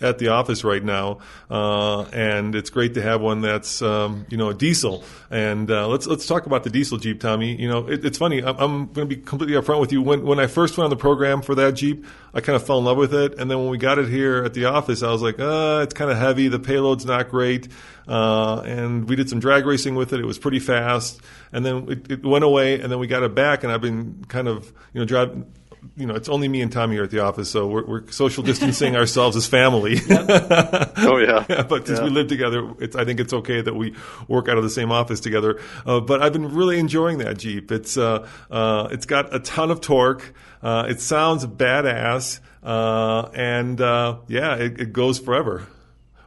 at 0.00 0.18
the 0.18 0.28
office 0.28 0.64
right 0.64 0.82
now, 0.82 1.18
uh, 1.50 2.02
and 2.12 2.54
it's 2.54 2.70
great 2.70 2.94
to 2.94 3.02
have 3.02 3.20
one 3.20 3.40
that's 3.40 3.80
um, 3.82 4.26
you 4.28 4.36
know 4.36 4.50
a 4.50 4.54
diesel. 4.54 5.04
And 5.30 5.70
uh, 5.70 5.88
let's 5.88 6.06
let's 6.06 6.26
talk 6.26 6.46
about 6.46 6.64
the 6.64 6.70
diesel 6.70 6.98
Jeep, 6.98 7.20
Tommy. 7.20 7.54
You 7.60 7.68
know, 7.68 7.88
it, 7.88 8.04
it's 8.04 8.18
funny. 8.18 8.42
I'm, 8.42 8.56
I'm 8.58 8.86
going 8.92 9.08
to 9.08 9.16
be 9.16 9.20
completely 9.20 9.56
upfront 9.56 9.80
with 9.80 9.92
you. 9.92 10.02
When 10.02 10.24
when 10.24 10.38
I 10.38 10.46
first 10.46 10.76
went 10.76 10.84
on 10.84 10.90
the 10.90 10.96
program 10.96 11.42
for 11.42 11.54
that 11.54 11.74
Jeep, 11.74 12.04
I 12.32 12.40
kind 12.40 12.56
of 12.56 12.66
fell 12.66 12.78
in 12.78 12.84
love 12.84 12.96
with 12.96 13.14
it, 13.14 13.38
and 13.38 13.50
then 13.50 13.58
when 13.58 13.68
we 13.68 13.78
got 13.78 13.98
it 13.98 14.08
here 14.08 14.44
at 14.44 14.54
the 14.54 14.66
office, 14.66 15.02
I 15.02 15.10
was 15.10 15.22
like, 15.22 15.38
uh, 15.38 15.80
it's 15.82 15.94
kind 15.94 16.10
of 16.10 16.18
heavy. 16.18 16.48
The 16.48 16.58
payload's 16.58 17.06
not 17.06 17.28
great. 17.30 17.68
Uh, 18.06 18.60
and 18.66 19.08
we 19.08 19.16
did 19.16 19.30
some 19.30 19.40
drag 19.40 19.64
racing 19.64 19.94
with 19.94 20.12
it. 20.12 20.20
It 20.20 20.26
was 20.26 20.38
pretty 20.38 20.58
fast, 20.58 21.20
and 21.52 21.64
then 21.64 21.90
it, 21.90 22.10
it 22.10 22.24
went 22.24 22.44
away, 22.44 22.78
and 22.80 22.92
then 22.92 22.98
we 22.98 23.06
got 23.06 23.22
it 23.22 23.34
back, 23.34 23.64
and 23.64 23.72
I've 23.72 23.80
been 23.80 24.24
kind 24.28 24.46
of 24.46 24.70
you 24.92 25.00
know 25.00 25.06
driving 25.06 25.50
you 25.96 26.06
know, 26.06 26.14
it's 26.14 26.28
only 26.28 26.48
me 26.48 26.62
and 26.62 26.70
Tommy 26.70 26.94
here 26.94 27.04
at 27.04 27.10
the 27.10 27.20
office, 27.20 27.50
so 27.50 27.66
we're, 27.66 27.86
we're 27.86 28.10
social 28.10 28.42
distancing 28.42 28.96
ourselves 28.96 29.36
as 29.36 29.46
family. 29.46 29.98
oh 30.08 31.18
yeah. 31.18 31.44
yeah 31.48 31.62
but 31.68 31.86
since 31.86 31.98
yeah. 31.98 32.04
we 32.04 32.10
live 32.10 32.28
together, 32.28 32.72
it's 32.80 32.96
I 32.96 33.04
think 33.04 33.20
it's 33.20 33.32
okay 33.32 33.60
that 33.60 33.74
we 33.74 33.94
work 34.28 34.48
out 34.48 34.56
of 34.56 34.64
the 34.64 34.70
same 34.70 34.92
office 34.92 35.20
together. 35.20 35.60
Uh, 35.86 36.00
but 36.00 36.22
I've 36.22 36.32
been 36.32 36.54
really 36.54 36.78
enjoying 36.78 37.18
that 37.18 37.38
Jeep. 37.38 37.70
It's 37.72 37.96
uh, 37.96 38.28
uh, 38.50 38.88
it's 38.90 39.06
got 39.06 39.34
a 39.34 39.38
ton 39.40 39.70
of 39.70 39.80
torque. 39.80 40.34
Uh, 40.62 40.86
it 40.88 41.00
sounds 41.00 41.46
badass, 41.46 42.40
uh, 42.62 43.28
and 43.34 43.80
uh, 43.80 44.18
yeah, 44.28 44.56
it, 44.56 44.80
it 44.80 44.92
goes 44.92 45.18
forever. 45.18 45.66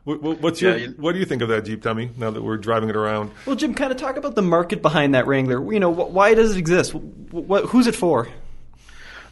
What's 0.04 0.62
your, 0.62 0.78
yeah, 0.78 0.88
what 0.96 1.12
do 1.12 1.20
you 1.20 1.26
think 1.26 1.42
of 1.42 1.50
that 1.50 1.66
Jeep, 1.66 1.82
Tommy? 1.82 2.10
Now 2.16 2.32
that 2.32 2.42
we're 2.42 2.56
driving 2.56 2.88
it 2.88 2.96
around. 2.96 3.32
Well, 3.46 3.58
Jim, 3.58 3.74
kind 3.74 3.92
of 3.92 3.98
talk 3.98 4.16
about 4.16 4.36
the 4.36 4.42
market 4.42 4.82
behind 4.82 5.16
that 5.16 5.28
Wrangler. 5.28 5.74
You 5.74 5.82
know, 5.82 5.90
why 5.90 6.34
does 6.34 6.56
it 6.56 6.60
exist? 6.60 6.96
What, 6.96 7.66
who's 7.66 7.88
it 7.88 7.96
for? 7.96 8.30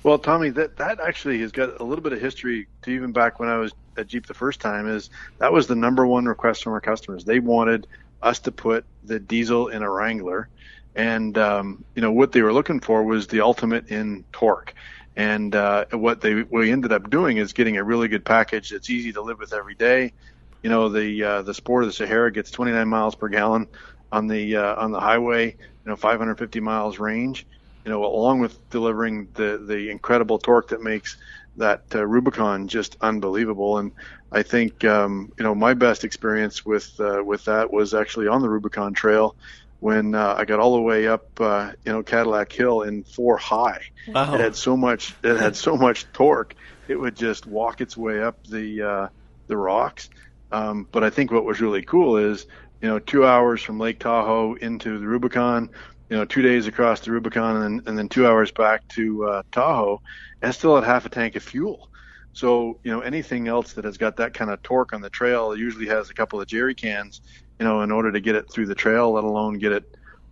Well, 0.06 0.20
Tommy, 0.20 0.52
that 0.52 0.78
that 0.78 1.00
actually 1.00 1.40
has 1.40 1.52
got 1.52 1.82
a 1.82 1.84
little 1.84 2.04
bit 2.04 2.14
of 2.14 2.22
history 2.22 2.68
to 2.84 2.92
even 2.92 3.12
back 3.12 3.40
when 3.40 3.50
I 3.50 3.58
was 3.58 3.74
at 3.98 4.06
Jeep 4.06 4.28
the 4.28 4.36
first 4.36 4.60
time. 4.62 4.88
Is 4.88 5.10
that 5.40 5.52
was 5.52 5.66
the 5.66 5.76
number 5.76 6.06
one 6.06 6.26
request 6.26 6.64
from 6.64 6.74
our 6.74 6.80
customers. 6.80 7.26
They 7.26 7.40
wanted 7.40 7.88
us 8.22 8.38
to 8.42 8.52
put 8.52 8.86
the 9.04 9.20
diesel 9.20 9.70
in 9.70 9.82
a 9.82 9.90
Wrangler, 9.90 10.48
and 10.96 11.36
um, 11.40 11.84
you 11.96 12.04
know 12.04 12.12
what 12.12 12.34
they 12.34 12.44
were 12.44 12.54
looking 12.54 12.82
for 12.82 13.04
was 13.04 13.26
the 13.26 13.42
ultimate 13.42 13.88
in 13.88 14.26
torque. 14.32 14.76
And 15.16 15.56
uh, 15.56 15.86
what 15.90 16.22
they 16.22 16.44
we 16.44 16.72
ended 16.72 16.92
up 16.92 17.10
doing 17.10 17.38
is 17.38 17.54
getting 17.54 17.78
a 17.78 17.84
really 17.84 18.08
good 18.08 18.24
package 18.24 18.70
that's 18.70 18.92
easy 18.92 19.12
to 19.14 19.24
live 19.24 19.40
with 19.40 19.54
every 19.54 19.74
day. 19.74 20.14
You 20.62 20.70
know, 20.70 20.88
the 20.88 21.24
uh, 21.24 21.42
the 21.42 21.56
Sport 21.56 21.84
of 21.84 21.90
the 21.90 21.94
Sahara 21.94 22.32
gets 22.32 22.52
29 22.52 22.88
miles 22.88 23.16
per 23.16 23.28
gallon 23.28 23.68
on 24.12 24.28
the 24.28 24.56
uh, 24.56 24.76
on 24.76 24.92
the 24.92 25.00
highway. 25.00 25.48
You 25.48 25.90
know, 25.90 25.96
550 25.96 26.60
miles 26.60 27.00
range 27.00 27.48
you 27.86 27.92
know, 27.92 28.04
along 28.04 28.40
with 28.40 28.70
delivering 28.70 29.28
the 29.34 29.64
the 29.64 29.90
incredible 29.90 30.40
torque 30.40 30.70
that 30.70 30.82
makes 30.82 31.18
that 31.58 31.84
uh, 31.94 32.06
Rubicon 32.06 32.68
just 32.68 32.98
unbelievable. 33.00 33.78
And 33.78 33.92
I 34.32 34.44
think 34.44 34.84
um, 34.84 35.32
you 35.38 35.44
know 35.44 35.56
my 35.56 35.74
best 35.74 36.04
experience 36.04 36.66
with 36.66 37.00
uh, 37.00 37.24
with 37.24 37.46
that 37.46 37.72
was 37.72 37.94
actually 37.94 38.28
on 38.28 38.42
the 38.42 38.50
Rubicon 38.50 38.94
Trail 38.94 39.36
when 39.80 40.16
uh, 40.16 40.36
I 40.38 40.46
got 40.46 40.60
all 40.60 40.76
the 40.76 40.82
way 40.82 41.08
up 41.08 41.30
uh, 41.40 41.72
you 41.86 41.92
know 41.92 42.04
Cadillac 42.04 42.52
Hill 42.52 42.82
in 42.82 43.04
four 43.04 43.38
high. 43.38 43.82
Wow. 44.08 44.34
It 44.34 44.42
had 44.42 44.56
so 44.56 44.76
much 44.76 45.14
it 45.24 45.38
had 45.38 45.56
so 45.56 45.78
much 45.78 46.12
torque 46.12 46.56
it 46.88 46.96
would 46.96 47.16
just 47.16 47.46
walk 47.46 47.82
its 47.82 47.96
way 47.96 48.22
up 48.22 48.46
the 48.48 48.82
uh, 48.82 49.08
the 49.48 49.58
rocks. 49.58 50.10
Um, 50.52 50.88
but 50.92 51.04
I 51.04 51.10
think 51.10 51.32
what 51.32 51.46
was 51.46 51.62
really 51.62 51.84
cool 51.84 52.18
is 52.18 52.46
you 52.82 52.88
know 52.88 53.00
two 53.00 53.26
hours 53.26 53.62
from 53.62 53.80
Lake 53.80 54.00
Tahoe 54.00 54.56
into 54.56 54.98
the 55.00 55.08
Rubicon 55.08 55.70
you 56.10 56.18
know, 56.18 56.26
two 56.26 56.42
days 56.42 56.68
across 56.68 57.00
the 57.00 57.12
Rubicon 57.12 57.58
and 57.58 57.64
then, 57.64 57.88
and 57.88 57.98
then 57.98 58.10
two 58.10 58.28
hours 58.28 58.52
back 58.52 58.88
to 58.90 59.26
uh, 59.26 59.44
Tahoe, 59.52 60.02
and 60.42 60.54
still 60.54 60.76
had 60.76 60.84
half 60.84 61.06
a 61.06 61.10
tank 61.10 61.36
of 61.36 61.44
fuel. 61.44 61.90
So, 62.34 62.80
you 62.84 62.92
know, 62.92 63.00
anything 63.00 63.48
else 63.48 63.74
that 63.74 63.86
has 63.86 63.98
got 63.98 64.18
that 64.18 64.34
kind 64.34 64.52
of 64.52 64.62
torque 64.62 64.94
on 64.94 65.02
the 65.02 65.10
trail 65.10 65.56
usually 65.56 65.88
has 65.88 66.10
a 66.10 66.14
couple 66.14 66.40
of 66.42 66.48
jerry 66.48 66.76
cans, 66.76 67.22
you 67.60 67.66
know, 67.66 67.82
in 67.82 67.92
order 67.92 68.12
to 68.12 68.20
get 68.20 68.36
it 68.36 68.52
through 68.52 68.66
the 68.66 68.76
trail, 68.76 69.14
let 69.14 69.24
alone 69.24 69.58
get 69.58 69.72
it, 69.72 69.84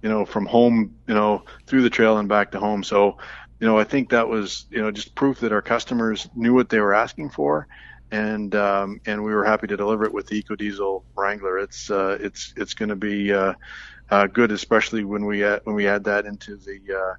you 0.01 0.09
know, 0.09 0.25
from 0.25 0.45
home, 0.45 0.95
you 1.07 1.13
know, 1.13 1.43
through 1.65 1.81
the 1.81 1.89
trail 1.89 2.17
and 2.17 2.27
back 2.27 2.51
to 2.51 2.59
home. 2.59 2.83
So, 2.83 3.17
you 3.59 3.67
know, 3.67 3.79
I 3.79 3.85
think 3.85 4.09
that 4.09 4.27
was, 4.27 4.65
you 4.69 4.81
know, 4.81 4.91
just 4.91 5.15
proof 5.15 5.39
that 5.39 5.53
our 5.53 5.61
customers 5.61 6.27
knew 6.35 6.53
what 6.53 6.69
they 6.69 6.79
were 6.79 6.93
asking 6.93 7.29
for 7.29 7.67
and 8.13 8.53
um, 8.53 9.01
and 9.07 9.23
we 9.23 9.33
were 9.33 9.43
happy 9.43 9.65
to 9.65 9.75
deliver 9.75 10.05
it 10.05 10.13
with 10.13 10.27
the 10.27 10.41
EcoDiesel 10.41 11.03
Wrangler. 11.15 11.57
It's 11.57 11.89
uh, 11.89 12.17
it's 12.21 12.53
it's 12.55 12.75
going 12.75 12.89
to 12.89 12.95
be 12.95 13.33
uh, 13.33 13.53
uh, 14.09 14.27
good, 14.27 14.51
especially 14.51 15.03
when 15.03 15.25
we 15.25 15.43
add, 15.43 15.61
when 15.63 15.75
we 15.75 15.87
add 15.87 16.03
that 16.05 16.25
into 16.25 16.55
the 16.57 16.79
uh, 16.95 17.15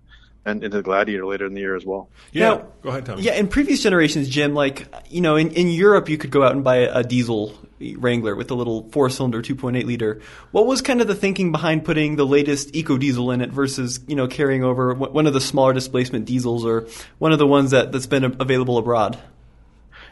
and 0.47 0.63
into 0.63 0.77
the 0.77 0.83
Gladiator 0.83 1.25
later 1.25 1.47
in 1.47 1.55
the 1.55 1.61
year 1.61 1.75
as 1.75 1.85
well. 1.85 2.09
Yeah, 2.33 2.49
Now- 2.49 2.67
go 2.83 2.91
ahead, 2.91 3.07
Tommy. 3.07 3.23
Yeah, 3.23 3.35
in 3.35 3.49
previous 3.49 3.83
generations, 3.83 4.29
Jim, 4.29 4.55
like 4.55 4.87
you 5.09 5.21
know, 5.21 5.37
in, 5.37 5.51
in 5.53 5.69
Europe, 5.69 6.09
you 6.09 6.19
could 6.19 6.31
go 6.31 6.43
out 6.43 6.53
and 6.53 6.63
buy 6.63 6.77
a, 6.77 7.03
diesel 7.03 7.57
Wrangler 7.97 8.35
with 8.35 8.51
a 8.51 8.55
little 8.55 8.89
four-cylinder, 8.91 9.43
2.8 9.43 9.85
liter. 9.85 10.21
What 10.53 10.67
was 10.67 10.81
kind 10.81 11.01
of 11.01 11.07
the 11.07 11.15
thinking 11.15 11.53
behind 11.53 11.85
putting 11.85 12.17
the 12.17 12.27
latest 12.27 12.75
eco 12.75 12.99
diesel 12.99 13.31
in 13.31 13.41
it 13.41 13.51
versus 13.51 14.01
you 14.07 14.17
know 14.17 14.27
carrying 14.27 14.65
over 14.65 14.95
one 14.95 15.13
one 15.13 15.27
of 15.27 15.33
the 15.33 15.41
smaller 15.41 15.73
displacement 15.73 16.27
diesels 16.27 16.65
or 16.65 16.87
one 17.19 17.33
of 17.33 17.39
the 17.39 17.47
ones 17.47 17.71
that 17.71 17.93
that's 17.93 18.07
been 18.07 18.25
available 18.25 18.79
abroad? 18.79 19.19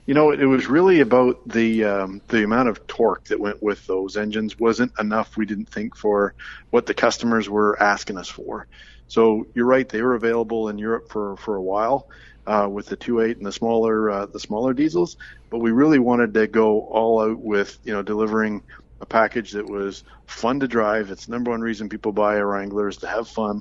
You 0.07 0.15
know, 0.15 0.33
it 0.33 0.45
was 0.45 0.67
really 0.67 1.01
about 1.01 1.37
the 1.47 1.85
um, 1.85 2.23
the 2.29 2.43
amount 2.43 2.69
of 2.69 2.87
torque 2.89 3.25
that 3.27 3.39
went 3.39 3.63
with 3.63 3.87
those 3.87 4.17
engines 4.17 4.59
wasn't 4.59 4.93
enough. 4.99 5.37
We 5.37 5.47
didn't 5.47 5.69
think 5.69 5.97
for 5.97 6.35
what 6.71 6.87
the 6.87 6.95
customers 6.95 7.49
were 7.49 7.81
asking 7.81 8.19
us 8.19 8.29
for. 8.29 8.67
So 9.07 9.47
you're 9.55 9.67
right; 9.67 9.89
they 9.89 10.03
were 10.03 10.15
available 10.15 10.69
in 10.69 10.79
Europe 10.79 11.05
for 11.09 11.37
for 11.37 11.55
a 11.55 11.63
while 11.63 12.09
uh, 12.47 12.69
with 12.71 12.87
the 12.87 12.97
2.8 12.97 13.37
and 13.37 13.47
the 13.47 13.53
smaller 13.53 14.11
uh, 14.11 14.27
the 14.27 14.41
smaller 14.41 14.75
diesels. 14.75 15.17
But 15.51 15.59
we 15.59 15.71
really 15.71 15.99
wanted 15.99 16.35
to 16.35 16.47
go 16.49 16.81
all 16.81 17.21
out 17.21 17.39
with 17.39 17.79
you 17.85 17.93
know 17.93 18.03
delivering 18.03 18.63
a 19.03 19.07
package 19.07 19.53
that 19.53 19.69
was 19.69 20.05
fun 20.27 20.61
to 20.61 20.69
drive. 20.69 21.11
It's 21.11 21.27
the 21.27 21.33
number 21.33 21.51
one 21.51 21.61
reason 21.61 21.89
people 21.89 22.13
buy 22.13 22.37
a 22.37 22.47
Wrangler 22.47 22.89
is 22.89 22.99
to 22.99 23.09
have 23.09 23.29
fun 23.29 23.61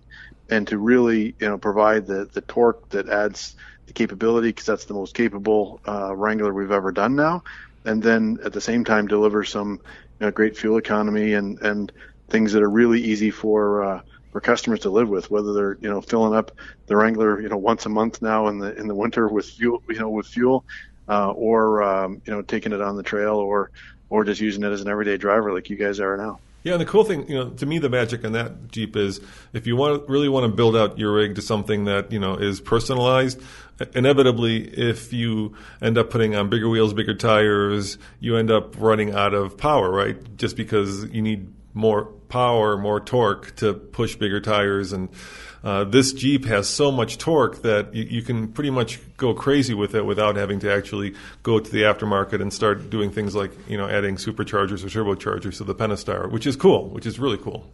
and 0.50 0.68
to 0.68 0.78
really 0.78 1.36
you 1.40 1.50
know 1.50 1.58
provide 1.58 2.06
the 2.06 2.30
the 2.34 2.42
torque 2.42 2.88
that 2.90 3.10
adds 3.10 3.56
the 3.88 3.94
capability 3.94 4.50
because 4.50 4.66
that's 4.66 4.86
the 4.86 4.94
most 4.94 5.16
capable 5.16 5.82
uh, 5.88 6.16
Wrangler 6.16 6.54
we've 6.54 6.72
ever 6.72 6.92
done 6.92 7.16
now, 7.16 7.42
and 7.86 8.02
then 8.02 8.38
at 8.46 8.54
the 8.54 8.62
same 8.62 8.86
time 8.86 9.08
deliver 9.08 9.44
some 9.44 9.80
you 10.20 10.28
know, 10.28 10.32
great 10.32 10.56
fuel 10.56 10.78
economy 10.78 11.34
and 11.34 11.60
and 11.62 11.92
things 12.30 12.54
that 12.54 12.64
are 12.64 12.70
really 12.70 13.02
easy 13.02 13.32
for 13.32 13.84
uh, 13.84 14.02
for 14.32 14.42
customers 14.42 14.82
to 14.82 14.92
live 14.92 15.10
with, 15.10 15.30
whether 15.32 15.54
they're 15.54 15.78
you 15.82 15.90
know 15.90 16.02
filling 16.02 16.36
up 16.36 16.52
the 16.86 16.96
Wrangler 16.96 17.42
you 17.42 17.50
know 17.50 17.58
once 17.58 17.88
a 17.88 17.90
month 17.90 18.22
now 18.22 18.48
in 18.48 18.60
the 18.60 18.76
in 18.76 18.88
the 18.88 18.96
winter 18.96 19.28
with 19.28 19.48
fuel 19.48 19.82
you 19.90 20.00
know 20.00 20.10
with 20.12 20.28
fuel, 20.28 20.64
uh, 21.08 21.32
or 21.32 21.82
um, 21.82 22.22
you 22.26 22.32
know 22.32 22.44
taking 22.44 22.74
it 22.74 22.82
on 22.82 22.96
the 22.96 23.04
trail 23.04 23.38
or 23.38 23.72
or 24.12 24.24
just 24.24 24.40
using 24.40 24.64
it 24.64 24.72
as 24.72 24.82
an 24.82 24.90
everyday 24.90 25.18
driver 25.18 25.52
like 25.52 25.72
you 25.72 25.78
guys 25.78 26.00
are 26.00 26.16
now. 26.18 26.40
Yeah, 26.64 26.74
and 26.74 26.82
the 26.82 26.86
cool 26.86 27.04
thing, 27.04 27.28
you 27.28 27.36
know, 27.36 27.50
to 27.50 27.66
me, 27.66 27.80
the 27.80 27.90
magic 27.90 28.24
on 28.24 28.34
that 28.34 28.72
Jeep 28.72 28.96
is 28.96 29.20
if 29.52 29.66
you 29.66 29.76
want 29.76 30.08
really 30.08 30.30
want 30.30 30.44
to 30.44 30.56
build 30.56 30.76
out 30.76 31.00
your 31.00 31.14
rig 31.14 31.34
to 31.36 31.42
something 31.42 31.86
that 31.86 32.12
you 32.12 32.20
know 32.20 32.36
is 32.36 32.62
personalized. 32.62 33.42
Inevitably, 33.96 34.66
if 34.78 35.12
you 35.12 35.56
end 35.82 35.98
up 35.98 36.12
putting 36.12 36.36
on 36.36 36.52
bigger 36.52 36.70
wheels, 36.70 36.94
bigger 36.94 37.16
tires, 37.16 37.98
you 38.20 38.38
end 38.38 38.52
up 38.52 38.80
running 38.80 39.12
out 39.12 39.34
of 39.34 39.58
power, 39.58 39.90
right? 39.90 40.38
Just 40.38 40.56
because 40.56 41.06
you 41.06 41.24
need 41.24 41.52
more 41.74 42.06
power, 42.30 42.78
more 42.78 43.00
torque 43.00 43.56
to 43.56 43.74
push 43.74 44.16
bigger 44.16 44.40
tires, 44.40 44.94
and 44.94 45.10
uh, 45.64 45.84
this 45.84 46.14
Jeep 46.14 46.46
has 46.46 46.68
so 46.68 46.92
much 46.92 47.18
torque 47.18 47.62
that 47.62 47.94
you, 47.94 48.04
you 48.04 48.22
can 48.22 48.48
pretty 48.48 48.72
much 48.72 49.00
go 49.18 49.34
crazy 49.34 49.74
with 49.74 49.94
it 49.94 50.06
without 50.06 50.36
having 50.36 50.60
to 50.62 50.74
actually 50.74 51.14
go 51.44 51.60
to 51.60 51.72
the 51.72 51.84
aftermarket 51.84 52.42
and 52.42 52.52
start 52.52 52.90
doing 52.90 53.12
things 53.12 53.36
like 53.36 53.52
you 53.68 53.78
know 53.78 53.88
adding 53.88 54.16
superchargers 54.16 54.84
or 54.84 54.88
turbochargers 54.88 55.58
to 55.58 55.64
the 55.64 55.76
Pentastar, 55.76 56.30
which 56.30 56.48
is 56.48 56.56
cool, 56.56 56.90
which 56.90 57.06
is 57.06 57.20
really 57.20 57.38
cool. 57.38 57.70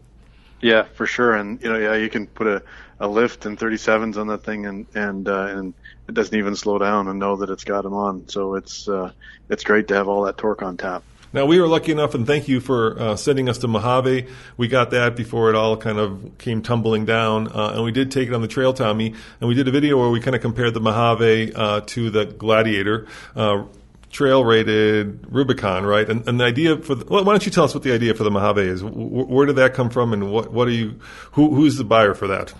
Yeah, 0.59 0.83
for 0.83 1.05
sure. 1.05 1.35
And 1.35 1.61
you 1.61 1.69
know, 1.69 1.77
yeah, 1.77 1.95
you 1.95 2.09
can 2.09 2.27
put 2.27 2.47
a, 2.47 2.63
a 2.99 3.07
lift 3.07 3.45
and 3.45 3.57
37s 3.57 4.17
on 4.17 4.27
that 4.27 4.43
thing, 4.43 4.65
and 4.65 4.85
and 4.95 5.27
uh, 5.27 5.47
and 5.47 5.73
it 6.07 6.13
doesn't 6.13 6.37
even 6.37 6.55
slow 6.55 6.79
down, 6.79 7.07
and 7.07 7.19
know 7.19 7.37
that 7.37 7.49
it's 7.49 7.63
got 7.63 7.83
them 7.83 7.93
on. 7.93 8.27
So 8.27 8.55
it's 8.55 8.89
uh, 8.89 9.11
it's 9.49 9.63
great 9.63 9.87
to 9.89 9.93
have 9.93 10.07
all 10.07 10.23
that 10.23 10.37
torque 10.37 10.61
on 10.61 10.77
tap. 10.77 11.03
Now 11.37 11.45
we 11.45 11.61
were 11.61 11.67
lucky 11.67 11.91
enough, 11.91 12.15
and 12.15 12.25
thank 12.25 12.47
you 12.47 12.59
for 12.59 12.99
uh, 12.99 13.15
sending 13.15 13.47
us 13.47 13.59
to 13.59 13.67
Mojave. 13.67 14.25
We 14.57 14.67
got 14.67 14.89
that 14.89 15.15
before 15.15 15.51
it 15.51 15.55
all 15.55 15.77
kind 15.77 15.99
of 15.99 16.39
came 16.39 16.63
tumbling 16.63 17.05
down, 17.05 17.49
uh, 17.49 17.73
and 17.75 17.83
we 17.83 17.91
did 17.91 18.09
take 18.09 18.27
it 18.27 18.33
on 18.33 18.41
the 18.41 18.47
trail, 18.47 18.73
Tommy. 18.73 19.13
And 19.39 19.47
we 19.47 19.53
did 19.53 19.67
a 19.67 19.71
video 19.71 19.99
where 19.99 20.09
we 20.09 20.19
kind 20.19 20.35
of 20.35 20.41
compared 20.41 20.73
the 20.73 20.79
Mojave 20.79 21.53
uh, 21.53 21.81
to 21.81 22.09
the 22.09 22.25
Gladiator. 22.25 23.05
Uh, 23.35 23.65
Trail 24.09 24.43
rated 24.43 25.27
Rubicon, 25.31 25.85
right? 25.85 26.09
And, 26.09 26.27
and 26.27 26.39
the 26.39 26.45
idea 26.45 26.77
for 26.77 26.95
the, 26.95 27.05
well, 27.05 27.23
why 27.23 27.33
don't 27.33 27.45
you 27.45 27.51
tell 27.51 27.65
us 27.65 27.75
what 27.75 27.83
the 27.83 27.93
idea 27.93 28.15
for 28.15 28.23
the 28.23 28.31
Mojave 28.31 28.61
is? 28.61 28.81
W- 28.81 29.25
where 29.25 29.45
did 29.45 29.57
that 29.57 29.75
come 29.75 29.91
from, 29.91 30.13
and 30.13 30.31
what 30.31 30.51
what 30.51 30.67
are 30.67 30.71
you? 30.71 30.99
Who 31.33 31.53
who's 31.53 31.75
the 31.75 31.83
buyer 31.83 32.15
for 32.15 32.25
that? 32.29 32.51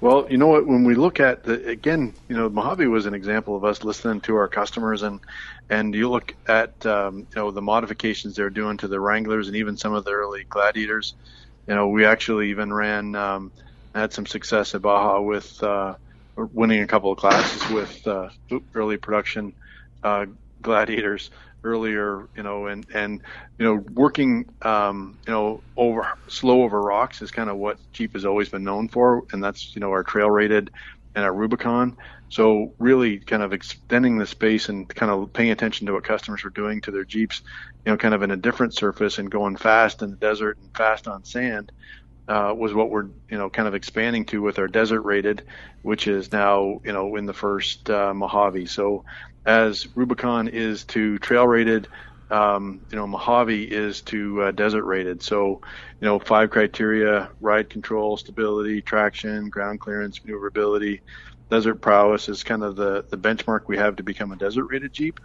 Well, 0.00 0.26
you 0.30 0.38
know 0.38 0.46
what? 0.46 0.66
When 0.66 0.84
we 0.84 0.94
look 0.94 1.20
at 1.20 1.44
the 1.44 1.68
again, 1.68 2.14
you 2.28 2.36
know, 2.36 2.48
Mojave 2.48 2.86
was 2.86 3.04
an 3.04 3.12
example 3.12 3.54
of 3.54 3.64
us 3.64 3.84
listening 3.84 4.22
to 4.22 4.36
our 4.36 4.48
customers, 4.48 5.02
and 5.02 5.20
and 5.68 5.94
you 5.94 6.08
look 6.08 6.34
at 6.48 6.86
um, 6.86 7.18
you 7.18 7.26
know 7.36 7.50
the 7.50 7.60
modifications 7.60 8.34
they're 8.34 8.48
doing 8.48 8.78
to 8.78 8.88
the 8.88 8.98
Wranglers 8.98 9.48
and 9.48 9.56
even 9.56 9.76
some 9.76 9.92
of 9.92 10.04
the 10.04 10.12
early 10.12 10.44
Gladiators. 10.44 11.14
You 11.66 11.74
know, 11.74 11.88
we 11.88 12.06
actually 12.06 12.50
even 12.50 12.72
ran 12.72 13.14
um, 13.14 13.52
had 13.94 14.14
some 14.14 14.24
success 14.24 14.74
at 14.74 14.80
Baja 14.80 15.20
with 15.20 15.62
uh, 15.62 15.94
winning 16.34 16.82
a 16.82 16.86
couple 16.86 17.12
of 17.12 17.18
classes 17.18 17.70
with 17.70 18.06
uh, 18.06 18.30
early 18.74 18.96
production 18.96 19.52
uh, 20.02 20.24
Gladiators 20.62 21.30
earlier, 21.64 22.26
you 22.36 22.42
know, 22.42 22.66
and 22.66 22.86
and 22.94 23.22
you 23.58 23.64
know, 23.64 23.84
working, 23.92 24.46
um, 24.62 25.18
you 25.26 25.32
know, 25.32 25.64
over 25.76 26.06
slow 26.28 26.62
over 26.62 26.80
rocks 26.80 27.22
is 27.22 27.30
kind 27.30 27.50
of 27.50 27.56
what 27.56 27.78
Jeep 27.92 28.14
has 28.14 28.24
always 28.24 28.48
been 28.48 28.64
known 28.64 28.88
for, 28.88 29.22
and 29.32 29.42
that's 29.42 29.74
you 29.74 29.80
know 29.80 29.90
our 29.90 30.04
trail 30.04 30.30
rated 30.30 30.70
and 31.14 31.24
our 31.24 31.34
Rubicon. 31.34 31.96
So 32.28 32.74
really, 32.78 33.18
kind 33.20 33.42
of 33.42 33.52
extending 33.52 34.18
the 34.18 34.26
space 34.26 34.68
and 34.68 34.88
kind 34.88 35.10
of 35.10 35.32
paying 35.32 35.50
attention 35.50 35.86
to 35.86 35.94
what 35.94 36.04
customers 36.04 36.44
are 36.44 36.50
doing 36.50 36.80
to 36.82 36.92
their 36.92 37.04
Jeeps, 37.04 37.42
you 37.84 37.92
know, 37.92 37.98
kind 37.98 38.14
of 38.14 38.22
in 38.22 38.30
a 38.30 38.36
different 38.36 38.74
surface 38.74 39.18
and 39.18 39.30
going 39.30 39.56
fast 39.56 40.02
in 40.02 40.10
the 40.10 40.16
desert 40.16 40.58
and 40.60 40.70
fast 40.76 41.08
on 41.08 41.24
sand. 41.24 41.72
Uh, 42.28 42.54
was 42.56 42.72
what 42.72 42.90
we're 42.90 43.06
you 43.28 43.38
know 43.38 43.50
kind 43.50 43.66
of 43.66 43.74
expanding 43.74 44.24
to 44.24 44.40
with 44.40 44.60
our 44.60 44.68
desert 44.68 45.02
rated, 45.02 45.42
which 45.82 46.06
is 46.06 46.30
now 46.30 46.78
you 46.84 46.92
know 46.92 47.16
in 47.16 47.26
the 47.26 47.34
first 47.34 47.90
uh, 47.90 48.14
Mojave. 48.14 48.66
So 48.66 49.04
as 49.46 49.86
Rubicon 49.96 50.48
is 50.48 50.84
to 50.86 51.18
trail 51.18 51.46
rated, 51.46 51.88
um, 52.30 52.80
you 52.92 52.98
know 52.98 53.06
Mojave 53.06 53.64
is 53.64 54.02
to 54.02 54.42
uh, 54.42 54.50
desert 54.52 54.84
rated. 54.84 55.22
So 55.22 55.60
you 56.00 56.06
know 56.06 56.18
five 56.18 56.50
criteria: 56.50 57.30
ride 57.40 57.70
control, 57.70 58.16
stability, 58.16 58.82
traction, 58.82 59.50
ground 59.50 59.80
clearance, 59.80 60.20
maneuverability. 60.24 61.02
Desert 61.50 61.76
prowess 61.82 62.28
is 62.28 62.44
kind 62.44 62.62
of 62.62 62.76
the 62.76 63.04
the 63.10 63.18
benchmark 63.18 63.62
we 63.68 63.78
have 63.78 63.96
to 63.96 64.04
become 64.04 64.32
a 64.32 64.36
desert 64.36 64.66
rated 64.70 64.92
Jeep, 64.92 65.18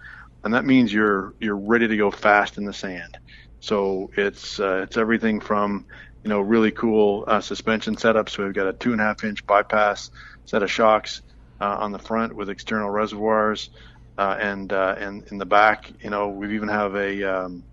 and 0.43 0.53
that 0.53 0.65
means 0.65 0.91
you're 0.93 1.33
you're 1.39 1.57
ready 1.57 1.87
to 1.87 1.97
go 1.97 2.11
fast 2.11 2.57
in 2.57 2.65
the 2.65 2.73
sand. 2.73 3.17
So 3.59 4.09
it's 4.17 4.59
uh, 4.59 4.81
it's 4.83 4.97
everything 4.97 5.39
from 5.41 5.85
you 6.23 6.29
know 6.29 6.41
really 6.41 6.71
cool 6.71 7.25
uh, 7.27 7.41
suspension 7.41 7.95
setups. 7.95 8.29
So 8.31 8.45
we've 8.45 8.53
got 8.53 8.67
a 8.67 8.73
two 8.73 8.91
and 8.93 9.01
a 9.01 9.05
half 9.05 9.23
inch 9.23 9.45
bypass 9.47 10.09
set 10.45 10.63
of 10.63 10.71
shocks 10.71 11.21
uh, 11.61 11.77
on 11.79 11.91
the 11.91 11.99
front 11.99 12.35
with 12.35 12.49
external 12.49 12.89
reservoirs, 12.89 13.69
uh, 14.17 14.37
and 14.39 14.71
uh, 14.71 14.95
and 14.97 15.23
in 15.31 15.37
the 15.37 15.45
back, 15.45 15.91
you 16.01 16.09
know, 16.09 16.29
we 16.29 16.55
even 16.55 16.69
have 16.69 16.95
a 16.95 17.23
um, 17.23 17.63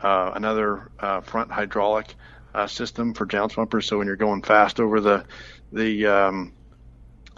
uh, 0.00 0.32
another 0.34 0.90
uh, 0.98 1.20
front 1.22 1.50
hydraulic 1.50 2.14
uh, 2.54 2.66
system 2.66 3.14
for 3.14 3.26
jounce 3.26 3.54
bumpers. 3.54 3.86
So 3.86 3.98
when 3.98 4.06
you're 4.06 4.16
going 4.16 4.42
fast 4.42 4.80
over 4.80 5.00
the 5.00 5.24
the 5.72 6.06
um, 6.06 6.52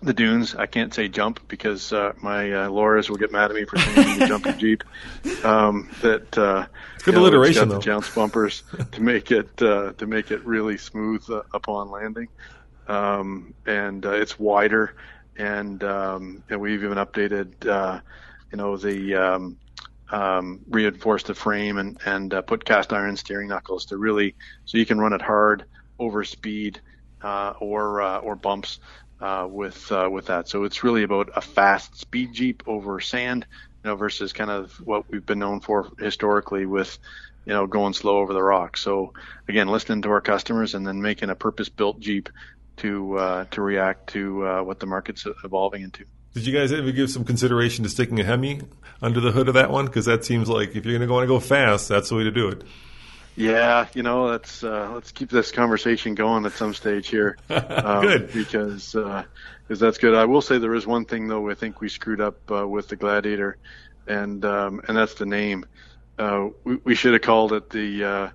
the 0.02 0.12
dunes, 0.12 0.54
I 0.54 0.66
can't 0.66 0.92
say 0.92 1.08
jump 1.08 1.48
because 1.48 1.92
uh, 1.92 2.12
my 2.20 2.52
uh, 2.52 2.68
lawyers 2.68 3.08
will 3.08 3.16
get 3.16 3.32
mad 3.32 3.50
at 3.50 3.56
me 3.56 3.64
for 3.64 3.78
saying 3.78 4.20
you 4.20 4.26
jump 4.26 4.44
your 4.44 4.54
Jeep. 4.54 4.84
Um, 5.44 5.90
that 6.02 6.36
uh, 6.36 6.66
good 6.98 7.06
you 7.06 7.12
know, 7.12 7.20
alliteration, 7.26 7.50
it's 7.50 7.58
got 7.60 7.68
though. 7.68 7.74
the 7.78 7.84
jounce 7.84 8.14
bumpers 8.14 8.62
to 8.92 9.00
make 9.00 9.30
it 9.30 9.62
uh, 9.62 9.92
to 9.92 10.06
make 10.06 10.30
it 10.30 10.44
really 10.44 10.76
smooth 10.76 11.24
uh, 11.30 11.42
upon 11.54 11.90
landing, 11.90 12.28
um, 12.88 13.54
and 13.64 14.04
uh, 14.04 14.10
it's 14.10 14.38
wider, 14.38 14.94
and 15.38 15.83
um, 15.85 16.42
and 16.49 16.61
we've 16.61 16.83
even 16.83 16.99
updated, 16.99 17.66
uh, 17.66 18.01
you 18.51 18.59
know, 18.59 18.77
the 18.77 19.14
um, 19.14 19.57
um, 20.11 20.61
reinforced 20.68 21.27
the 21.27 21.35
frame 21.35 21.79
and 21.79 21.99
and 22.07 22.33
uh, 22.35 22.42
put 22.42 22.64
cast 22.64 22.92
iron 22.92 23.16
steering 23.16 23.49
knuckles 23.49 23.87
to 23.87 23.99
really 23.99 24.35
so 24.64 24.79
you 24.79 24.87
can 24.87 24.99
run 25.01 25.12
it 25.12 25.22
hard 25.22 25.64
over 25.99 26.25
speed 26.25 26.81
uh, 27.22 27.55
or 27.61 28.01
uh, 28.03 28.18
or 28.18 28.37
bumps 28.37 28.79
uh, 29.20 29.46
with 29.51 29.90
uh, 29.90 30.09
with 30.11 30.27
that. 30.27 30.49
So 30.49 30.64
it's 30.64 30.85
really 30.85 31.03
about 31.03 31.31
a 31.37 31.40
fast 31.40 31.99
speed 31.99 32.33
Jeep 32.33 32.62
over 32.66 33.01
sand, 33.01 33.46
you 33.85 33.90
know, 33.90 33.96
versus 33.96 34.33
kind 34.33 34.51
of 34.51 34.72
what 34.85 35.05
we've 35.11 35.27
been 35.27 35.38
known 35.38 35.61
for 35.61 35.90
historically 35.99 36.66
with 36.66 36.99
you 37.44 37.53
know 37.53 37.66
going 37.66 37.94
slow 37.94 38.18
over 38.18 38.33
the 38.33 38.42
rocks. 38.42 38.81
So 38.83 39.12
again, 39.49 39.68
listening 39.68 40.03
to 40.03 40.11
our 40.11 40.20
customers 40.20 40.75
and 40.75 40.87
then 40.87 41.03
making 41.03 41.31
a 41.31 41.35
purpose 41.35 41.68
built 41.68 42.01
Jeep 42.01 42.29
to 42.78 43.16
uh, 43.18 43.44
to 43.52 43.62
react 43.62 44.08
to 44.10 44.46
uh, 44.46 44.62
what 44.62 44.80
the 44.80 44.86
market's 44.86 45.26
evolving 45.44 45.82
into. 45.82 46.05
Did 46.34 46.46
you 46.46 46.53
guys 46.53 46.72
ever 46.72 46.92
give 46.92 47.11
some 47.11 47.24
consideration 47.24 47.84
to 47.84 47.90
sticking 47.90 48.20
a 48.20 48.24
Hemi 48.24 48.61
under 49.01 49.20
the 49.20 49.32
hood 49.32 49.48
of 49.48 49.55
that 49.55 49.70
one? 49.70 49.86
Because 49.86 50.05
that 50.05 50.24
seems 50.24 50.48
like 50.48 50.76
if 50.76 50.84
you're 50.84 50.96
going 50.98 51.09
to 51.09 51.12
want 51.12 51.22
to 51.24 51.28
go 51.28 51.40
fast, 51.40 51.88
that's 51.88 52.11
the 52.11 52.14
way 52.16 52.24
to 52.24 52.30
do 52.30 52.48
it. 52.48 52.62
Yeah, 53.36 53.86
you 53.94 54.03
know, 54.03 54.24
let's 54.26 54.62
uh, 54.64 54.90
let's 54.94 55.12
keep 55.12 55.28
this 55.30 55.51
conversation 55.53 56.14
going 56.14 56.44
at 56.46 56.53
some 56.53 56.74
stage 56.74 57.09
here. 57.09 57.36
Um, 57.51 58.03
Good. 58.03 58.32
because 58.32 58.94
uh, 58.94 59.24
because 59.66 59.80
that's 59.80 59.98
good. 59.98 60.14
I 60.14 60.24
will 60.24 60.42
say 60.42 60.59
there 60.59 60.74
is 60.74 60.86
one 60.86 61.05
thing 61.05 61.28
though. 61.28 61.51
I 61.51 61.55
think 61.55 61.80
we 61.80 61.88
screwed 61.88 62.20
up 62.20 62.38
uh, 62.51 62.66
with 62.66 62.88
the 62.88 62.96
Gladiator. 62.96 63.57
and 64.07 64.44
um, 64.44 64.80
and 64.88 64.96
that's 64.96 65.14
the 65.14 65.26
name. 65.26 65.66
Uh, 66.18 66.48
we, 66.64 66.76
we 66.76 66.94
should 66.94 67.12
have 67.12 67.22
called 67.22 67.53
it 67.53 67.68
the 67.70 68.32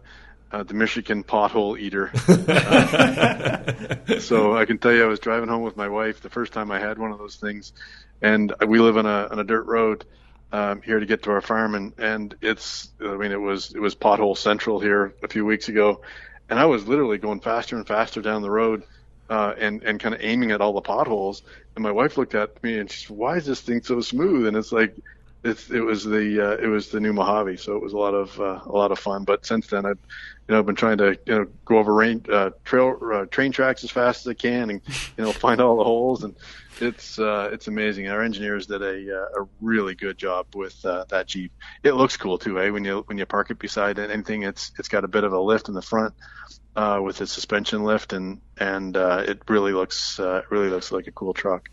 uh, 0.51 0.63
the 0.63 0.73
Michigan 0.73 1.23
pothole 1.23 1.79
eater. 1.79 2.11
Uh, 4.11 4.19
so 4.19 4.55
I 4.55 4.65
can 4.65 4.77
tell 4.77 4.91
you, 4.91 5.03
I 5.03 5.07
was 5.07 5.19
driving 5.19 5.49
home 5.49 5.61
with 5.61 5.77
my 5.77 5.87
wife 5.87 6.21
the 6.21 6.29
first 6.29 6.53
time 6.53 6.71
I 6.71 6.79
had 6.79 6.97
one 6.97 7.11
of 7.11 7.19
those 7.19 7.35
things, 7.35 7.73
and 8.21 8.53
we 8.67 8.79
live 8.79 8.97
on 8.97 9.05
a 9.05 9.27
on 9.31 9.39
a 9.39 9.43
dirt 9.43 9.65
road 9.67 10.05
um, 10.51 10.81
here 10.81 10.99
to 10.99 11.05
get 11.05 11.23
to 11.23 11.31
our 11.31 11.41
farm, 11.41 11.75
and 11.75 11.93
and 11.97 12.35
it's 12.41 12.89
I 12.99 13.15
mean 13.15 13.31
it 13.31 13.39
was 13.39 13.73
it 13.73 13.79
was 13.79 13.95
pothole 13.95 14.37
central 14.37 14.79
here 14.79 15.13
a 15.23 15.27
few 15.27 15.45
weeks 15.45 15.69
ago, 15.69 16.01
and 16.49 16.59
I 16.59 16.65
was 16.65 16.87
literally 16.87 17.17
going 17.17 17.39
faster 17.39 17.75
and 17.77 17.87
faster 17.87 18.21
down 18.21 18.41
the 18.41 18.51
road. 18.51 18.83
Uh, 19.29 19.53
and 19.57 19.81
and 19.83 19.97
kind 19.97 20.13
of 20.13 20.19
aiming 20.21 20.51
at 20.51 20.59
all 20.59 20.73
the 20.73 20.81
potholes, 20.81 21.41
and 21.75 21.83
my 21.83 21.91
wife 21.91 22.17
looked 22.17 22.35
at 22.35 22.61
me 22.63 22.79
and 22.79 22.91
she 22.91 23.05
said, 23.05 23.15
"Why 23.15 23.37
is 23.37 23.45
this 23.45 23.61
thing 23.61 23.81
so 23.81 24.01
smooth?" 24.01 24.45
And 24.45 24.57
it's 24.57 24.73
like, 24.73 24.93
it's, 25.43 25.69
it 25.71 25.81
was 25.81 26.03
the 26.03 26.51
uh, 26.51 26.57
it 26.63 26.67
was 26.67 26.89
the 26.89 26.99
new 26.99 27.13
Mojave, 27.13 27.57
so 27.57 27.75
it 27.75 27.81
was 27.81 27.93
a 27.93 27.97
lot 27.97 28.13
of 28.13 28.39
uh, 28.39 28.61
a 28.65 28.71
lot 28.71 28.91
of 28.91 28.99
fun. 28.99 29.23
But 29.23 29.45
since 29.45 29.67
then, 29.67 29.85
I've 29.85 29.99
you 30.47 30.53
know 30.53 30.59
I've 30.59 30.65
been 30.65 30.75
trying 30.75 30.97
to 30.99 31.17
you 31.25 31.35
know 31.35 31.47
go 31.65 31.77
over 31.77 31.93
rain, 31.93 32.23
uh, 32.31 32.51
trail 32.63 32.97
uh, 33.13 33.25
train 33.25 33.51
tracks 33.51 33.83
as 33.83 33.91
fast 33.91 34.25
as 34.25 34.31
I 34.31 34.33
can, 34.35 34.69
and 34.69 34.81
you 35.17 35.23
know 35.23 35.31
find 35.31 35.59
all 35.59 35.77
the 35.77 35.83
holes, 35.83 36.23
and 36.23 36.35
it's 36.79 37.17
uh, 37.17 37.49
it's 37.51 37.67
amazing. 37.67 38.07
Our 38.07 38.21
engineers 38.21 38.67
did 38.67 38.81
a 38.81 39.17
uh, 39.17 39.41
a 39.43 39.47
really 39.61 39.95
good 39.95 40.17
job 40.17 40.47
with 40.53 40.83
uh, 40.85 41.05
that 41.09 41.27
Jeep. 41.27 41.51
It 41.83 41.93
looks 41.93 42.17
cool 42.17 42.37
too, 42.37 42.59
eh? 42.59 42.69
When 42.69 42.85
you 42.85 43.03
when 43.07 43.17
you 43.17 43.25
park 43.25 43.49
it 43.49 43.57
beside 43.57 43.97
anything, 43.97 44.43
it's 44.43 44.71
it's 44.77 44.89
got 44.89 45.03
a 45.03 45.07
bit 45.07 45.23
of 45.23 45.33
a 45.33 45.39
lift 45.39 45.69
in 45.69 45.73
the 45.73 45.81
front 45.81 46.13
uh, 46.75 46.99
with 47.03 47.21
its 47.21 47.31
suspension 47.31 47.83
lift, 47.83 48.13
and 48.13 48.41
and 48.57 48.95
uh, 48.95 49.23
it 49.27 49.41
really 49.47 49.73
looks 49.73 50.19
uh, 50.19 50.41
really 50.49 50.69
looks 50.69 50.91
like 50.91 51.07
a 51.07 51.11
cool 51.11 51.33
truck. 51.33 51.69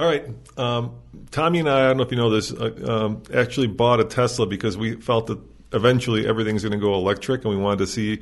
All 0.00 0.06
right. 0.06 0.24
Um, 0.56 0.94
Tommy 1.30 1.58
and 1.58 1.68
I, 1.68 1.84
I 1.84 1.88
don't 1.88 1.98
know 1.98 2.04
if 2.04 2.10
you 2.10 2.16
know 2.16 2.30
this, 2.30 2.54
uh, 2.54 3.04
um, 3.04 3.22
actually 3.34 3.66
bought 3.66 4.00
a 4.00 4.04
Tesla 4.04 4.46
because 4.46 4.74
we 4.74 4.96
felt 4.96 5.26
that 5.26 5.38
eventually 5.74 6.26
everything's 6.26 6.62
going 6.62 6.72
to 6.72 6.78
go 6.78 6.94
electric 6.94 7.44
and 7.44 7.54
we 7.54 7.60
wanted 7.60 7.80
to 7.80 7.86
see 7.86 8.20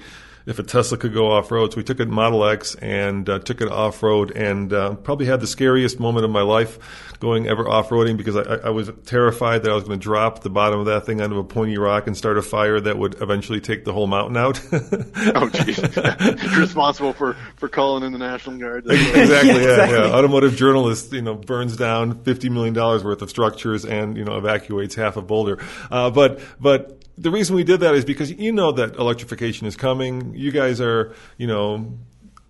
if 0.49 0.59
a 0.59 0.63
Tesla 0.63 0.97
could 0.97 1.13
go 1.13 1.31
off 1.31 1.51
road. 1.51 1.73
So 1.73 1.77
we 1.77 1.85
took 1.85 2.01
it 2.01 2.09
Model 2.09 2.45
X 2.47 2.75
and 2.77 3.29
uh, 3.29 3.39
took 3.39 3.61
it 3.61 3.69
off 3.69 4.03
road, 4.03 4.35
and 4.35 4.73
uh, 4.73 4.95
probably 4.95 5.27
had 5.27 5.41
the 5.41 5.47
scariest 5.47 6.01
moment 6.01 6.25
of 6.25 6.31
my 6.31 6.41
life 6.41 6.79
going 7.21 7.47
ever 7.47 7.69
off 7.69 7.91
roading 7.91 8.17
because 8.17 8.37
I, 8.37 8.69
I, 8.69 8.71
was 8.71 8.91
terrified 9.05 9.65
that 9.65 9.73
I 9.73 9.75
was 9.75 9.85
going 9.85 9.99
to 9.99 10.03
drop 10.03 10.43
the 10.43 10.51
bottom 10.51 10.79
of 10.81 10.87
that 10.87 11.05
thing 11.05 11.21
onto 11.21 11.39
a 11.39 11.45
pointy 11.45 11.77
rock 11.77 12.07
and 12.07 12.17
start 12.17 12.39
a 12.39 12.43
fire 12.43 12.81
that 12.81 12.97
would 12.97 13.21
eventually 13.21 13.61
take 13.61 13.85
the 13.85 13.93
whole 13.93 14.07
mountain 14.07 14.37
out. 14.37 14.59
oh, 14.73 15.51
jeez! 15.53 16.43
You're 16.53 16.61
responsible 16.61 17.13
for 17.13 17.37
for 17.57 17.69
calling 17.69 18.05
in 18.05 18.13
the 18.13 18.19
National 18.19 18.57
Guard. 18.57 18.87
exactly. 18.91 19.19
yeah, 19.19 19.55
exactly. 19.55 19.99
yeah. 19.99 20.15
Automotive 20.15 20.57
journalist, 20.57 21.13
you 21.13 21.23
know, 21.23 21.35
burns 21.35 21.77
down 21.77 22.23
fifty 22.23 22.49
million 22.49 22.73
dollars 22.73 23.05
worth 23.05 23.21
of 23.21 23.29
structures 23.29 23.85
and 23.85 24.17
you 24.17 24.25
know 24.25 24.39
evacuates 24.39 24.95
half 24.95 25.17
of 25.17 25.27
Boulder. 25.27 25.59
Uh, 25.91 26.11
but 26.11 26.41
but 26.59 26.98
the 27.19 27.31
reason 27.31 27.57
we 27.57 27.65
did 27.65 27.81
that 27.81 27.95
is 27.95 28.05
because 28.05 28.31
you 28.31 28.53
know 28.53 28.73
that 28.73 28.97
electrification 28.97 29.67
is 29.67 29.77
coming. 29.77 30.35
You 30.35 30.51
guys 30.51 30.81
are, 30.81 31.15
you 31.37 31.47
know, 31.47 31.99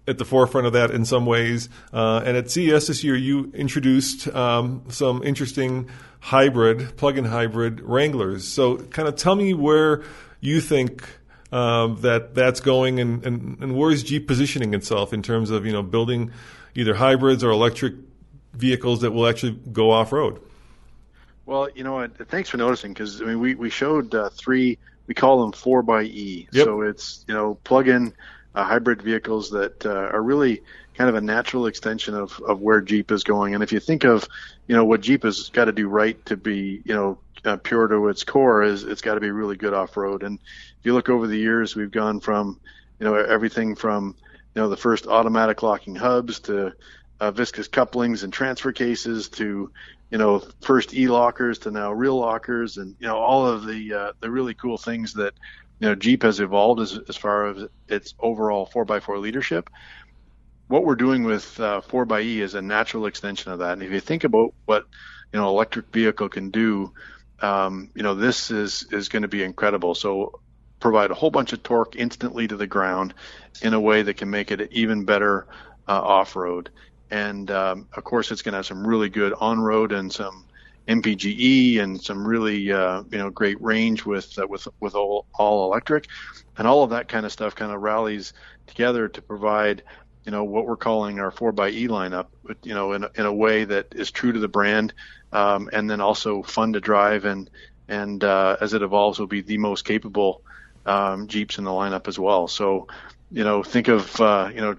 at 0.07 0.19
the 0.19 0.25
forefront 0.25 0.67
of 0.67 0.73
that 0.73 0.91
in 0.91 1.05
some 1.05 1.27
ways. 1.27 1.69
Uh, 1.93 2.23
and 2.25 2.37
at 2.37 2.51
CES 2.51 2.87
this 2.87 3.05
year, 3.05 3.17
you 3.17 3.51
introduced 3.55 4.29
um, 4.35 4.85
some 4.89 5.23
interesting 5.23 5.89
hybrid, 6.21 6.97
plug-in 6.97 7.27
hybrid 7.27 7.81
Wranglers. 7.81 8.47
So, 8.47 8.77
kind 8.77 9.09
of 9.09 9.17
tell 9.17 9.35
me 9.35 9.55
where 9.55 10.03
you 10.41 10.61
think 10.61 11.09
um, 11.53 12.01
that 12.01 12.35
that's 12.35 12.61
going, 12.61 13.01
and, 13.01 13.25
and, 13.25 13.59
and 13.61 13.77
where 13.77 13.91
is 13.91 14.03
Jeep 14.03 14.27
positioning 14.27 14.75
itself 14.75 15.13
in 15.13 15.23
terms 15.23 15.51
of 15.51 15.67
you 15.67 15.73
know 15.73 15.83
building 15.83 16.33
either 16.75 16.95
hybrids 16.95 17.43
or 17.43 17.51
electric 17.51 17.95
vehicles 18.55 19.01
that 19.03 19.13
will 19.13 19.27
actually 19.27 19.59
go 19.73 19.91
off 19.91 20.13
road. 20.13 20.41
Well, 21.49 21.71
you 21.75 21.83
know 21.83 21.95
what? 21.95 22.29
Thanks 22.29 22.51
for 22.51 22.59
noticing 22.59 22.93
because 22.93 23.23
I 23.23 23.25
mean 23.25 23.41
we 23.41 23.55
we 23.55 23.71
showed 23.71 24.15
uh, 24.15 24.29
three. 24.29 24.77
We 25.07 25.15
call 25.15 25.41
them 25.41 25.53
four 25.53 25.83
by 25.83 26.03
E. 26.03 26.47
Yep. 26.53 26.65
So 26.67 26.83
it's 26.83 27.25
you 27.27 27.33
know 27.33 27.55
plug-in 27.65 28.13
uh, 28.55 28.65
hybrid 28.65 29.01
vehicles 29.01 29.49
that 29.53 29.87
uh, 29.87 30.11
are 30.13 30.21
really 30.23 30.61
kind 30.93 31.09
of 31.09 31.17
a 31.17 31.23
natural 31.23 31.65
extension 31.65 32.15
of 32.15 32.39
of 32.47 32.61
where 32.61 32.83
Jeep 32.83 33.11
is 33.11 33.25
going. 33.25 33.55
And 33.55 33.63
if 33.63 33.73
you 33.73 33.81
think 33.81 34.05
of 34.05 34.29
you 34.67 34.77
know 34.77 34.85
what 34.85 35.01
Jeep 35.01 35.23
has 35.23 35.49
got 35.49 35.65
to 35.65 35.73
do 35.73 35.89
right 35.89 36.23
to 36.27 36.37
be 36.37 36.83
you 36.85 36.95
know 36.95 37.19
uh, 37.47 37.57
pure 37.57 37.89
to 37.89 38.09
its 38.09 38.25
core 38.25 38.63
is 38.63 38.85
it's 38.85 39.01
got 39.01 39.15
to 39.15 39.21
be 39.21 39.31
really 39.31 39.57
good 39.57 39.73
off 39.73 39.97
road. 39.97 40.25
And 40.25 40.39
if 40.81 40.85
you 40.85 40.93
look 40.93 41.09
over 41.09 41.27
the 41.27 41.39
years, 41.39 41.75
we've 41.75 41.91
gone 41.91 42.21
from 42.21 42.61
you 43.01 43.07
know 43.07 43.15
everything 43.15 43.75
from 43.75 44.17
you 44.55 44.61
know 44.61 44.69
the 44.69 44.77
first 44.77 45.07
automatic 45.07 45.63
locking 45.63 45.95
hubs 45.95 46.41
to 46.41 46.75
uh, 47.21 47.31
viscous 47.31 47.69
couplings 47.69 48.23
and 48.23 48.35
transfer 48.35 48.71
cases 48.73 49.31
to 49.31 49.71
you 50.11 50.19
know 50.19 50.43
first 50.63 50.95
e-lockers 50.95 51.59
to 51.61 51.71
now 51.71 51.93
real 51.93 52.19
lockers 52.19 52.77
and 52.77 52.97
you 52.99 53.07
know 53.07 53.19
all 53.19 53.47
of 53.47 53.67
the 53.67 53.93
uh, 53.95 54.13
the 54.21 54.31
really 54.31 54.55
cool 54.55 54.79
things 54.79 55.15
that 55.15 55.35
you 55.81 55.89
know 55.89 55.95
Jeep 55.95 56.23
has 56.23 56.41
evolved 56.41 56.81
as 56.81 56.99
as 57.09 57.17
far 57.17 57.49
as 57.49 57.69
its 57.89 58.15
overall 58.19 58.67
4x4 58.67 59.21
leadership. 59.21 59.71
What 60.69 60.85
we're 60.85 60.97
doing 60.97 61.25
with 61.25 61.59
uh, 61.61 61.81
4xe 61.81 62.39
is 62.39 62.55
a 62.55 62.61
natural 62.61 63.07
extension 63.07 63.53
of 63.53 63.61
that. 63.61 63.73
And 63.73 63.83
if 63.83 63.91
you 63.91 64.01
think 64.01 64.25
about 64.25 64.55
what 64.67 64.85
you 65.33 65.41
know 65.41 65.49
electric 65.49 65.93
vehicle 65.93 66.29
can 66.29 66.51
do, 66.51 66.93
um, 67.41 67.91
you 67.95 68.03
know 68.03 68.15
this 68.15 68.51
is 68.51 68.87
is 68.91 69.09
going 69.09 69.23
to 69.23 69.29
be 69.29 69.43
incredible. 69.43 69.95
So 69.95 70.41
provide 70.81 71.11
a 71.11 71.15
whole 71.15 71.31
bunch 71.31 71.53
of 71.53 71.63
torque 71.63 71.97
instantly 71.97 72.47
to 72.49 72.57
the 72.57 72.67
ground 72.67 73.13
in 73.63 73.75
a 73.75 73.81
way 73.81 74.03
that 74.03 74.17
can 74.17 74.31
make 74.31 74.51
it 74.53 74.73
even 74.73 75.05
better 75.05 75.47
uh, 75.89 76.01
off 76.01 76.37
road 76.37 76.71
and 77.11 77.51
um, 77.51 77.89
of 77.95 78.05
course 78.05 78.31
it's 78.31 78.43
going 78.43 78.53
to 78.53 78.59
have 78.59 78.67
some 78.67 78.87
really 78.87 79.09
good 79.09 79.33
on-road 79.41 79.93
and 79.93 80.13
some 80.13 80.45
MPGE 80.89 81.81
and 81.81 82.01
some 82.01 82.27
really 82.27 82.73
uh, 82.73 83.03
you 83.11 83.19
know 83.19 83.31
great 83.31 83.61
range 83.61 84.05
with 84.05 84.39
uh, 84.39 84.47
with 84.47 84.67
with 84.81 84.95
all, 84.95 85.27
all 85.35 85.67
electric, 85.71 86.07
and 86.57 86.67
all 86.67 86.83
of 86.83 86.91
that 86.91 87.09
kind 87.09 87.27
of 87.27 87.33
stuff 87.33 87.55
kind 87.55 87.73
of 87.73 87.83
rallies 87.83 88.33
together 88.67 89.09
to 89.09 89.23
provide 89.23 89.83
you 90.25 90.33
know 90.33 90.45
what 90.45 90.67
we're 90.67 90.77
calling 90.77 91.21
our 91.21 91.31
4xe 91.31 91.89
lineup, 91.89 92.27
you 92.63 92.75
know 92.75 92.93
in 92.93 93.05
a, 93.05 93.11
in 93.17 93.27
a 93.27 93.33
way 93.33 93.65
that 93.65 93.95
is 93.95 94.11
true 94.11 94.33
to 94.33 94.39
the 94.39 94.49
brand, 94.49 94.95
um, 95.33 95.69
and 95.73 95.91
then 95.91 96.01
also 96.01 96.43
fun 96.43 96.73
to 96.73 96.81
drive 96.81 97.27
and 97.27 97.51
and 97.89 98.25
uh, 98.25 98.57
as 98.61 98.73
it 98.73 98.83
evolves 98.83 99.19
will 99.19 99.27
be 99.27 99.43
the 99.43 99.59
most 99.59 99.85
capable 99.85 100.43
um, 100.87 101.29
Jeeps 101.29 101.59
in 101.59 101.65
the 101.65 101.71
lineup 101.71 102.09
as 102.09 102.19
well. 102.19 102.49
So 102.49 102.87
you 103.31 103.45
know 103.45 103.63
think 103.63 103.89
of 103.89 104.19
uh, 104.21 104.51
you 104.55 104.63
know 104.63 104.77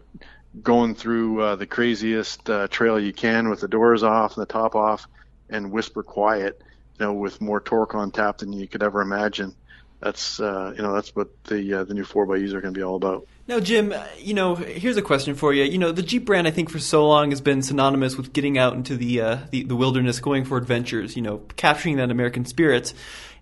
going 0.62 0.96
through 0.96 1.42
uh, 1.42 1.56
the 1.56 1.66
craziest 1.66 2.50
uh, 2.50 2.68
trail 2.68 3.00
you 3.00 3.14
can 3.14 3.50
with 3.50 3.62
the 3.62 3.68
doors 3.68 4.04
off 4.04 4.36
and 4.36 4.42
the 4.42 4.52
top 4.52 4.76
off 4.76 5.08
and 5.50 5.72
whisper 5.72 6.04
quiet, 6.04 6.62
you 7.00 7.06
know, 7.06 7.14
with 7.14 7.42
more 7.42 7.60
torque 7.60 7.96
on 7.96 8.12
tap 8.12 8.40
than 8.40 8.54
you 8.54 8.68
could 8.68 8.84
ever 8.84 9.02
imagine. 9.02 9.56
That's 10.00 10.40
uh, 10.40 10.74
you 10.76 10.82
know 10.82 10.94
that's 10.94 11.14
what 11.14 11.28
the 11.46 11.74
uh, 11.74 11.84
the 11.84 11.94
new 11.94 12.06
4xes 12.06 12.54
are 12.54 12.62
going 12.62 12.74
to 12.74 12.78
be 12.78 12.84
all 12.84 12.96
about. 12.96 13.28
Now, 13.48 13.60
Jim, 13.60 13.92
uh, 13.92 14.06
you 14.18 14.34
know, 14.34 14.56
here's 14.56 14.96
a 14.96 15.02
question 15.02 15.36
for 15.36 15.54
you. 15.54 15.64
You 15.64 15.78
know, 15.78 15.92
the 15.92 16.04
Jeep 16.04 16.24
brand, 16.24 16.48
I 16.48 16.52
think, 16.52 16.70
for 16.70 16.80
so 16.80 17.08
long 17.08 17.32
has 17.32 17.42
been 17.42 17.62
synonymous 17.62 18.16
with 18.16 18.32
getting 18.32 18.58
out 18.58 18.76
into 18.76 18.96
the 18.96 19.22
uh, 19.22 19.38
the, 19.52 19.64
the, 19.64 19.76
wilderness, 19.76 20.20
going 20.20 20.46
for 20.46 20.58
adventures. 20.58 21.18
You 21.18 21.22
know, 21.22 21.40
capturing 21.58 21.98
that 21.98 22.12
American 22.12 22.46
spirit. 22.46 22.94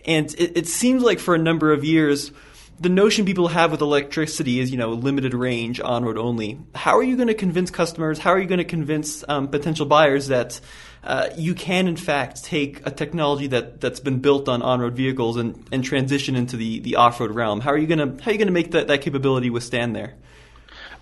And 0.06 0.34
it, 0.36 0.58
it 0.58 0.68
seems 0.68 1.04
like 1.04 1.20
for 1.20 1.36
a 1.36 1.38
number 1.38 1.74
of 1.74 1.84
years, 1.84 2.32
the 2.80 2.90
notion 2.90 3.26
people 3.26 3.48
have 3.48 3.72
with 3.72 3.82
electricity 3.82 4.60
is, 4.60 4.72
you 4.72 4.78
know, 4.78 4.92
limited 4.92 5.34
range, 5.34 5.80
on 5.80 6.06
road 6.06 6.18
only. 6.18 6.60
How 6.76 6.98
are 6.98 7.04
you 7.04 7.16
going 7.16 7.28
to 7.28 7.34
convince 7.34 7.72
customers? 7.72 8.20
How 8.20 8.32
are 8.32 8.40
you 8.40 8.48
going 8.48 8.60
to 8.60 8.66
convince 8.66 9.24
um, 9.28 9.48
potential 9.48 9.86
buyers 9.86 10.28
that 10.28 10.60
uh, 11.04 11.30
you 11.36 11.56
can, 11.56 11.88
in 11.88 11.96
fact, 11.96 12.44
take 12.44 12.86
a 12.86 12.92
technology 12.92 13.48
that 13.48 13.82
that's 13.82 14.00
been 14.00 14.20
built 14.20 14.48
on 14.48 14.62
on 14.62 14.80
road 14.80 14.94
vehicles 14.94 15.38
and, 15.38 15.68
and 15.72 15.84
transition 15.84 16.36
into 16.36 16.58
the, 16.58 16.80
the 16.80 16.98
off 16.98 17.20
road 17.20 17.32
realm? 17.32 17.62
How 17.62 17.72
are 17.72 17.78
you 17.78 17.88
going 17.88 18.00
to 18.00 18.24
how 18.24 18.30
are 18.30 18.34
you 18.34 18.38
going 18.38 18.48
to 18.48 18.54
make 18.54 18.72
that, 18.72 18.88
that 18.88 19.02
capability 19.02 19.50
withstand 19.50 19.96
there? 19.96 20.16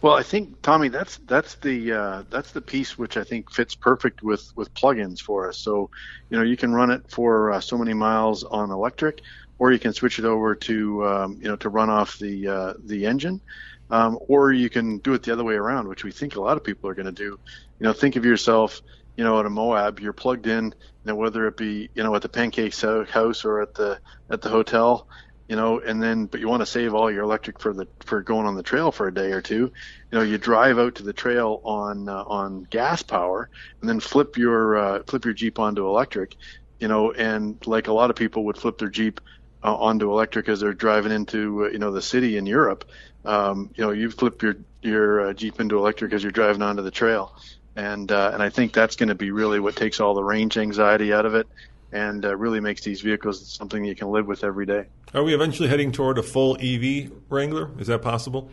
Well, 0.01 0.13
I 0.13 0.23
think 0.23 0.61
Tommy, 0.61 0.89
that's 0.89 1.17
that's 1.25 1.55
the 1.55 1.91
uh, 1.91 2.23
that's 2.29 2.51
the 2.51 2.61
piece 2.61 2.97
which 2.97 3.17
I 3.17 3.23
think 3.23 3.51
fits 3.51 3.75
perfect 3.75 4.21
with 4.21 4.55
with 4.55 4.73
plugins 4.73 5.19
for 5.19 5.49
us. 5.49 5.57
So, 5.57 5.89
you 6.29 6.37
know, 6.37 6.43
you 6.43 6.55
can 6.55 6.73
run 6.73 6.91
it 6.91 7.09
for 7.09 7.51
uh, 7.51 7.59
so 7.59 7.77
many 7.77 7.93
miles 7.93 8.43
on 8.43 8.71
electric 8.71 9.21
or 9.57 9.71
you 9.71 9.79
can 9.79 9.93
switch 9.93 10.19
it 10.19 10.25
over 10.25 10.55
to 10.55 11.05
um, 11.05 11.37
you 11.39 11.47
know 11.47 11.55
to 11.57 11.69
run 11.69 11.89
off 11.89 12.17
the 12.19 12.47
uh, 12.47 12.73
the 12.85 13.05
engine, 13.05 13.41
um, 13.89 14.17
or 14.27 14.51
you 14.51 14.69
can 14.69 14.99
do 14.99 15.13
it 15.13 15.23
the 15.23 15.33
other 15.33 15.43
way 15.43 15.55
around, 15.55 15.87
which 15.87 16.03
we 16.03 16.11
think 16.11 16.35
a 16.35 16.41
lot 16.41 16.57
of 16.57 16.63
people 16.63 16.89
are 16.89 16.95
going 16.95 17.05
to 17.05 17.11
do. 17.11 17.37
You 17.79 17.85
know, 17.85 17.93
think 17.93 18.15
of 18.15 18.25
yourself, 18.25 18.81
you 19.15 19.23
know, 19.23 19.39
at 19.39 19.45
a 19.45 19.49
Moab, 19.49 19.99
you're 19.99 20.13
plugged 20.13 20.47
in, 20.47 20.65
you 20.65 20.73
know, 21.05 21.15
whether 21.15 21.47
it 21.47 21.57
be 21.57 21.89
you 21.93 22.03
know 22.03 22.15
at 22.15 22.21
the 22.21 22.29
pancake 22.29 22.75
house 22.75 23.45
or 23.45 23.61
at 23.61 23.73
the 23.73 23.99
at 24.29 24.41
the 24.41 24.49
hotel, 24.49 25.07
you 25.47 25.55
know, 25.55 25.79
and 25.79 26.01
then 26.01 26.25
but 26.25 26.39
you 26.39 26.47
want 26.47 26.61
to 26.61 26.65
save 26.65 26.93
all 26.93 27.11
your 27.11 27.23
electric 27.23 27.59
for 27.59 27.73
the 27.73 27.87
for 28.01 28.21
going 28.23 28.47
on 28.47 28.55
the 28.55 28.63
trail 28.63 28.91
for 28.91 29.07
a 29.07 29.13
day 29.13 29.31
or 29.31 29.41
two. 29.41 29.71
You 30.11 30.19
know, 30.19 30.21
you 30.21 30.37
drive 30.37 30.79
out 30.79 30.95
to 30.95 31.03
the 31.03 31.13
trail 31.13 31.61
on 31.63 32.09
uh, 32.09 32.23
on 32.23 32.63
gas 32.63 33.03
power, 33.03 33.49
and 33.81 33.89
then 33.89 33.99
flip 33.99 34.37
your 34.37 34.75
uh, 34.77 35.03
flip 35.07 35.25
your 35.25 35.33
Jeep 35.33 35.59
onto 35.59 35.87
electric. 35.87 36.35
You 36.79 36.87
know, 36.87 37.11
and 37.13 37.65
like 37.67 37.87
a 37.87 37.93
lot 37.93 38.09
of 38.09 38.15
people 38.15 38.45
would 38.45 38.57
flip 38.57 38.77
their 38.77 38.89
Jeep 38.89 39.21
uh, 39.65 39.75
onto 39.75 40.11
electric 40.11 40.47
as 40.47 40.59
they're 40.59 40.73
driving 40.73 41.11
into 41.11 41.65
uh, 41.65 41.69
you 41.69 41.79
know 41.79 41.91
the 41.91 42.01
city 42.01 42.37
in 42.37 42.45
Europe. 42.45 42.85
Um, 43.25 43.71
you 43.75 43.83
know, 43.83 43.91
you 43.91 44.11
flip 44.11 44.43
your 44.43 44.57
your 44.83 45.29
uh, 45.29 45.33
Jeep 45.33 45.59
into 45.59 45.77
electric 45.77 46.13
as 46.13 46.21
you're 46.21 46.31
driving 46.31 46.61
onto 46.61 46.83
the 46.83 46.91
trail, 46.91 47.35
and 47.75 48.11
uh, 48.11 48.29
and 48.31 48.43
I 48.43 48.49
think 48.49 48.73
that's 48.73 48.95
going 48.95 49.09
to 49.09 49.15
be 49.15 49.31
really 49.31 49.59
what 49.59 49.75
takes 49.75 49.99
all 49.99 50.13
the 50.13 50.23
range 50.23 50.57
anxiety 50.57 51.11
out 51.11 51.25
of 51.25 51.33
it, 51.33 51.47
and 51.91 52.23
uh, 52.23 52.35
really 52.35 52.59
makes 52.59 52.83
these 52.83 53.01
vehicles 53.01 53.47
something 53.47 53.83
you 53.83 53.95
can 53.95 54.09
live 54.09 54.27
with 54.27 54.43
every 54.43 54.67
day. 54.67 54.85
Are 55.15 55.23
we 55.23 55.33
eventually 55.33 55.67
heading 55.67 55.91
toward 55.91 56.19
a 56.19 56.23
full 56.23 56.57
EV 56.61 57.11
Wrangler? 57.29 57.71
Is 57.79 57.87
that 57.87 58.03
possible? 58.03 58.51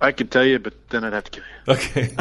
I 0.00 0.12
could 0.12 0.30
tell 0.30 0.44
you, 0.44 0.58
but 0.58 0.74
then 0.90 1.04
I'd 1.04 1.12
have 1.12 1.24
to 1.24 1.30
kill 1.30 1.44
you. 1.66 1.72
Okay, 1.74 2.12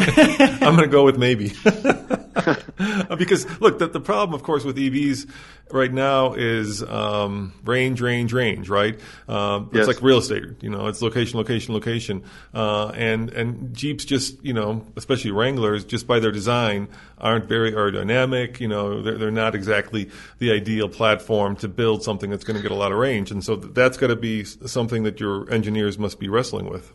I'm 0.65 0.75
going 0.75 0.77
to 0.77 0.87
go 0.87 1.03
with 1.03 1.17
maybe. 1.17 1.49
because 3.17 3.45
look, 3.61 3.79
the, 3.79 3.87
the 3.91 3.99
problem, 3.99 4.33
of 4.33 4.43
course, 4.43 4.63
with 4.63 4.77
EVs 4.77 5.29
right 5.71 5.91
now 5.91 6.33
is 6.33 6.81
um, 6.83 7.53
range, 7.65 7.99
range, 7.99 8.31
range. 8.31 8.69
Right? 8.69 8.99
Um, 9.27 9.65
it's 9.71 9.79
Yes. 9.79 9.87
like 9.87 10.01
real 10.01 10.19
estate. 10.19 10.43
You 10.61 10.69
know, 10.69 10.87
it's 10.87 11.01
location, 11.01 11.37
location, 11.37 11.73
location. 11.73 12.23
Uh, 12.53 12.87
and 12.95 13.31
and 13.31 13.73
Jeeps 13.75 14.05
just 14.05 14.43
you 14.45 14.53
know, 14.53 14.85
especially 14.95 15.31
Wranglers, 15.31 15.83
just 15.83 16.07
by 16.07 16.19
their 16.19 16.31
design, 16.31 16.87
aren't 17.17 17.45
very 17.45 17.71
aerodynamic. 17.73 18.59
You 18.59 18.67
know, 18.69 19.01
they're 19.01 19.17
they're 19.17 19.31
not 19.31 19.55
exactly 19.55 20.09
the 20.39 20.51
ideal 20.51 20.87
platform 20.89 21.55
to 21.57 21.67
build 21.67 22.03
something 22.03 22.29
that's 22.29 22.43
going 22.43 22.55
to 22.57 22.63
get 22.63 22.71
a 22.71 22.75
lot 22.75 22.91
of 22.91 22.97
range. 22.97 23.31
And 23.31 23.43
so 23.43 23.57
th- 23.57 23.73
that's 23.73 23.97
got 23.97 24.07
to 24.07 24.15
be 24.15 24.43
something 24.45 25.03
that 25.03 25.19
your 25.19 25.51
engineers 25.51 25.97
must 25.97 26.19
be 26.19 26.29
wrestling 26.29 26.69
with. 26.69 26.93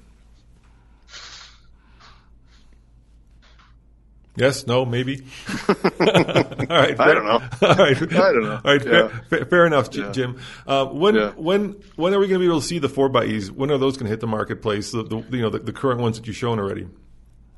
Yes, 4.39 4.67
no, 4.67 4.85
maybe. 4.85 5.25
All 5.69 5.75
right, 6.69 6.99
I 7.01 7.15
don't 7.15 7.25
know. 7.27 7.41
All 7.63 7.75
right, 7.77 7.97
I 7.97 8.07
don't 8.07 8.43
know. 8.43 8.61
All 8.65 8.73
right, 8.77 8.87
Yeah. 8.87 9.09
fair, 9.29 9.45
fair, 9.47 9.67
enough, 9.67 9.89
Yeah. 9.93 10.13
Jim. 10.13 10.39
Uh, 10.67 10.87
when 10.87 11.15
Yeah. 11.15 11.31
when 11.37 11.77
when 11.97 12.15
are 12.15 12.19
we 12.21 12.27
going 12.29 12.41
to 12.41 12.45
be 12.45 12.47
able 12.47 12.61
to 12.61 12.67
see 12.67 12.79
the 12.79 12.89
four 12.89 13.09
by 13.09 13.25
E's? 13.27 13.51
When 13.51 13.71
are 13.71 13.79
those 13.79 13.97
going 13.97 14.07
to 14.07 14.11
hit 14.11 14.21
the 14.21 14.27
marketplace? 14.27 14.93
The, 14.93 15.03
the 15.03 15.17
you 15.31 15.43
know 15.43 15.51
the, 15.51 15.59
the 15.59 15.73
current 15.73 16.01
ones 16.01 16.19
that 16.19 16.27
you've 16.27 16.37
shown 16.37 16.59
already. 16.59 16.87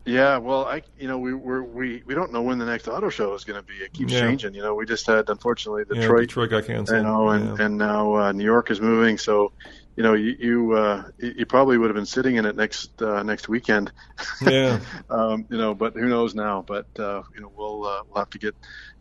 Yeah, 0.07 0.39
well, 0.39 0.64
I 0.64 0.83
you 0.99 1.07
know 1.09 1.18
we 1.18 1.35
we're, 1.35 1.62
we 1.62 2.03
we 2.07 2.14
don't 2.14 2.33
know 2.33 2.41
when 2.43 2.59
the 2.59 2.64
next 2.64 2.89
auto 2.89 3.11
show 3.11 3.35
is 3.35 3.45
going 3.45 3.61
to 3.61 3.66
be. 3.66 3.74
It 3.74 3.93
keeps 3.93 4.12
changing. 4.12 4.55
You 4.55 4.62
know, 4.62 4.74
we 4.74 4.87
just 4.87 5.07
had 5.07 5.28
unfortunately 5.28 5.85
Detroit, 5.85 6.20
Detroit 6.22 6.51
got 6.51 6.64
canceled. 6.64 6.97
you 6.99 7.05
know, 7.05 7.28
and 7.28 7.59
Yeah. 7.59 7.66
and 7.66 7.76
now 7.78 8.14
uh, 8.16 8.33
New 8.33 8.45
York 8.45 8.70
is 8.70 8.81
moving. 8.81 9.18
So, 9.18 9.53
you 9.97 10.03
know, 10.03 10.14
you 10.14 10.36
you, 10.38 10.72
uh, 10.72 11.05
you 11.18 11.47
probably 11.47 11.76
would 11.76 11.91
have 11.91 11.95
been 11.95 12.07
sitting 12.07 12.36
in 12.36 12.47
it 12.47 12.57
next 12.57 13.01
uh, 13.03 13.22
next 13.22 13.49
weekend. 13.49 13.93
Yeah. 14.41 14.80
um, 15.11 15.47
you 15.51 15.59
know, 15.59 15.74
but 15.74 15.95
who 15.95 16.09
knows 16.09 16.34
now? 16.34 16.64
But 16.66 16.86
uh, 16.99 17.22
you 17.34 17.43
know, 17.43 17.53
we'll 17.55 17.84
uh, 17.84 18.03
we'll 18.07 18.20
have 18.20 18.30
to 18.30 18.38
get 18.38 18.55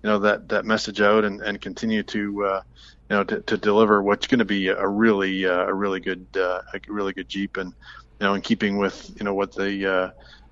you 0.04 0.10
know 0.10 0.20
that 0.20 0.50
that 0.50 0.66
message 0.66 1.02
out 1.02 1.24
and 1.26 1.42
and 1.42 1.60
continue 1.62 2.04
to. 2.04 2.46
Uh, 2.46 2.62
you 3.10 3.16
know, 3.18 3.24
to, 3.24 3.42
to 3.42 3.58
deliver 3.58 4.04
what's 4.04 4.28
going 4.28 4.38
to 4.38 4.46
be 4.46 4.68
a 4.68 4.88
really, 4.88 5.44
uh, 5.44 5.66
a 5.66 5.74
really 5.74 6.00
good, 6.00 6.28
uh, 6.36 6.62
a 6.74 6.80
really 6.88 7.12
good 7.12 7.28
Jeep, 7.28 7.58
and 7.58 7.74
you 8.20 8.28
know, 8.28 8.36
in 8.36 8.42
keeping 8.42 8.78
with 8.78 9.10
you 9.18 9.24
know 9.26 9.34
what 9.34 9.52
the 9.56 9.92
uh, 9.92 10.10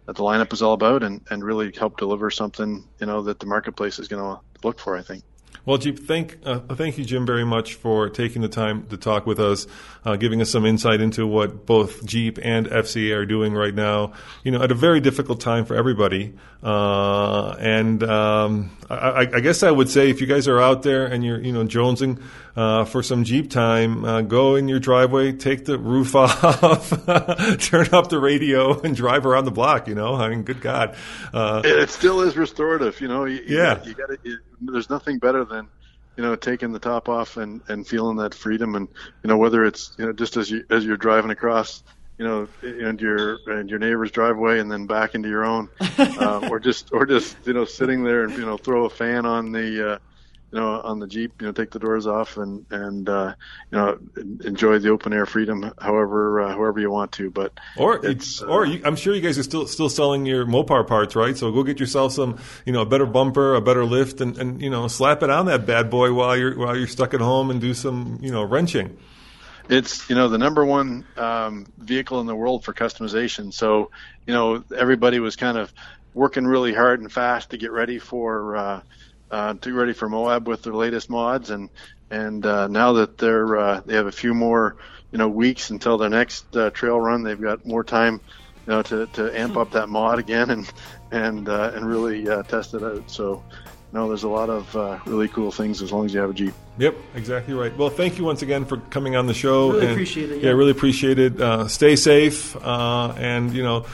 that 0.07 0.15
the 0.15 0.23
lineup 0.23 0.53
is 0.53 0.61
all 0.63 0.73
about, 0.73 1.03
and 1.03 1.21
and 1.29 1.43
really 1.43 1.71
help 1.77 1.97
deliver 1.97 2.31
something 2.31 2.89
you 2.99 3.05
know 3.05 3.21
that 3.21 3.39
the 3.39 3.45
marketplace 3.45 3.99
is 3.99 4.07
going 4.07 4.23
to 4.23 4.41
look 4.63 4.79
for. 4.79 4.97
I 4.97 5.03
think. 5.03 5.23
Well, 5.67 5.77
Jeep, 5.77 5.99
thank 5.99 6.37
uh, 6.45 6.59
thank 6.75 6.97
you, 6.97 7.03
Jim, 7.03 7.25
very 7.25 7.43
much 7.45 7.73
for 7.73 8.09
taking 8.09 8.41
the 8.41 8.47
time 8.47 8.87
to 8.87 8.95
talk 8.95 9.25
with 9.27 9.37
us, 9.37 9.67
uh, 10.05 10.15
giving 10.15 10.41
us 10.41 10.49
some 10.49 10.65
insight 10.65 11.01
into 11.01 11.27
what 11.27 11.65
both 11.65 12.05
Jeep 12.05 12.39
and 12.41 12.67
FCA 12.67 13.13
are 13.17 13.25
doing 13.25 13.53
right 13.53 13.75
now. 13.75 14.13
You 14.45 14.51
know, 14.53 14.63
at 14.63 14.71
a 14.71 14.75
very 14.75 15.01
difficult 15.01 15.41
time 15.41 15.65
for 15.65 15.75
everybody. 15.75 16.33
Uh, 16.63 17.49
and 17.59 18.01
um, 18.03 18.71
I, 18.89 19.27
I 19.33 19.39
guess 19.41 19.61
I 19.61 19.69
would 19.69 19.89
say 19.89 20.09
if 20.09 20.21
you 20.21 20.27
guys 20.27 20.47
are 20.47 20.59
out 20.61 20.83
there 20.83 21.05
and 21.05 21.23
you're 21.23 21.39
you 21.41 21.51
know 21.51 21.65
jonesing 21.65 22.21
uh, 22.55 22.85
for 22.85 23.03
some 23.03 23.25
Jeep 23.25 23.51
time, 23.51 24.05
uh, 24.05 24.21
go 24.21 24.55
in 24.55 24.69
your 24.69 24.79
driveway, 24.79 25.33
take 25.33 25.65
the 25.65 25.77
roof 25.77 26.15
off, 26.15 26.89
turn 27.59 27.89
up 27.91 28.07
the 28.09 28.19
radio, 28.21 28.79
and 28.79 28.95
drive 28.95 29.25
around 29.25 29.43
the 29.43 29.51
block. 29.51 29.89
You 29.89 29.95
know, 29.95 30.15
I 30.15 30.29
mean, 30.29 30.43
good 30.43 30.61
God. 30.61 30.95
Uh, 31.33 31.61
It, 31.65 31.77
it 31.77 31.89
still 31.89 32.21
is 32.21 32.37
restorative, 32.37 33.01
you 33.01 33.09
know. 33.09 33.25
You, 33.25 33.41
you- 33.45 33.57
Yeah. 33.57 33.83
you 33.83 33.93
got 33.93 34.07
to. 34.23 34.37
There's 34.61 34.89
nothing 34.89 35.19
better 35.19 35.45
than 35.45 35.67
you 36.17 36.23
know 36.23 36.35
taking 36.35 36.71
the 36.71 36.79
top 36.79 37.09
off 37.09 37.37
and 37.37 37.61
and 37.67 37.87
feeling 37.87 38.17
that 38.17 38.33
freedom, 38.33 38.75
and 38.75 38.87
you 39.23 39.27
know 39.27 39.37
whether 39.37 39.65
it's 39.65 39.93
you 39.97 40.05
know 40.05 40.13
just 40.13 40.37
as 40.37 40.49
you 40.49 40.63
as 40.69 40.85
you're 40.85 40.97
driving 40.97 41.31
across. 41.31 41.83
You 42.19 42.25
know, 42.25 42.47
and 42.63 42.99
your 42.99 43.37
and 43.45 43.69
your 43.69 43.77
neighbor's 43.77 44.09
driveway, 44.09 44.59
and 44.59 44.71
then 44.71 44.87
back 44.87 45.13
into 45.13 45.29
your 45.29 45.45
own, 45.45 45.69
uh, 45.99 46.47
or 46.49 46.59
just 46.59 46.89
or 46.91 47.05
just 47.05 47.37
you 47.45 47.53
know 47.53 47.63
sitting 47.63 48.03
there 48.03 48.23
and 48.23 48.33
you 48.33 48.43
know 48.43 48.57
throw 48.57 48.85
a 48.85 48.89
fan 48.89 49.27
on 49.27 49.51
the, 49.51 49.93
uh, 49.93 49.97
you 50.51 50.59
know 50.59 50.81
on 50.81 50.99
the 50.99 51.07
Jeep, 51.07 51.41
you 51.41 51.47
know 51.47 51.51
take 51.51 51.71
the 51.71 51.79
doors 51.79 52.07
off 52.07 52.37
and 52.37 52.65
and 52.71 53.09
uh, 53.09 53.33
you 53.71 53.77
know 53.77 53.99
enjoy 54.43 54.79
the 54.79 54.89
open 54.89 55.13
air 55.13 55.25
freedom, 55.25 55.73
however 55.79 56.41
uh, 56.41 56.49
however 56.49 56.79
you 56.79 56.89
want 56.89 57.11
to. 57.13 57.29
But 57.29 57.53
Or 57.77 58.05
It's, 58.05 58.41
or 58.41 58.65
uh, 58.65 58.69
you, 58.69 58.81
I'm 58.85 58.95
sure 58.95 59.13
you 59.13 59.21
guys 59.21 59.37
are 59.37 59.43
still 59.43 59.67
still 59.67 59.89
selling 59.89 60.25
your 60.25 60.45
Mopar 60.45 60.87
parts, 60.87 61.15
right? 61.15 61.37
So 61.37 61.51
go 61.51 61.63
get 61.63 61.79
yourself 61.79 62.13
some, 62.13 62.37
you 62.65 62.73
know, 62.73 62.81
a 62.81 62.85
better 62.85 63.05
bumper, 63.05 63.55
a 63.55 63.61
better 63.61 63.85
lift, 63.85 64.21
and, 64.21 64.37
and 64.37 64.61
you 64.61 64.69
know, 64.69 64.87
slap 64.87 65.23
it 65.23 65.29
on 65.29 65.47
that 65.47 65.65
bad 65.65 65.89
boy 65.89 66.13
while 66.13 66.37
you're 66.37 66.57
while 66.57 66.77
you're 66.77 66.87
stuck 66.87 67.13
at 67.13 67.21
home 67.21 67.49
and 67.49 67.59
do 67.59 67.73
some, 67.73 68.19
you 68.21 68.31
know, 68.31 68.43
wrenching. 68.43 68.97
It's 69.69 70.09
you 70.09 70.15
know 70.15 70.29
the 70.29 70.37
number 70.37 70.65
one 70.65 71.05
um, 71.17 71.65
vehicle 71.77 72.21
in 72.21 72.25
the 72.25 72.35
world 72.35 72.63
for 72.63 72.73
customization. 72.73 73.53
So 73.53 73.91
you 74.25 74.33
know 74.33 74.63
everybody 74.75 75.19
was 75.19 75.35
kind 75.35 75.57
of 75.57 75.73
working 76.13 76.45
really 76.45 76.73
hard 76.73 77.01
and 77.01 77.11
fast 77.11 77.51
to 77.51 77.57
get 77.57 77.71
ready 77.71 77.99
for 77.99 78.55
uh, 78.55 78.81
uh, 79.31 79.53
to 79.55 79.73
ready 79.73 79.93
for 79.93 80.09
Moab 80.09 80.47
with 80.47 80.63
their 80.63 80.73
latest 80.73 81.09
mods, 81.09 81.49
and 81.49 81.69
and 82.09 82.45
uh, 82.45 82.67
now 82.67 82.93
that 82.93 83.17
they're 83.17 83.57
uh, 83.57 83.81
they 83.85 83.95
have 83.95 84.07
a 84.07 84.11
few 84.11 84.33
more 84.33 84.77
you 85.11 85.17
know 85.17 85.27
weeks 85.27 85.69
until 85.69 85.97
their 85.97 86.09
next 86.09 86.55
uh, 86.55 86.69
trail 86.71 86.99
run, 86.99 87.23
they've 87.23 87.41
got 87.41 87.65
more 87.65 87.83
time 87.83 88.21
you 88.65 88.73
know 88.73 88.81
to, 88.83 89.05
to 89.07 89.37
amp 89.37 89.57
up 89.57 89.71
that 89.71 89.89
mod 89.89 90.19
again 90.19 90.49
and 90.49 90.71
and 91.11 91.49
uh, 91.49 91.71
and 91.73 91.87
really 91.87 92.27
uh, 92.29 92.43
test 92.43 92.73
it 92.73 92.83
out. 92.83 93.09
So. 93.09 93.43
No, 93.93 94.09
there's 94.09 94.23
a 94.23 94.27
lot 94.27 94.49
of 94.49 94.75
uh, 94.75 94.99
really 95.05 95.29
cool 95.29 95.49
things 95.49 95.81
as 95.81 95.93
long 95.93 96.05
as 96.05 96.13
you 96.13 96.19
have 96.19 96.29
a 96.29 96.33
Jeep. 96.33 96.53
Yep, 96.77 96.97
exactly 97.15 97.53
right. 97.53 97.75
Well, 97.77 97.89
thank 97.89 98.17
you 98.17 98.25
once 98.25 98.41
again 98.41 98.65
for 98.65 98.77
coming 98.89 99.15
on 99.15 99.27
the 99.27 99.33
show. 99.33 99.71
Really 99.71 99.85
and- 99.85 99.91
appreciate 99.93 100.29
it, 100.29 100.35
Yeah, 100.43 100.49
yeah. 100.49 100.55
really 100.57 100.71
appreciate 100.71 101.17
it. 101.19 101.39
Uh, 101.39 101.69
stay 101.69 101.95
safe, 101.95 102.53
uh, 102.57 103.13
and 103.17 103.53
you 103.53 103.63
know. 103.63 103.85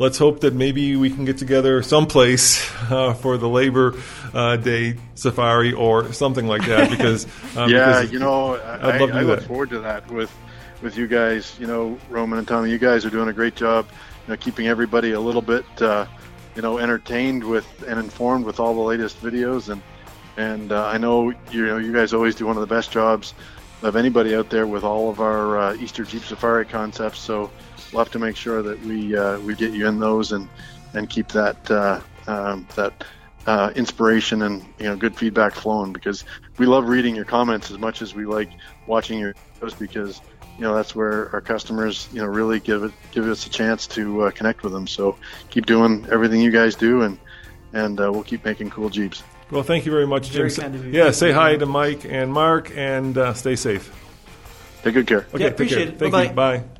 Let's 0.00 0.16
hope 0.16 0.40
that 0.40 0.54
maybe 0.54 0.96
we 0.96 1.10
can 1.10 1.26
get 1.26 1.36
together 1.36 1.82
someplace 1.82 2.66
uh, 2.90 3.12
for 3.12 3.36
the 3.36 3.50
Labor 3.50 4.00
uh, 4.32 4.56
Day 4.56 4.96
safari 5.14 5.74
or 5.74 6.14
something 6.14 6.46
like 6.46 6.64
that. 6.64 6.88
Because 7.00 7.26
um, 7.54 7.68
yeah, 7.68 8.00
because 8.00 8.10
you 8.10 8.18
know, 8.18 8.54
I, 8.56 8.94
I'd 8.94 9.00
love 9.02 9.10
to 9.10 9.16
I 9.16 9.20
look 9.20 9.42
forward 9.42 9.68
to 9.70 9.80
that 9.80 10.10
with 10.10 10.34
with 10.80 10.96
you 10.96 11.06
guys. 11.06 11.54
You 11.60 11.66
know, 11.66 11.98
Roman 12.08 12.38
and 12.38 12.48
Tommy, 12.48 12.70
you 12.70 12.78
guys 12.78 13.04
are 13.04 13.10
doing 13.10 13.28
a 13.28 13.32
great 13.34 13.56
job. 13.56 13.86
You 14.26 14.32
know, 14.32 14.36
keeping 14.38 14.68
everybody 14.68 15.12
a 15.12 15.20
little 15.20 15.42
bit, 15.42 15.66
uh, 15.82 16.06
you 16.56 16.62
know, 16.62 16.78
entertained 16.78 17.44
with 17.44 17.66
and 17.86 18.00
informed 18.00 18.46
with 18.46 18.58
all 18.58 18.72
the 18.72 18.80
latest 18.80 19.22
videos. 19.22 19.68
And 19.68 19.82
and 20.38 20.72
uh, 20.72 20.86
I 20.86 20.96
know 20.96 21.28
you 21.50 21.66
know 21.66 21.76
you 21.76 21.92
guys 21.92 22.14
always 22.14 22.34
do 22.34 22.46
one 22.46 22.56
of 22.56 22.66
the 22.66 22.74
best 22.74 22.90
jobs 22.90 23.34
of 23.82 23.96
anybody 23.96 24.34
out 24.34 24.48
there 24.48 24.66
with 24.66 24.82
all 24.82 25.10
of 25.10 25.20
our 25.20 25.58
uh, 25.58 25.74
Easter 25.74 26.04
Jeep 26.04 26.22
Safari 26.22 26.64
concepts. 26.64 27.18
So 27.18 27.50
we'll 27.92 28.02
have 28.04 28.12
to 28.12 28.18
make 28.18 28.36
sure 28.36 28.62
that 28.62 28.80
we 28.84 29.16
uh, 29.16 29.38
we 29.40 29.54
get 29.54 29.72
you 29.72 29.86
in 29.86 29.98
those 29.98 30.32
and 30.32 30.48
and 30.94 31.08
keep 31.08 31.28
that 31.28 31.70
uh, 31.70 32.00
um, 32.26 32.66
that 32.76 33.04
uh, 33.46 33.72
inspiration 33.74 34.42
and 34.42 34.62
you 34.78 34.84
know 34.84 34.96
good 34.96 35.16
feedback 35.16 35.54
flowing 35.54 35.92
because 35.92 36.24
we 36.58 36.66
love 36.66 36.88
reading 36.88 37.16
your 37.16 37.24
comments 37.24 37.70
as 37.70 37.78
much 37.78 38.02
as 38.02 38.14
we 38.14 38.24
like 38.26 38.50
watching 38.86 39.18
your 39.18 39.34
videos 39.60 39.78
because 39.78 40.20
you 40.56 40.62
know 40.64 40.74
that's 40.74 40.94
where 40.94 41.30
our 41.32 41.40
customers 41.40 42.08
you 42.12 42.20
know 42.20 42.26
really 42.26 42.60
give 42.60 42.84
it 42.84 42.92
give 43.12 43.26
us 43.26 43.46
a 43.46 43.50
chance 43.50 43.86
to 43.86 44.22
uh, 44.22 44.30
connect 44.30 44.62
with 44.62 44.72
them. 44.72 44.86
So 44.86 45.16
keep 45.50 45.66
doing 45.66 46.06
everything 46.10 46.40
you 46.40 46.50
guys 46.50 46.74
do 46.74 47.02
and 47.02 47.18
and 47.72 48.00
uh, 48.00 48.10
we'll 48.12 48.24
keep 48.24 48.44
making 48.44 48.70
cool 48.70 48.90
Jeeps. 48.90 49.22
Well, 49.50 49.62
thank 49.64 49.84
you 49.84 49.90
very 49.92 50.06
much, 50.06 50.30
Jim. 50.30 50.48
Very 50.48 50.50
kind 50.52 50.74
of 50.74 50.86
you. 50.86 50.92
Yeah, 50.92 51.10
say 51.10 51.32
hi 51.32 51.56
to 51.56 51.66
Mike 51.66 52.04
and 52.04 52.32
Mark, 52.32 52.70
and 52.74 53.16
uh, 53.18 53.34
stay 53.34 53.56
safe. 53.56 53.92
Take 54.82 54.94
good 54.94 55.06
care. 55.08 55.26
Okay, 55.34 55.38
Yeah, 55.38 55.38
take 55.46 55.52
appreciate 55.52 55.84
care. 55.84 55.88
it. 55.88 55.98
Thank 55.98 56.12
Bye-bye. 56.12 56.58
you. 56.58 56.60
Bye. 56.60 56.79